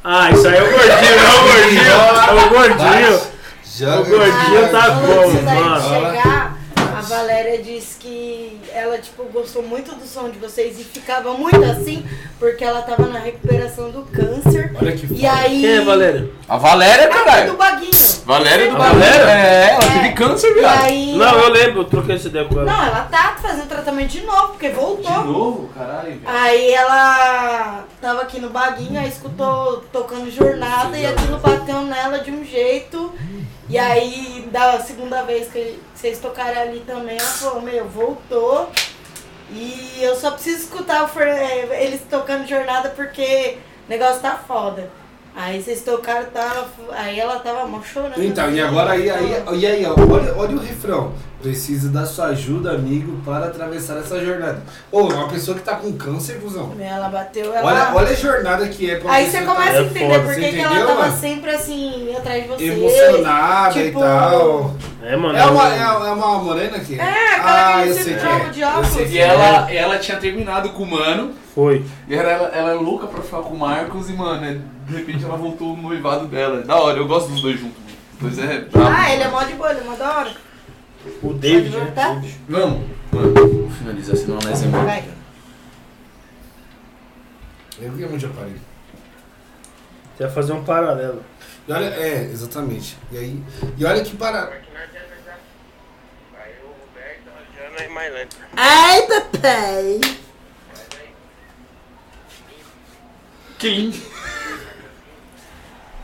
Ah, 0.04 0.32
isso 0.32 0.48
aí 0.48 0.58
é 0.58 0.64
o 0.64 0.72
gordinho, 0.72 1.12
é 1.14 1.30
o 1.30 1.44
gordinho, 1.44 1.82
é 2.28 2.46
o 2.46 2.50
gordinho. 2.50 3.22
Joga. 3.78 4.02
O 4.02 4.06
gordinho 4.06 4.72
tá 4.72 4.90
bom, 4.92 5.32
mano. 5.44 6.41
Valéria 7.16 7.62
disse 7.62 7.98
que 8.00 8.60
ela, 8.74 8.98
tipo, 8.98 9.24
gostou 9.26 9.62
muito 9.64 9.94
do 9.96 10.06
som 10.08 10.30
de 10.30 10.40
vocês 10.40 10.80
e 10.80 10.84
ficava 10.84 11.34
muito 11.34 11.64
assim, 11.66 12.06
porque 12.40 12.64
ela 12.64 12.82
tava 12.82 13.06
na 13.08 13.20
recuperação 13.20 13.92
do 13.92 14.04
câncer. 14.04 14.72
Olha 14.80 14.92
que 14.94 15.08
E 15.14 15.26
aí... 15.26 15.62
Quem 15.62 15.78
é, 15.78 15.82
Valéria? 15.82 16.30
A 16.48 16.58
Valéria, 16.58 17.06
Ah, 17.06 17.10
caralho. 17.10 17.52
do 17.52 17.58
Baguinho. 17.58 17.92
Valéria 18.26 18.70
do 18.70 18.76
A 18.76 18.80
Bagulho. 18.80 19.00
Valéria? 19.02 19.32
É, 19.32 19.70
ela 19.72 19.84
É. 19.84 19.90
teve 20.02 20.14
câncer, 20.14 20.52
E 20.52 20.54
viado. 20.54 20.84
aí... 20.84 21.16
Não, 21.18 21.40
eu 21.40 21.50
lembro, 21.50 21.82
eu 21.82 21.86
troquei 21.86 22.16
essa 22.16 22.28
ideia 22.28 22.46
com 22.46 22.56
ela. 22.60 22.72
Não, 22.72 22.84
ela 22.86 23.02
tá 23.12 23.36
fazendo 23.42 23.68
tratamento 23.68 24.10
de 24.10 24.22
novo, 24.22 24.50
porque 24.50 24.70
voltou. 24.70 25.24
novo? 25.26 25.70
Caralho, 25.78 26.04
velho. 26.12 26.22
Aí 26.26 26.72
ela 26.74 27.84
tava 28.02 28.22
aqui 28.22 28.40
no 28.40 28.50
baguinho, 28.50 29.00
aí 29.00 29.08
escutou 29.10 29.84
tocando 29.92 30.30
jornada 30.32 30.98
e 30.98 31.06
aquilo 31.06 31.38
bateu 31.40 31.82
nela 31.82 32.20
de 32.20 32.32
um 32.32 32.44
jeito. 32.46 33.12
E 33.72 33.78
aí, 33.80 34.50
da 34.52 34.82
segunda 34.82 35.24
vez 35.24 35.50
que 35.50 35.80
vocês 35.96 36.20
tocaram 36.20 36.60
ali 36.62 36.82
também, 36.82 37.18
ela 37.18 37.26
falou, 37.26 37.62
meu, 37.62 37.88
voltou. 37.88 38.70
E 39.50 39.98
eu 40.02 40.14
só 40.16 40.32
preciso 40.32 40.64
escutar 40.64 41.08
Fer- 41.08 41.28
eh, 41.28 41.86
eles 41.86 42.02
tocando 42.10 42.46
jornada 42.46 42.90
porque 42.90 43.58
o 43.88 43.90
negócio 43.90 44.22
tá 44.22 44.36
foda. 44.36 44.92
Aí 45.36 45.62
vocês 45.62 45.82
tocaram, 45.82 46.26
tava, 46.26 46.68
aí 46.92 47.20
ela 47.20 47.40
tava 47.40 47.66
mó 47.66 47.82
chorando. 47.82 48.22
Então, 48.22 48.52
e 48.52 48.60
agora 48.62 48.92
aí, 48.92 49.10
aí, 49.10 49.44
e 49.54 49.66
aí, 49.66 49.86
ó, 49.86 49.96
olha, 50.12 50.36
olha 50.36 50.56
o 50.56 50.60
refrão. 50.60 51.14
Preciso 51.42 51.90
da 51.90 52.06
sua 52.06 52.28
ajuda, 52.28 52.72
amigo, 52.72 53.20
para 53.26 53.46
atravessar 53.46 53.98
essa 53.98 54.24
jornada. 54.24 54.62
Ô, 54.92 55.08
uma 55.08 55.28
pessoa 55.28 55.58
que 55.58 55.64
tá 55.64 55.76
com 55.76 55.92
câncer, 55.94 56.40
cuzão. 56.40 56.72
Ela 56.80 57.10
bateu, 57.10 57.52
ela... 57.52 57.66
Olha, 57.66 57.96
olha 57.96 58.10
a 58.12 58.14
jornada 58.14 58.68
que 58.68 58.92
é 58.92 58.98
pra 59.00 59.12
Aí 59.12 59.28
você 59.28 59.40
que 59.40 59.46
começa 59.46 59.72
tá 59.72 59.78
a 59.80 59.82
É 59.82 59.86
entender 59.86 60.20
por 60.20 60.36
que 60.36 60.60
ela 60.60 60.86
tava 60.86 61.02
mano? 61.02 61.18
sempre 61.18 61.50
assim, 61.50 62.16
atrás 62.16 62.44
de 62.44 62.50
você. 62.50 62.66
emocionada 62.66 63.74
tipo, 63.74 64.00
e 64.00 64.02
tal. 64.04 64.76
É, 65.02 65.16
mano. 65.16 65.36
É 65.36 65.46
uma, 65.46 65.68
é, 65.76 65.86
uma- 65.92 66.08
é 66.08 66.12
uma 66.12 66.38
morena 66.44 66.78
aqui? 66.78 67.00
É, 67.00 67.36
aquela 67.36 67.80
ah, 67.80 67.84
que 67.84 67.90
eu 67.90 67.94
sei 67.96 68.14
que 68.14 68.28
é. 68.28 68.50
de 68.50 68.62
Eu 68.62 68.68
óculos. 68.68 68.96
E 69.12 69.18
é. 69.18 69.22
ela, 69.28 69.72
ela 69.74 69.98
tinha 69.98 70.18
terminado 70.18 70.70
com 70.70 70.84
o 70.84 70.92
mano. 70.92 71.32
Foi. 71.56 71.84
E 72.08 72.16
era, 72.16 72.30
ela, 72.30 72.48
ela 72.50 72.72
é 72.72 72.76
louca 72.76 73.08
pra 73.08 73.22
ficar 73.24 73.40
com 73.40 73.56
o 73.56 73.60
Marcos 73.60 74.10
e, 74.10 74.14
mano, 74.14 74.46
é- 74.46 74.58
de 74.92 74.98
repente 74.98 75.24
ela 75.24 75.38
voltou 75.38 75.76
no 75.76 75.84
noivado 75.84 76.28
dela. 76.28 76.62
Da 76.62 76.76
hora, 76.76 76.98
eu 76.98 77.08
gosto 77.08 77.32
dos 77.32 77.42
dois 77.42 77.60
juntos, 77.60 77.78
mano. 77.82 77.98
Pois 78.20 78.38
é, 78.38 78.60
brabo. 78.60 78.90
Ah, 78.90 79.14
ele 79.14 79.24
é 79.24 79.30
mó 79.30 79.44
de 79.44 79.54
boa, 79.54 79.72
ele 79.72 79.80
é 79.80 79.84
mó 79.84 79.96
da 79.96 80.18
hora. 80.18 80.32
O 81.24 81.34
David, 81.34 81.72
Pode 81.72 81.86
né? 81.86 81.92
David. 81.96 82.40
Vamos, 82.48 82.90
mano. 83.12 83.34
Vou 83.34 83.70
finalizar, 83.72 84.16
senão 84.18 84.36
nós 84.36 84.62
é 84.62 84.68
muito. 84.68 84.86
Vai. 84.86 85.04
Eu 87.80 87.92
vi 87.94 88.06
onde 88.06 88.26
eu 88.26 88.30
parei. 88.32 88.56
Você 90.16 90.24
vai 90.24 90.32
fazer 90.32 90.54
um 90.54 90.64
paralelo. 90.64 91.24
E 91.68 91.72
olha, 91.72 91.86
é, 91.86 92.24
exatamente. 92.26 92.98
E 93.12 93.18
aí, 93.18 93.44
e 93.78 93.86
olha 93.86 94.04
que 94.04 94.16
para. 94.16 94.44
Aqui 94.44 94.72
na 94.74 94.82
Jana 94.82 95.16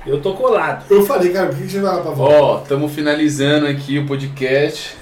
Eu 0.07 0.21
tô 0.21 0.33
colado. 0.33 0.85
Eu 0.89 1.05
falei, 1.05 1.33
cara, 1.33 1.51
o 1.51 1.55
que 1.55 1.63
que 1.63 1.69
você 1.69 1.81
vai 1.81 1.95
lá 1.95 2.01
pra 2.01 2.11
volta? 2.11 2.41
Ó, 2.41 2.61
estamos 2.61 2.93
finalizando 2.93 3.67
aqui 3.67 3.99
o 3.99 4.07
podcast. 4.07 4.95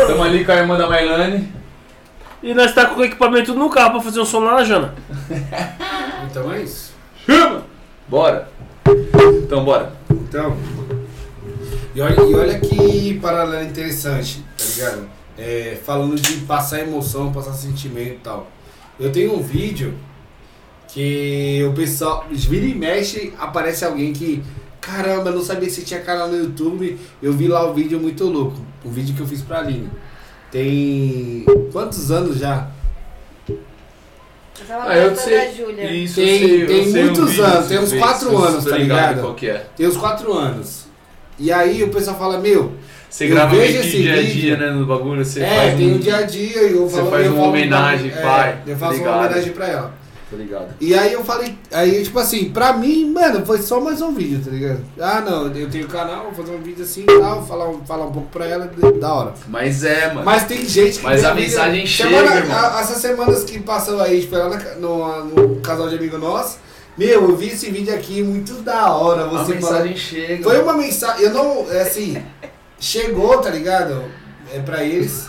Estamos 0.00 0.24
ali 0.24 0.44
com 0.44 0.52
a 0.52 0.56
irmã 0.56 0.78
da 0.78 0.88
Mailane. 0.88 1.52
E 2.40 2.54
nós 2.54 2.72
tá 2.72 2.86
com 2.86 3.00
o 3.00 3.04
equipamento 3.04 3.52
no 3.52 3.68
carro 3.68 3.92
pra 3.92 4.00
fazer 4.02 4.20
um 4.20 4.24
som 4.24 4.38
lá 4.38 4.54
na 4.54 4.64
Jana. 4.64 4.94
Então 6.30 6.52
é 6.52 6.62
isso. 6.62 6.92
Bora. 8.08 8.48
Então 9.44 9.64
bora. 9.64 9.92
Então. 10.10 10.56
E 11.94 12.00
olha, 12.00 12.20
e 12.20 12.34
olha 12.34 12.58
que 12.58 13.20
paralelo 13.20 13.62
interessante, 13.62 14.44
tá 14.58 14.64
ligado? 14.64 15.08
É, 15.38 15.78
falando 15.84 16.16
de 16.16 16.38
passar 16.38 16.80
emoção, 16.80 17.32
passar 17.32 17.52
sentimento 17.52 18.14
e 18.14 18.18
tal. 18.18 18.48
Eu 18.98 19.12
tenho 19.12 19.36
um 19.36 19.42
vídeo 19.42 19.94
que 20.94 21.66
o 21.68 21.72
pessoal. 21.74 22.24
Vira 22.30 22.64
e 22.66 22.74
mexe, 22.74 23.32
aparece 23.38 23.84
alguém 23.84 24.12
que. 24.12 24.42
Caramba, 24.80 25.30
eu 25.30 25.36
não 25.36 25.42
sabia 25.42 25.68
se 25.68 25.82
tinha 25.82 26.00
canal 26.00 26.28
no 26.28 26.36
YouTube. 26.36 26.98
Eu 27.22 27.32
vi 27.32 27.48
lá 27.48 27.68
o 27.68 27.74
vídeo 27.74 27.98
muito 27.98 28.24
louco. 28.26 28.58
O 28.84 28.88
vídeo 28.90 29.14
que 29.14 29.20
eu 29.20 29.26
fiz 29.26 29.42
pra 29.42 29.58
Aline. 29.58 29.90
Tem. 30.50 31.44
Quantos 31.72 32.10
anos 32.12 32.38
já? 32.38 32.68
Eu 33.48 34.66
tava 34.68 34.84
Ah, 34.88 34.96
eu 34.96 35.10
perguntando 35.10 35.28
sei. 35.28 35.38
da 35.38 35.52
Júlia. 35.52 35.90
Isso, 35.92 36.14
Tem- 36.14 36.38
sei, 36.38 36.66
tem 36.66 36.92
sei 36.92 37.02
muitos 37.04 37.30
vídeo 37.30 37.44
anos, 37.44 37.66
tem 37.66 37.76
você 37.78 37.82
uns 37.84 37.90
fez, 37.90 38.02
quatro 38.02 38.28
eu 38.32 38.38
anos, 38.44 38.64
tô 38.64 38.70
tá 38.70 38.76
ligado? 38.78 39.20
Qual 39.20 39.34
que 39.34 39.48
é? 39.48 39.66
Tem 39.76 39.86
uns 39.88 39.96
4 39.96 40.32
anos. 40.32 40.84
E 41.38 41.50
aí 41.50 41.82
o 41.82 41.88
pessoal 41.88 42.16
fala, 42.16 42.38
meu, 42.38 42.72
Você 43.10 43.26
grava 43.26 43.56
meio 43.56 43.82
que 43.82 43.88
dia 43.88 44.12
a 44.12 44.16
vídeo. 44.18 44.32
dia, 44.34 44.56
né, 44.56 44.70
no 44.70 44.86
bagulho, 44.86 45.24
você 45.24 45.40
é, 45.42 45.56
faz 45.56 45.76
tem 45.76 45.92
um... 45.92 45.96
o 45.96 45.98
dia 45.98 46.16
a 46.16 46.22
dia 46.22 46.62
e 46.68 46.72
eu 46.72 46.88
Você 46.88 46.96
falo, 46.98 47.10
faz 47.10 47.26
eu 47.26 47.34
uma 47.34 47.46
homenagem, 47.48 48.10
é, 48.12 48.20
pai, 48.22 48.58
Eu 48.66 48.76
tá 48.76 48.86
faço 48.86 49.00
uma 49.02 49.16
homenagem 49.18 49.52
pra 49.52 49.66
ela. 49.68 50.03
Tá 50.34 50.42
ligado? 50.42 50.74
E 50.80 50.94
aí 50.98 51.12
eu 51.12 51.24
falei, 51.24 51.56
aí 51.72 52.02
tipo 52.02 52.18
assim, 52.18 52.50
pra 52.50 52.72
mim, 52.72 53.12
mano, 53.12 53.46
foi 53.46 53.62
só 53.62 53.78
mais 53.80 54.02
um 54.02 54.12
vídeo, 54.12 54.40
tá 54.44 54.50
ligado? 54.50 54.80
Ah 55.00 55.20
não, 55.20 55.46
eu 55.54 55.70
tenho 55.70 55.86
canal, 55.86 56.24
vou 56.24 56.34
fazer 56.44 56.56
um 56.56 56.60
vídeo 56.60 56.82
assim 56.82 57.02
e 57.02 57.20
tal, 57.20 57.46
falar, 57.46 57.72
falar 57.86 58.06
um 58.06 58.12
pouco 58.12 58.28
pra 58.30 58.44
ela, 58.46 58.68
da 59.00 59.14
hora. 59.14 59.34
Mas 59.46 59.84
é, 59.84 60.08
mano. 60.08 60.24
Mas 60.24 60.42
tem 60.44 60.64
gente 60.66 60.98
que. 60.98 61.04
Mas 61.04 61.24
a 61.24 61.30
amiga- 61.30 61.46
mensagem 61.46 61.86
Semana- 61.86 62.26
chega, 62.28 62.38
irmão. 62.40 62.58
a- 62.58 62.80
Essas 62.80 62.96
semanas 62.98 63.44
que 63.44 63.60
passou 63.60 64.00
aí, 64.00 64.22
tipo, 64.22 64.34
na- 64.36 64.74
no, 64.80 65.24
no 65.26 65.60
casal 65.60 65.88
de 65.88 65.94
amigo 65.96 66.18
nosso, 66.18 66.58
meu, 66.98 67.08
eu 67.28 67.36
vi 67.36 67.48
esse 67.50 67.70
vídeo 67.70 67.94
aqui 67.94 68.20
muito 68.22 68.54
da 68.54 68.90
hora. 68.92 69.24
a 69.26 69.28
Você 69.28 69.54
mensagem 69.54 69.96
chega. 69.96 70.42
Foi 70.42 70.60
uma 70.60 70.72
mensagem, 70.74 71.22
eu 71.26 71.30
não, 71.32 71.66
é 71.70 71.82
assim, 71.82 72.20
chegou, 72.80 73.38
tá 73.38 73.50
ligado? 73.50 74.02
É 74.52 74.58
pra 74.58 74.82
eles. 74.82 75.26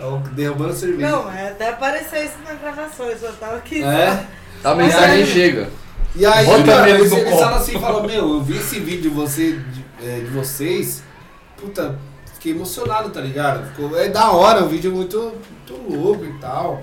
É 0.00 0.04
o 0.04 0.18
derrubando 0.18 0.74
cerveja. 0.74 1.10
Não, 1.10 1.30
é, 1.30 1.48
até 1.48 1.70
apareceu 1.70 2.24
isso 2.24 2.36
nas 2.46 2.60
gravações, 2.60 3.22
eu 3.22 3.32
tava 3.32 3.56
aqui. 3.56 3.82
É. 3.82 4.26
A 4.62 4.74
mensagem 4.74 5.26
chega. 5.26 5.68
E 6.14 6.24
aí, 6.24 6.46
Bota 6.46 6.64
cara, 6.64 6.90
eles, 6.90 7.12
eles 7.12 7.38
falam 7.38 7.58
assim, 7.58 7.78
falam, 7.78 8.04
meu, 8.04 8.34
eu 8.34 8.42
vi 8.42 8.56
esse 8.56 8.78
vídeo 8.80 9.02
de 9.02 9.08
você, 9.08 9.52
de, 9.52 9.84
é, 10.02 10.20
de 10.20 10.26
vocês, 10.26 11.02
puta, 11.56 11.98
fiquei 12.34 12.52
emocionado, 12.52 13.10
tá 13.10 13.20
ligado? 13.20 13.68
Ficou, 13.68 13.98
é 13.98 14.08
da 14.08 14.30
hora, 14.30 14.64
um 14.64 14.68
vídeo 14.68 14.92
muito, 14.92 15.18
muito 15.20 15.96
louco 15.96 16.24
e 16.24 16.32
tal. 16.38 16.82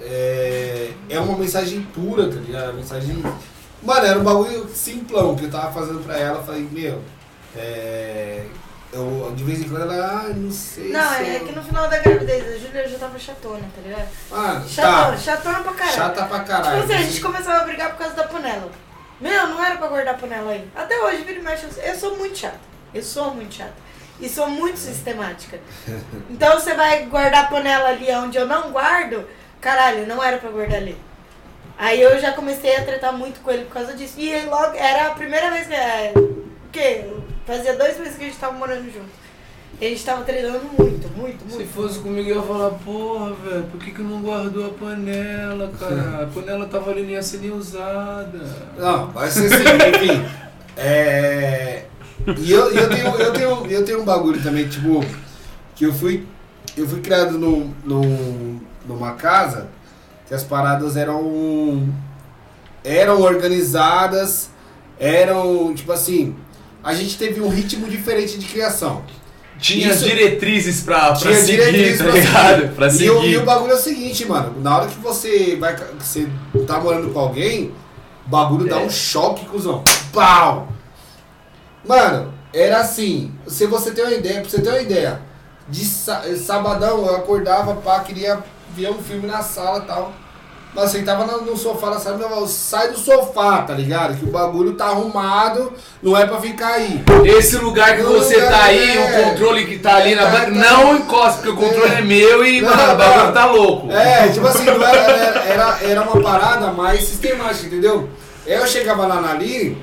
É, 0.00 0.90
é 1.08 1.20
uma 1.20 1.36
mensagem 1.36 1.82
pura, 1.82 2.28
tá 2.28 2.36
ligado? 2.36 2.70
Uma 2.70 2.74
mensagem. 2.74 3.22
Mano, 3.82 4.06
era 4.06 4.18
um 4.18 4.24
bagulho 4.24 4.68
simplão 4.72 5.34
que 5.34 5.44
eu 5.44 5.50
tava 5.50 5.72
fazendo 5.72 6.04
pra 6.04 6.18
ela, 6.18 6.38
eu 6.38 6.44
falei, 6.44 6.68
meu, 6.70 7.00
é. 7.56 8.44
Eu, 8.92 9.32
de 9.34 9.42
vez 9.42 9.60
em 9.60 9.68
quando 9.70 9.82
ela, 9.90 10.22
ah, 10.26 10.28
não 10.34 10.50
sei. 10.50 10.90
Não, 10.92 11.08
se 11.16 11.22
é 11.22 11.36
eu- 11.36 11.46
que 11.46 11.52
no 11.54 11.62
final 11.62 11.88
da 11.88 11.98
gravidez 11.98 12.46
a 12.46 12.58
Júlia 12.58 12.86
já 12.88 12.98
tava 12.98 13.18
chatona, 13.18 13.64
tá 13.74 13.80
ligado? 13.82 14.08
Mano, 14.30 14.68
Chatona, 14.68 15.10
tá. 15.12 15.16
chatona 15.16 15.60
pra 15.60 15.72
caralho. 15.72 15.96
Chata 15.96 16.24
pra 16.26 16.38
Tipo 16.40 16.50
caralho. 16.50 16.82
assim, 16.82 16.92
a 16.94 16.98
gente 16.98 17.20
começava 17.22 17.60
a 17.62 17.64
brigar 17.64 17.90
por 17.92 17.98
causa 17.98 18.14
da 18.14 18.24
panela. 18.24 18.70
Meu, 19.18 19.46
não 19.48 19.64
era 19.64 19.76
pra 19.76 19.86
guardar 19.86 20.14
a 20.14 20.18
panela 20.18 20.50
aí. 20.52 20.68
Até 20.76 21.00
hoje, 21.00 21.22
vira 21.22 21.38
e 21.38 21.42
mexe, 21.42 21.64
eu- 21.64 21.82
eu 21.84 21.94
sou 21.98 22.16
muito 22.18 22.36
chata. 22.36 22.58
Eu 22.92 23.02
sou 23.02 23.32
muito 23.34 23.54
chata. 23.54 23.72
E 24.20 24.28
sou 24.28 24.46
muito 24.48 24.78
sistemática. 24.78 25.58
Então 26.28 26.60
você 26.60 26.74
vai 26.74 27.06
guardar 27.06 27.44
a 27.44 27.48
panela 27.48 27.88
ali 27.88 28.10
onde 28.12 28.36
eu 28.36 28.46
não 28.46 28.70
guardo, 28.72 29.26
caralho, 29.60 30.06
não 30.06 30.22
era 30.22 30.36
pra 30.36 30.50
guardar 30.50 30.76
ali. 30.76 30.96
Aí 31.78 32.00
eu 32.00 32.18
já 32.20 32.32
comecei 32.32 32.76
a 32.76 32.84
tratar 32.84 33.12
muito 33.12 33.40
com 33.40 33.50
ele 33.50 33.64
por 33.64 33.72
causa 33.72 33.94
disso. 33.94 34.14
E 34.18 34.38
logo, 34.44 34.76
era 34.76 35.06
a 35.08 35.10
primeira 35.12 35.50
vez 35.50 35.66
que. 35.66 35.74
É, 35.74 36.12
o 36.14 36.44
quê? 36.70 37.06
Fazia 37.46 37.76
dois 37.76 37.98
meses 37.98 38.16
que 38.16 38.24
a 38.24 38.26
gente 38.26 38.38
tava 38.38 38.56
morando 38.56 38.84
junto. 38.84 39.22
E 39.80 39.86
a 39.86 39.88
gente 39.88 40.04
tava 40.04 40.22
treinando 40.22 40.64
muito, 40.78 41.08
muito, 41.16 41.44
muito. 41.44 41.56
Se 41.56 41.64
fosse 41.64 41.98
comigo, 41.98 42.28
eu 42.28 42.36
ia 42.36 42.42
falar, 42.42 42.70
porra, 42.70 43.32
velho, 43.32 43.64
por 43.64 43.80
que, 43.80 43.90
que 43.90 44.02
não 44.02 44.22
guardou 44.22 44.66
a 44.66 44.70
panela, 44.70 45.72
cara? 45.78 46.22
A 46.22 46.26
panela 46.32 46.66
tava 46.66 46.90
ali, 46.92 47.02
nem 47.02 47.12
ia 47.12 47.22
ser 47.22 47.38
nem 47.38 47.50
usada. 47.50 48.38
Não, 48.78 49.10
vai 49.10 49.28
ser 49.28 49.52
assim, 49.52 49.64
enfim. 49.64 50.24
É. 50.76 51.86
E 52.38 52.52
eu, 52.52 52.70
eu, 52.70 52.88
tenho, 52.88 53.06
eu, 53.08 53.32
tenho, 53.32 53.66
eu 53.66 53.84
tenho 53.84 54.02
um 54.02 54.04
bagulho 54.04 54.40
também, 54.40 54.68
tipo, 54.68 55.04
que 55.74 55.84
eu 55.84 55.92
fui. 55.92 56.26
Eu 56.76 56.86
fui 56.86 57.00
criado 57.00 57.36
num, 57.36 57.74
num, 57.84 58.60
numa 58.86 59.14
casa 59.14 59.66
que 60.28 60.34
as 60.34 60.44
paradas 60.44 60.96
eram. 60.96 61.88
eram 62.84 63.20
organizadas, 63.20 64.50
eram, 65.00 65.74
tipo 65.74 65.90
assim, 65.90 66.36
a 66.82 66.94
gente 66.94 67.16
teve 67.16 67.40
um 67.40 67.48
ritmo 67.48 67.88
diferente 67.88 68.38
de 68.38 68.46
criação. 68.46 69.02
Tinha 69.58 69.92
Isso- 69.92 70.04
diretrizes 70.04 70.80
pra, 70.82 71.12
pra 71.12 71.14
Tinha 71.14 71.34
seguir, 71.36 71.52
diretrizes 71.70 71.98
tá 71.98 72.04
pra 72.04 72.12
ligado? 72.14 72.60
seguir. 72.62 72.74
Pra 72.74 72.86
E 72.86 72.90
seguir. 72.90 73.10
o, 73.10 73.24
e 73.24 73.36
o 73.36 73.44
bagulho 73.44 73.72
é 73.72 73.74
o 73.76 73.78
seguinte, 73.78 74.24
mano. 74.26 74.60
Na 74.60 74.76
hora 74.78 74.88
que 74.88 74.98
você 74.98 75.56
vai. 75.56 75.76
que 75.76 75.84
Você 76.04 76.28
tá 76.66 76.80
morando 76.80 77.12
com 77.12 77.20
alguém, 77.20 77.72
o 78.26 78.28
bagulho 78.28 78.68
dá 78.68 78.80
É. 78.80 78.84
um 78.84 78.90
choque, 78.90 79.44
cuzão. 79.46 79.84
Pau! 80.12 80.68
Mano, 81.86 82.32
era 82.52 82.78
assim. 82.80 83.32
Se 83.46 83.66
você 83.66 83.90
tem 83.92 84.04
uma 84.04 84.12
ideia, 84.14 84.40
pra 84.40 84.50
você 84.50 84.60
ter 84.60 84.68
uma 84.68 84.80
ideia, 84.80 85.20
de 85.68 85.84
sa- 85.84 86.22
sabadão 86.36 87.06
eu 87.06 87.16
acordava, 87.16 87.74
pá, 87.76 88.00
queria 88.00 88.40
ver 88.74 88.90
um 88.90 88.98
filme 89.02 89.26
na 89.26 89.42
sala 89.42 89.84
e 89.84 89.86
tal. 89.86 90.12
Mas 90.74 90.90
sentava 90.90 91.26
no, 91.26 91.42
no 91.42 91.54
sofá 91.56 91.90
na 91.90 92.00
sala, 92.00 92.16
meu 92.16 92.26
irmão, 92.30 92.46
sai 92.46 92.88
do 92.92 92.98
sofá, 92.98 93.60
tá 93.60 93.74
ligado? 93.74 94.16
Que 94.18 94.24
o 94.24 94.30
bagulho 94.30 94.72
tá 94.72 94.86
arrumado, 94.86 95.70
não 96.02 96.16
é 96.16 96.24
pra 96.26 96.40
ficar 96.40 96.68
aí. 96.74 97.02
Esse 97.24 97.56
lugar 97.58 97.94
que 97.94 98.02
No 98.02 98.12
você 98.14 98.36
lugar, 98.36 98.50
tá 98.52 98.64
aí, 98.64 98.96
é. 98.96 99.00
o 99.20 99.24
controle 99.30 99.66
que 99.66 99.78
tá 99.78 99.96
ali 99.96 100.14
na 100.14 100.22
Tá, 100.24 100.30
banca, 100.30 100.44
tá. 100.46 100.50
não 100.50 100.96
encosta, 100.96 101.42
porque 101.42 101.50
o 101.50 101.56
controle 101.56 101.92
É. 101.92 101.98
é, 101.98 102.00
meu 102.00 102.42
e, 102.46 102.62
Não, 102.62 102.70
mano, 102.74 102.92
o 102.94 102.96
bagulho 102.96 103.32
tá 103.34 103.46
louco. 103.46 103.92
É, 103.92 104.28
tipo 104.28 104.46
assim, 104.46 104.66
era, 104.66 105.44
era, 105.44 105.78
era, 105.82 106.02
uma 106.02 106.22
parada 106.22 106.72
mais 106.72 107.04
sistemática, 107.04 107.66
entendeu? 107.66 108.08
Eu 108.46 108.66
chegava 108.66 109.06
lá 109.06 109.20
na 109.20 109.32
Aline, 109.32 109.76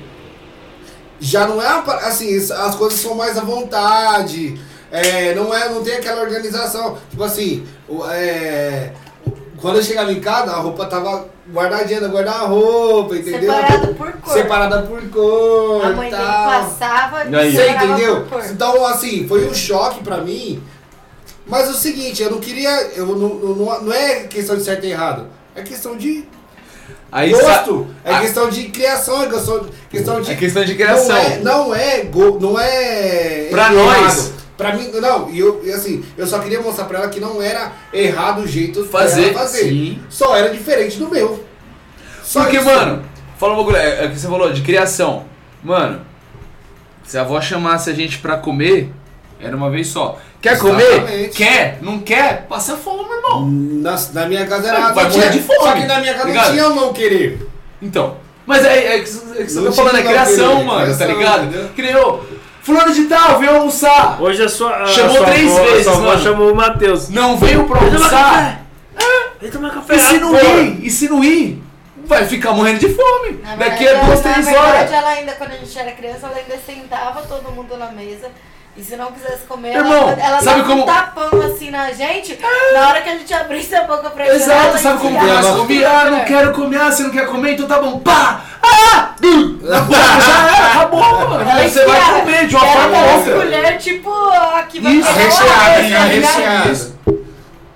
já 1.20 1.46
não 1.46 1.62
é 1.62 1.68
assim, 2.02 2.36
as 2.36 2.74
coisas 2.74 2.98
são 2.98 3.14
mais 3.14 3.38
à 3.38 3.42
vontade, 3.42 4.60
é, 4.90 5.34
não, 5.36 5.54
é, 5.54 5.68
não 5.68 5.84
tem 5.84 5.94
aquela 5.94 6.20
organização. 6.22 6.98
Tipo 7.10 7.22
assim, 7.22 7.64
é, 8.10 8.90
quando 9.60 9.76
eu 9.76 9.82
chegava 9.82 10.12
em 10.12 10.20
casa, 10.20 10.52
a 10.52 10.56
roupa 10.60 10.86
tava 10.86 11.26
guardadinha, 11.52 12.00
no 12.00 12.08
guarda-roupa, 12.08 13.16
entendeu? 13.16 13.52
Separada 13.52 13.86
por 13.94 14.12
cor. 14.12 14.32
Separada 14.32 14.82
por 14.82 15.08
cor. 15.10 15.84
A 15.84 15.90
mãe 15.90 16.10
dele 16.10 16.22
tal. 16.22 16.50
passava 16.50 17.24
E 17.24 17.50
Você 17.52 17.68
entendeu? 17.70 18.20
por 18.22 18.28
cor. 18.40 18.44
Então, 18.50 18.86
assim, 18.86 19.26
foi 19.28 19.48
um 19.48 19.54
choque 19.54 20.02
pra 20.02 20.18
mim. 20.18 20.62
Mas 21.46 21.68
o 21.68 21.74
seguinte, 21.74 22.22
eu 22.22 22.30
não 22.30 22.38
queria. 22.38 22.70
Eu 22.94 23.06
não, 23.06 23.16
não, 23.16 23.54
não- 23.56 23.82
não 23.82 23.92
é 23.92 24.20
questão 24.20 24.56
de 24.56 24.62
certo 24.62 24.84
e 24.86 24.92
errado. 24.92 25.26
É 25.56 25.62
questão 25.62 25.96
de 25.96 26.24
Aí 27.10 27.34
sa- 27.34 27.42
gosto. 27.42 27.88
É 28.04 28.14
a- 28.14 28.20
questão 28.20 28.48
de 28.48 28.64
criação, 28.68 29.22
é 29.24 29.26
questão, 29.28 29.66
questão 29.90 30.20
de. 30.20 30.30
É 30.30 30.34
questão 30.36 30.64
de 30.64 30.74
criação. 30.76 31.08
Não 31.08 31.16
é, 31.16 31.38
não 31.38 31.74
é, 31.74 32.00
go- 32.04 32.38
não 32.40 32.60
é 32.60 33.48
Pra 33.50 33.72
errado. 33.72 33.74
nós. 34.04 34.32
Pra 34.60 34.74
mim, 34.74 34.90
não, 35.00 35.30
e 35.30 35.38
eu, 35.38 35.62
e 35.64 35.72
assim, 35.72 36.04
eu 36.18 36.26
só 36.26 36.38
queria 36.38 36.60
mostrar 36.60 36.84
pra 36.84 36.98
ela 36.98 37.08
que 37.08 37.18
não 37.18 37.40
era 37.40 37.72
errado 37.92 38.42
o 38.42 38.46
jeito 38.46 38.84
Fazer, 38.84 39.32
fazer. 39.32 39.68
sim. 39.70 39.98
Só 40.10 40.36
era 40.36 40.50
diferente 40.50 40.98
do 40.98 41.08
meu. 41.08 41.42
Só 42.22 42.42
Porque, 42.42 42.58
isso. 42.58 42.66
mano, 42.66 43.02
fala 43.38 43.54
um 43.54 43.56
bagulho, 43.56 43.76
é, 43.76 44.04
é 44.04 44.06
o 44.06 44.10
que 44.10 44.18
você 44.18 44.28
falou, 44.28 44.52
de 44.52 44.60
criação. 44.62 45.24
Mano, 45.62 46.02
se 47.04 47.16
a 47.16 47.22
avó 47.22 47.40
chamasse 47.40 47.88
a 47.90 47.94
gente 47.94 48.18
pra 48.18 48.36
comer, 48.36 48.92
era 49.40 49.56
uma 49.56 49.70
vez 49.70 49.88
só. 49.88 50.18
Quer 50.40 50.58
comer? 50.58 50.82
Exatamente. 50.84 51.36
Quer? 51.36 51.78
Não 51.82 51.98
quer? 52.00 52.46
Passa 52.48 52.76
fome, 52.76 53.08
irmão. 53.10 53.46
Na, 53.50 53.98
na 54.12 54.26
minha 54.26 54.46
casa 54.46 54.68
era. 54.68 54.92
Vai 54.92 55.08
morrer 55.08 55.30
de 55.30 55.40
fome, 55.40 55.58
Só 55.58 55.72
que 55.72 55.86
na 55.86 56.00
minha 56.00 56.14
casa 56.14 56.26
ligado? 56.28 56.46
não 56.46 56.52
tinha 56.54 56.68
não 56.68 56.92
querer. 56.92 57.46
Então. 57.82 58.16
Mas 58.46 58.64
é, 58.64 58.96
é 58.96 59.00
que 59.00 59.10
é 59.38 59.44
que 59.44 59.50
você 59.50 59.60
Não 59.60 59.66
tá 59.66 59.72
falando, 59.72 59.98
é 59.98 60.02
criação, 60.02 60.48
bagulho, 60.48 60.66
mano, 60.66 60.80
tá 60.98 61.04
criação, 61.04 61.18
ligado? 61.18 61.44
entendeu? 61.44 61.68
Que 61.74 61.82
eu. 61.82 62.26
Fulano 62.62 62.92
de 62.92 63.04
tal, 63.06 63.38
veio 63.38 63.56
almoçar. 63.56 64.20
Hoje 64.20 64.42
a 64.42 64.48
sua. 64.48 64.74
A 64.82 64.86
Chamou 64.86 65.16
sua 65.16 65.26
três 65.26 65.50
avó, 65.50 65.62
vezes, 65.64 65.86
mano. 65.96 66.22
chamou 66.22 66.52
o 66.52 66.54
Matheus. 66.54 67.08
Não 67.08 67.36
veio 67.36 67.64
pra 67.64 67.80
almoçar. 67.80 68.10
café! 68.10 68.58
Vem 69.40 69.50
tomar 69.50 69.70
café! 69.70 69.94
E 69.96 69.98
se 70.00 70.18
não 70.18 70.34
ir? 70.38 70.86
E 70.86 70.90
se 70.90 71.08
não 71.08 71.24
ir? 71.24 71.62
vai 72.04 72.26
ficar 72.26 72.52
morrendo 72.52 72.80
de 72.80 72.88
fome. 72.88 73.38
Na 73.42 73.54
Daqui 73.54 73.84
verdade, 73.84 74.04
a 74.04 74.06
duas, 74.08 74.20
três 74.20 74.36
Na 74.46 74.52
verdade, 74.52 74.68
horas. 74.78 74.92
ela 74.92 75.08
ainda, 75.10 75.32
quando 75.32 75.52
a 75.52 75.56
gente 75.56 75.78
era 75.78 75.92
criança, 75.92 76.26
ela 76.26 76.36
ainda 76.36 76.56
sentava 76.66 77.22
todo 77.22 77.52
mundo 77.52 77.76
na 77.76 77.86
mesa. 77.92 78.28
E 78.76 78.82
se 78.84 78.96
não 78.96 79.10
quisesse 79.12 79.44
comer, 79.48 79.74
Irmão, 79.76 80.08
ela, 80.10 80.22
ela 80.22 80.40
sabe 80.40 80.62
como- 80.62 80.84
um 80.84 80.86
tapão 80.86 81.28
assim 81.42 81.70
na 81.70 81.90
gente. 81.92 82.38
Na 82.72 82.88
hora 82.88 83.00
que 83.02 83.08
a 83.10 83.16
gente 83.18 83.34
abrisse 83.34 83.74
a 83.74 83.82
boca 83.84 84.08
pra 84.10 84.26
Exato, 84.34 84.68
ela 84.68 84.78
sabe 84.78 84.98
como 85.00 85.18
que 85.18 85.26
comia? 85.26 85.88
na 85.88 86.00
Ah, 86.00 86.10
não 86.10 86.24
quero 86.24 86.52
comer, 86.52 86.80
ah, 86.80 86.90
você 86.90 87.02
não 87.02 87.10
quer 87.10 87.26
comer, 87.26 87.52
então 87.54 87.66
tá 87.66 87.78
bom. 87.80 87.98
Pá! 87.98 88.40
Ah! 88.62 89.10
Boca, 89.20 90.20
já 90.20 90.56
era, 90.56 90.66
acabou, 90.68 91.00
mano. 91.28 91.50
Ela 91.50 91.68
Você 91.68 91.84
vai 91.84 92.20
comer 92.20 92.46
de 92.46 92.56
uma 92.56 92.64
forma 92.66 92.96
ou 92.98 93.16
outra. 93.18 93.34
colher, 93.34 93.78
tipo, 93.78 94.10
aqui 94.56 94.80
vai 94.80 94.92
Isso, 94.94 95.10
Recheado, 95.12 95.80
hein? 95.80 95.84
ligado? 95.84 96.08
Recheado. 96.08 96.92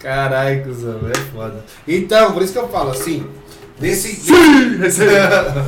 Caralho, 0.01 0.64
cuzão, 0.64 1.01
é 1.11 1.14
foda. 1.34 1.64
Então, 1.88 2.32
por 2.32 2.42
isso 2.42 2.53
que 2.53 2.59
eu 2.59 2.68
falo 2.68 2.90
assim, 2.92 3.26
nesse. 3.80 4.14
Sim, 4.16 4.78
recebe. 4.78 5.12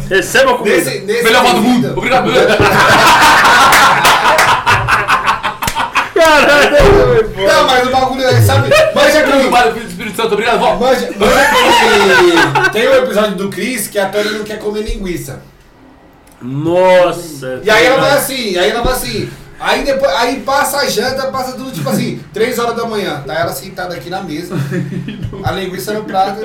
Receba 0.09 0.53
a 0.53 0.55
comida. 0.59 0.77
Nesse, 0.77 1.01
nesse 1.01 1.25
Melhor 1.25 1.43
voz 1.43 1.55
do 1.55 1.61
mundo. 1.63 1.93
Obrigado. 1.97 2.31
Caralho. 6.17 7.31
Não, 7.37 7.67
mas 7.67 7.87
o 7.87 7.91
bagulho 7.91 8.25
é, 8.25 8.41
sabe? 8.41 8.69
Manja 8.95 9.19
Obrigado, 9.19 9.43
que. 9.43 9.51
Pai 9.51 9.73
do 9.73 9.81
Espírito 9.81 10.17
Santo. 10.17 10.33
Obrigado, 10.33 10.59
vó. 10.59 10.77
Manja, 10.77 11.11
manja 11.17 12.65
que. 12.65 12.71
Tem 12.71 12.89
um 12.89 12.95
episódio 12.95 13.37
do 13.37 13.51
Chris 13.51 13.87
que 13.87 13.99
a 13.99 14.09
Tânia 14.09 14.33
não 14.33 14.45
quer 14.45 14.59
comer 14.59 14.83
linguiça. 14.83 15.41
Nossa. 16.41 17.61
E 17.63 17.71
aí 17.71 17.87
ela 17.87 18.01
vai 18.01 18.11
assim, 18.13 18.57
aí 18.57 18.71
ela 18.71 18.83
vai 18.83 18.93
assim. 18.93 19.29
Aí 19.59 19.85
depois, 19.85 20.13
aí 20.13 20.41
passa 20.41 20.79
a 20.79 20.87
janta, 20.87 21.29
passa 21.29 21.53
tudo 21.53 21.73
tipo 21.73 21.89
assim, 21.89 22.21
3 22.35 22.59
horas 22.59 22.77
da 22.77 22.85
manhã. 22.85 23.23
Tá 23.27 23.35
ela 23.35 23.53
sentada 23.53 23.95
aqui 23.95 24.11
na 24.11 24.23
mesa, 24.23 24.55
a 25.43 25.53
linguiça 25.53 25.95
no 25.95 26.05
prato. 26.05 26.43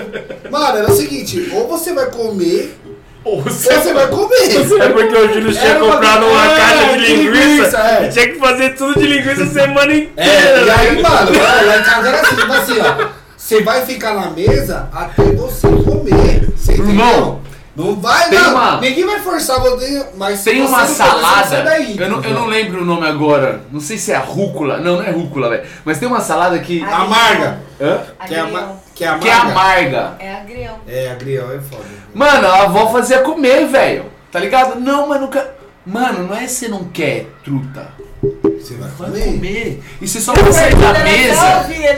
Mano, 0.49 0.77
era 0.77 0.89
o 0.89 0.95
seguinte, 0.95 1.51
ou 1.53 1.67
você 1.67 1.93
vai 1.93 2.05
comer, 2.05 2.79
Ou 3.23 3.35
ou 3.35 3.41
você 3.43 3.93
vai 3.93 4.07
comer. 4.07 4.81
É 4.81 4.89
porque 4.89 5.15
o 5.15 5.33
Júlio 5.33 5.53
tinha 5.53 5.75
comprado 5.75 6.25
uma 6.25 6.45
É, 6.45 6.57
caixa 6.57 6.97
de 6.97 7.05
de 7.05 7.13
linguiça. 7.15 7.37
linguiça, 7.45 7.77
é. 7.77 8.05
e 8.05 8.09
Tinha 8.09 8.27
que 8.29 8.39
fazer 8.39 8.69
tudo 8.75 8.99
de 8.99 9.05
linguiça 9.07 9.43
a 9.43 9.47
semana 9.47 9.93
inteira. 9.93 10.31
É, 10.31 10.63
e 10.65 10.69
aí, 10.71 11.01
mano, 11.01 11.31
lá 11.67 11.77
em 11.77 11.83
casa 11.83 12.07
era 12.07 12.21
assim, 12.21 12.35
tipo 12.35 12.53
assim, 12.53 12.77
ó. 12.79 13.07
Você 13.37 13.61
vai 13.63 13.85
ficar 13.85 14.13
na 14.15 14.29
mesa 14.29 14.87
até 14.93 15.23
você 15.23 15.67
comer. 15.67 16.49
Você? 16.55 16.71
Irmão, 16.73 17.41
não 17.75 17.95
vai, 17.95 18.29
tem 18.29 18.39
não. 18.39 18.51
uma- 18.51 18.79
Ninguém 18.81 19.05
vai 19.05 19.19
forçar 19.19 19.59
você, 19.59 20.05
mas 20.15 20.39
se 20.39 20.45
Tem 20.51 20.61
você 20.61 20.67
uma 20.67 20.77
não 20.79 20.85
comer, 20.85 20.87
você 20.87 20.95
sai 20.95 21.09
salada, 21.09 21.61
daí. 21.63 21.95
eu 21.99 22.09
não, 22.09 22.23
eu 22.23 22.33
não 22.33 22.45
lembro 22.47 22.81
o 22.81 22.85
nome 22.85 23.05
agora, 23.07 23.61
não 23.71 23.79
sei 23.79 23.97
se 23.97 24.11
é 24.11 24.17
rúcula, 24.17 24.77
não, 24.77 24.97
não 24.97 25.03
é 25.03 25.11
rúcula, 25.11 25.49
velho, 25.49 25.63
mas 25.83 25.97
tem 25.99 26.07
uma 26.07 26.21
salada 26.21 26.57
que, 26.59 26.81
Amarga. 26.83 27.59
Hã? 27.79 27.99
Que 28.27 28.35
é, 28.35 28.39
ama 28.39 28.49
Agrião. 28.59 28.80
Que 29.01 29.05
é 29.05 29.07
amarga. 29.07 29.21
que 29.21 29.29
é 29.29 29.33
amarga. 29.33 30.15
É 30.19 30.35
agrião. 30.35 30.79
É, 30.87 31.11
agrião 31.11 31.51
é 31.51 31.59
foda. 31.59 31.83
Mano, 32.13 32.47
a 32.47 32.63
avó 32.63 32.87
fazia 32.91 33.19
comer, 33.19 33.65
velho, 33.67 34.05
tá 34.31 34.39
ligado? 34.39 34.79
Não, 34.79 35.07
mas 35.07 35.19
nunca... 35.19 35.55
Mano, 35.85 36.27
não 36.27 36.35
é 36.35 36.47
você 36.47 36.67
não 36.67 36.83
quer 36.85 37.25
truta, 37.43 37.87
Você 38.21 38.75
vai 38.75 38.87
vai 38.89 39.09
comer. 39.09 39.25
comer, 39.25 39.83
e 39.99 40.07
você 40.07 40.21
só 40.21 40.33
vai 40.33 40.53
sair 40.53 40.75
da 40.75 40.93
mesa... 40.99 41.09
Ele 41.09 41.35
só 41.35 41.63
queria 41.63 41.91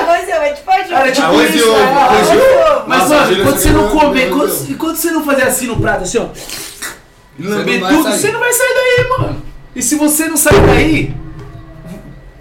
arroz 0.00 0.28
e 0.28 0.32
ovo, 0.32 0.42
é 0.42 0.52
tipo 0.54 0.70
ajuda. 0.70 0.94
Era 0.94 1.12
tipo 1.12 1.26
Arroz 1.26 1.54
isso, 1.54 1.70
ovo, 1.70 1.78
é. 1.78 2.82
Mas, 2.86 2.98
Nossa, 3.00 3.14
mano, 3.14 3.42
quando 3.44 3.58
você 3.58 3.70
não 3.70 3.88
comer, 3.90 4.30
quando, 4.30 4.70
e 4.70 4.74
quando 4.74 4.96
você 4.96 5.10
não 5.10 5.24
fazer 5.24 5.42
assim 5.42 5.66
no 5.66 5.76
prato, 5.80 6.02
assim, 6.04 6.18
ó, 6.18 6.26
não 7.38 7.58
lamber 7.58 7.80
vai 7.80 7.92
tudo, 7.92 8.04
sair. 8.04 8.18
você 8.18 8.32
não 8.32 8.40
vai 8.40 8.52
sair 8.52 8.74
daí, 8.74 9.08
mano. 9.18 9.42
E 9.76 9.82
se 9.82 9.96
você 9.96 10.26
não 10.28 10.36
sair 10.38 10.60
daí, 10.66 11.14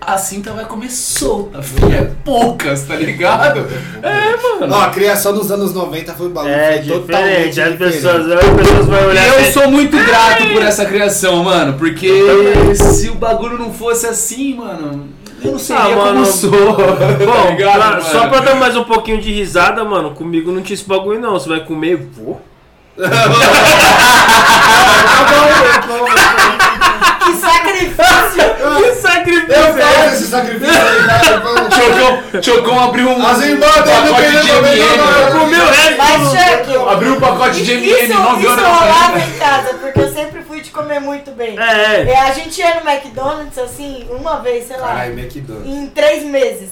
a 0.08 0.18
cinta 0.18 0.52
vai 0.54 0.66
comer 0.66 0.90
solta, 0.92 1.62
filho. 1.62 1.94
É 1.94 2.10
poucas, 2.26 2.84
tá 2.84 2.96
ligado? 2.96 3.66
É, 4.02 4.60
mano. 4.60 4.74
Ó, 4.76 4.82
a 4.82 4.90
criação 4.90 5.34
dos 5.34 5.52
anos 5.52 5.74
90 5.74 6.14
foi 6.14 6.28
um 6.28 6.32
bagulho 6.32 6.54
É 6.54 6.78
totalmente 6.80 7.50
diferente. 7.50 7.62
As 7.62 7.76
pessoas, 7.78 8.32
as 8.32 8.50
pessoas 8.50 8.86
vão 8.88 9.00
E 9.02 9.06
olhar 9.08 9.28
eu 9.28 9.40
assim, 9.40 9.52
sou 9.52 9.68
muito 9.70 9.98
grato 9.98 10.48
por 10.54 10.62
essa 10.62 10.86
criação, 10.86 11.44
mano, 11.44 11.74
porque 11.78 12.10
se 12.76 13.10
o 13.10 13.16
bagulho 13.16 13.58
não 13.58 13.72
fosse 13.74 14.06
assim, 14.08 14.56
mano, 14.56 15.10
eu 15.44 15.52
não 15.54 15.60
seria 15.60 15.82
Ah, 15.82 15.86
como 15.90 16.04
mano, 16.06 16.26
sou. 16.26 16.50
Bom, 16.52 17.44
tá 17.46 17.50
ligado, 17.52 17.80
pra- 17.80 18.02
só 18.02 18.28
pra 18.28 18.40
dar 18.40 18.56
mais 18.56 18.76
um 18.78 18.84
pouquinho 18.84 19.20
de 19.22 19.32
risada, 19.32 19.84
mano, 19.84 20.12
comigo 20.12 20.52
não 20.52 20.62
tinha 20.62 20.76
esse 20.76 20.88
bagulho 20.88 21.20
não. 21.20 21.34
Você 21.34 21.50
vai 21.50 21.60
comer, 21.62 21.98
vou. 22.16 22.42
Que 27.26 27.34
sacrifício! 27.38 28.44
Que 28.56 28.84
Eu 28.88 28.96
sacrifício! 28.96 29.54
Faço 30.04 30.16
esse 30.16 30.28
sacrifício 30.28 30.74
aí, 30.82 31.06
cara. 31.08 31.44
Chocão, 31.74 32.42
Chocão 32.42 32.84
abriu 32.84 33.10
um 33.10 33.26
As 33.26 33.40
dele 33.40 33.56
não 33.56 33.68
pacote 33.68 34.32
de 34.32 34.50
MM. 34.50 34.80
Comeu 35.32 35.68
Chuck, 35.68 36.92
Abriu 36.94 37.14
um 37.14 37.20
pacote 37.20 37.64
de 37.64 37.74
isso, 37.74 38.00
MM, 38.00 38.14
9 38.14 38.42
isso 38.42 38.52
horas 38.52 38.64
da 38.64 38.70
rolava 38.72 39.20
em 39.20 39.32
casa, 39.40 39.74
porque 39.76 40.00
eu 40.00 40.14
sempre 40.14 40.42
fui 40.44 40.62
de 40.62 40.70
comer 40.70 41.00
muito 41.00 41.32
bem. 41.32 41.58
É, 41.60 42.02
é. 42.02 42.10
É, 42.12 42.20
a 42.22 42.32
gente 42.32 42.60
ia 42.60 42.80
no 42.80 42.90
McDonald's, 42.90 43.58
assim, 43.58 44.08
uma 44.12 44.40
vez, 44.42 44.68
sei 44.68 44.78
lá, 44.78 44.88
Caralho, 44.88 45.14
McDonald's. 45.20 45.72
em 45.72 45.88
três 45.88 46.24
meses. 46.24 46.72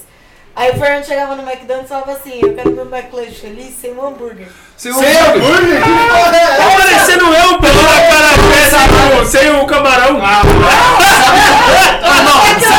Aí 0.53 0.69
o 0.71 0.77
Fernando 0.77 1.05
chegava 1.05 1.33
no 1.33 1.43
McDonald's 1.49 1.85
e 1.89 1.93
falava 1.93 2.11
assim, 2.11 2.39
eu 2.41 2.53
quero 2.53 2.71
meu 2.71 2.85
McLanche 2.85 3.31
feliz 3.35 3.73
sem 3.79 3.93
um 3.93 4.05
hambúrguer. 4.05 4.47
Sem 4.75 4.91
Sem 4.93 5.17
hambúrguer? 5.17 5.81
Porra 5.81 6.37
é 6.37 6.57
Tá 6.57 6.77
parecendo 6.77 7.23
eu, 7.33 7.57
pelo 7.59 7.81
na 7.81 8.01
cara 8.01 8.27
sem 8.69 9.21
o- 9.21 9.25
sem 9.25 9.49
o 9.61 9.65
camarão. 9.65 10.19
Ah, 10.21 10.41
o 10.43 10.49
McLanche 10.49 11.15
feliz 11.23 11.59
dele 11.65 11.77
era 11.77 12.70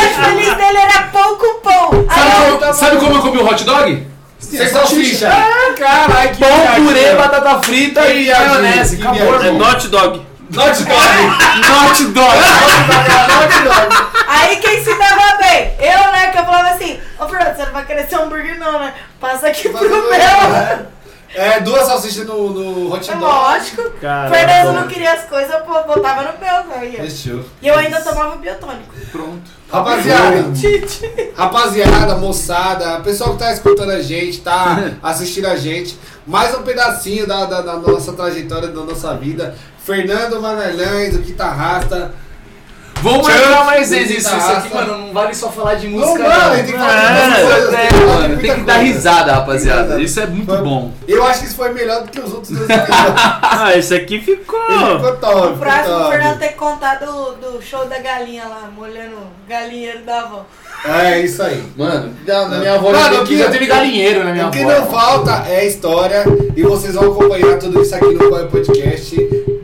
pão 1.32 1.36
com 1.36 1.60
pão. 1.60 2.06
Sabe 2.08 2.48
eu, 2.48 2.58
como, 2.58 2.74
sabe 2.74 2.96
como 2.96 3.14
eu 3.16 3.22
comi 3.22 3.38
o 3.38 3.46
hot 3.46 3.64
dog? 3.64 4.06
Sem 4.38 4.68
salsicha. 4.68 5.30
Caralho, 5.78 6.30
que 6.30 6.40
Pão, 6.40 6.60
viagem, 6.60 6.84
purê, 6.84 7.14
batata 7.14 7.62
frita 7.62 8.02
Que 8.02 8.12
e 8.12 8.30
maionese. 8.30 8.96
Acabou. 9.00 9.42
É 9.42 9.50
not 9.52 9.88
dog. 9.88 10.26
Not 10.50 10.84
dog. 10.84 10.96
Hot 11.86 12.04
dog. 12.04 12.36
Not 13.34 13.64
dog. 13.64 14.12
aí 14.28 14.56
quem 14.56 14.82
se 14.82 14.94
dava 14.94 15.36
bem? 15.38 15.72
Eu, 15.78 16.12
né, 16.12 16.30
que 16.32 16.38
eu 16.38 16.44
falava 16.44 16.70
assim, 16.70 17.00
ô 17.18 17.28
Fernando, 17.28 17.56
você 17.56 17.64
não 17.64 17.72
vai 17.72 17.86
querer 17.86 18.08
ser 18.08 18.16
hambúrguer 18.16 18.58
não, 18.58 18.78
né? 18.80 18.92
Passa 19.20 19.48
aqui 19.48 19.68
pro 19.68 19.88
meu. 19.88 20.12
É, 20.12 20.80
duas 21.64 21.86
salsichas 21.86 22.26
no, 22.26 22.50
no 22.50 22.92
hot 22.92 23.10
É 23.10 23.14
dog. 23.14 23.24
lógico. 23.24 23.82
Fernando 24.00 24.74
não 24.74 24.86
queria 24.88 25.12
as 25.14 25.24
coisas, 25.24 25.54
pô, 25.62 25.82
botava 25.84 26.22
no 26.22 26.38
meu, 26.38 26.78
velho. 26.80 27.08
Fechou. 27.08 27.44
E 27.62 27.68
eu 27.68 27.74
ainda 27.76 28.00
tomava 28.00 28.36
biotônico. 28.36 28.94
Pronto. 29.10 29.50
Rapaziada, 29.72 30.44
rapaziada, 31.34 32.14
moçada, 32.16 33.00
pessoal 33.00 33.32
que 33.32 33.38
tá 33.38 33.52
escutando 33.52 33.90
a 33.90 34.02
gente, 34.02 34.42
tá 34.42 34.90
assistindo 35.02 35.46
a 35.46 35.56
gente, 35.56 35.98
mais 36.26 36.54
um 36.54 36.62
pedacinho 36.62 37.26
da, 37.26 37.46
da, 37.46 37.62
da 37.62 37.76
nossa 37.76 38.12
trajetória, 38.12 38.68
da 38.68 38.82
nossa 38.82 39.14
vida. 39.16 39.56
Fernando 39.82 40.40
Magalhães, 40.40 41.14
o 41.14 41.18
Guitarrasta. 41.20 42.14
Vamos 43.02 43.26
marcar 43.26 43.64
mais 43.66 43.90
vezes 43.90 44.18
isso. 44.18 44.36
Isso 44.36 44.52
aqui, 44.52 44.72
mano, 44.74 44.96
não 44.98 45.12
vale 45.12 45.34
só 45.34 45.50
falar 45.50 45.74
de 45.74 45.88
Não, 45.88 45.98
música, 45.98 46.28
mano, 46.28 46.48
não. 46.48 46.54
tem 46.54 46.64
que 46.64 46.72
falar 46.72 46.92
É, 47.02 47.26
muitas 47.26 47.42
coisas, 47.52 47.74
É, 47.74 47.76
tem 47.76 47.88
que 47.88 47.94
falar 47.94 48.14
de 48.22 48.28
mano, 48.28 48.40
tem 48.40 48.54
que 48.54 48.60
dar 48.60 48.76
risada, 48.78 49.32
rapaziada. 49.32 50.00
Isso 50.00 50.20
é 50.20 50.26
muito 50.26 50.46
Foi- 50.46 50.58
bom. 50.62 50.92
Eu 51.08 51.24
acho 51.26 51.40
que 51.40 51.46
isso 51.46 51.56
foi 51.56 51.72
melhor 51.72 52.02
do 52.02 52.10
que 52.10 52.20
os 52.20 52.32
outros 52.32 52.50
dois 52.56 52.70
episódios. 52.70 53.22
Ah, 53.42 53.76
esse 53.76 53.94
aqui 53.94 54.20
ficou. 54.20 54.58
Ficou 54.66 55.16
top, 55.16 55.46
O 55.48 55.56
próximo, 55.58 55.96
o. 55.98 56.10
Fernando 56.10 56.38
tem 56.38 56.48
que 56.48 56.54
contar 56.54 56.94
do, 56.96 57.32
do 57.34 57.62
show 57.62 57.84
da 57.86 57.98
galinha 57.98 58.44
lá, 58.46 58.70
molhando 58.74 59.16
o 59.16 59.48
galinheiro 59.48 60.00
da 60.02 60.20
avó. 60.20 60.44
É 60.84 61.20
isso 61.20 61.42
aí. 61.42 61.62
Mano, 61.76 62.12
na 62.26 62.48
na 62.48 62.58
minha 62.58 62.74
avó 62.74 62.90
Mano, 62.90 63.08
teve, 63.18 63.26
que- 63.26 63.38
já 63.38 63.50
teve 63.50 63.66
galinheiro 63.66 64.24
na 64.24 64.32
minha 64.32 64.48
O 64.48 64.50
que 64.50 64.62
avó. 64.62 64.70
não 64.72 64.86
falta 64.86 65.44
é 65.48 65.64
história 65.66 66.24
e 66.56 66.62
vocês 66.62 66.94
vão 66.94 67.12
acompanhar 67.12 67.58
tudo 67.58 67.80
isso 67.82 67.94
aqui 67.94 68.06
no 68.14 68.46
Podcast 68.48 69.16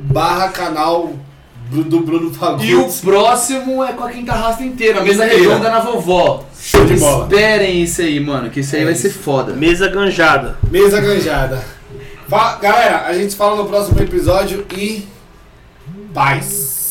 barra 0.03 0.49
canal 0.49 1.11
do, 1.70 1.84
do 1.84 2.00
Bruno 2.00 2.32
Fagundes. 2.32 2.68
E 2.68 2.74
o 2.74 2.88
próximo 3.10 3.84
é 3.84 3.92
com 3.92 4.04
a 4.04 4.10
quinta 4.10 4.32
raça 4.32 4.62
inteira, 4.64 5.00
a 5.00 5.04
mesa 5.04 5.24
Inteira. 5.26 5.42
redonda 5.50 5.70
na 5.70 5.80
vovó. 5.80 6.44
Show 6.60 6.84
de 6.84 6.96
bola. 6.96 7.24
Esperem 7.24 7.82
isso 7.82 8.00
aí, 8.02 8.18
mano, 8.20 8.50
que 8.50 8.60
isso 8.60 8.74
aí 8.74 8.82
É 8.82 8.84
vai 8.84 8.92
isso. 8.94 9.02
ser 9.02 9.10
foda. 9.10 9.52
Mesa 9.52 9.88
ganjada. 9.88 10.56
Mesa 10.70 11.00
ganjada. 11.00 11.64
Fa- 12.28 12.56
Galera, 12.60 13.06
a 13.06 13.12
gente 13.14 13.30
se 13.30 13.36
fala 13.36 13.56
no 13.56 13.66
próximo 13.66 14.00
episódio 14.00 14.66
e 14.76 15.06
paz. 16.12 16.90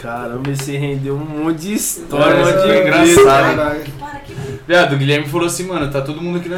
Caramba, 0.00 0.50
esse 0.50 0.76
rendeu 0.76 1.14
um 1.16 1.18
monte 1.24 1.58
de 1.58 1.74
história, 1.74 2.34
É, 2.34 2.42
um 2.42 2.46
monte 2.46 2.62
de 2.66 2.70
é 2.70 2.82
engraçado. 2.82 3.80
que 3.84 4.36
Viado, 4.68 4.94
o 4.94 4.98
Guilherme 4.98 5.26
falou 5.26 5.46
assim, 5.46 5.66
mano, 5.66 5.90
tá 5.90 6.00
todo 6.00 6.20
mundo 6.20 6.38
aqui 6.38 6.48
na 6.48 6.54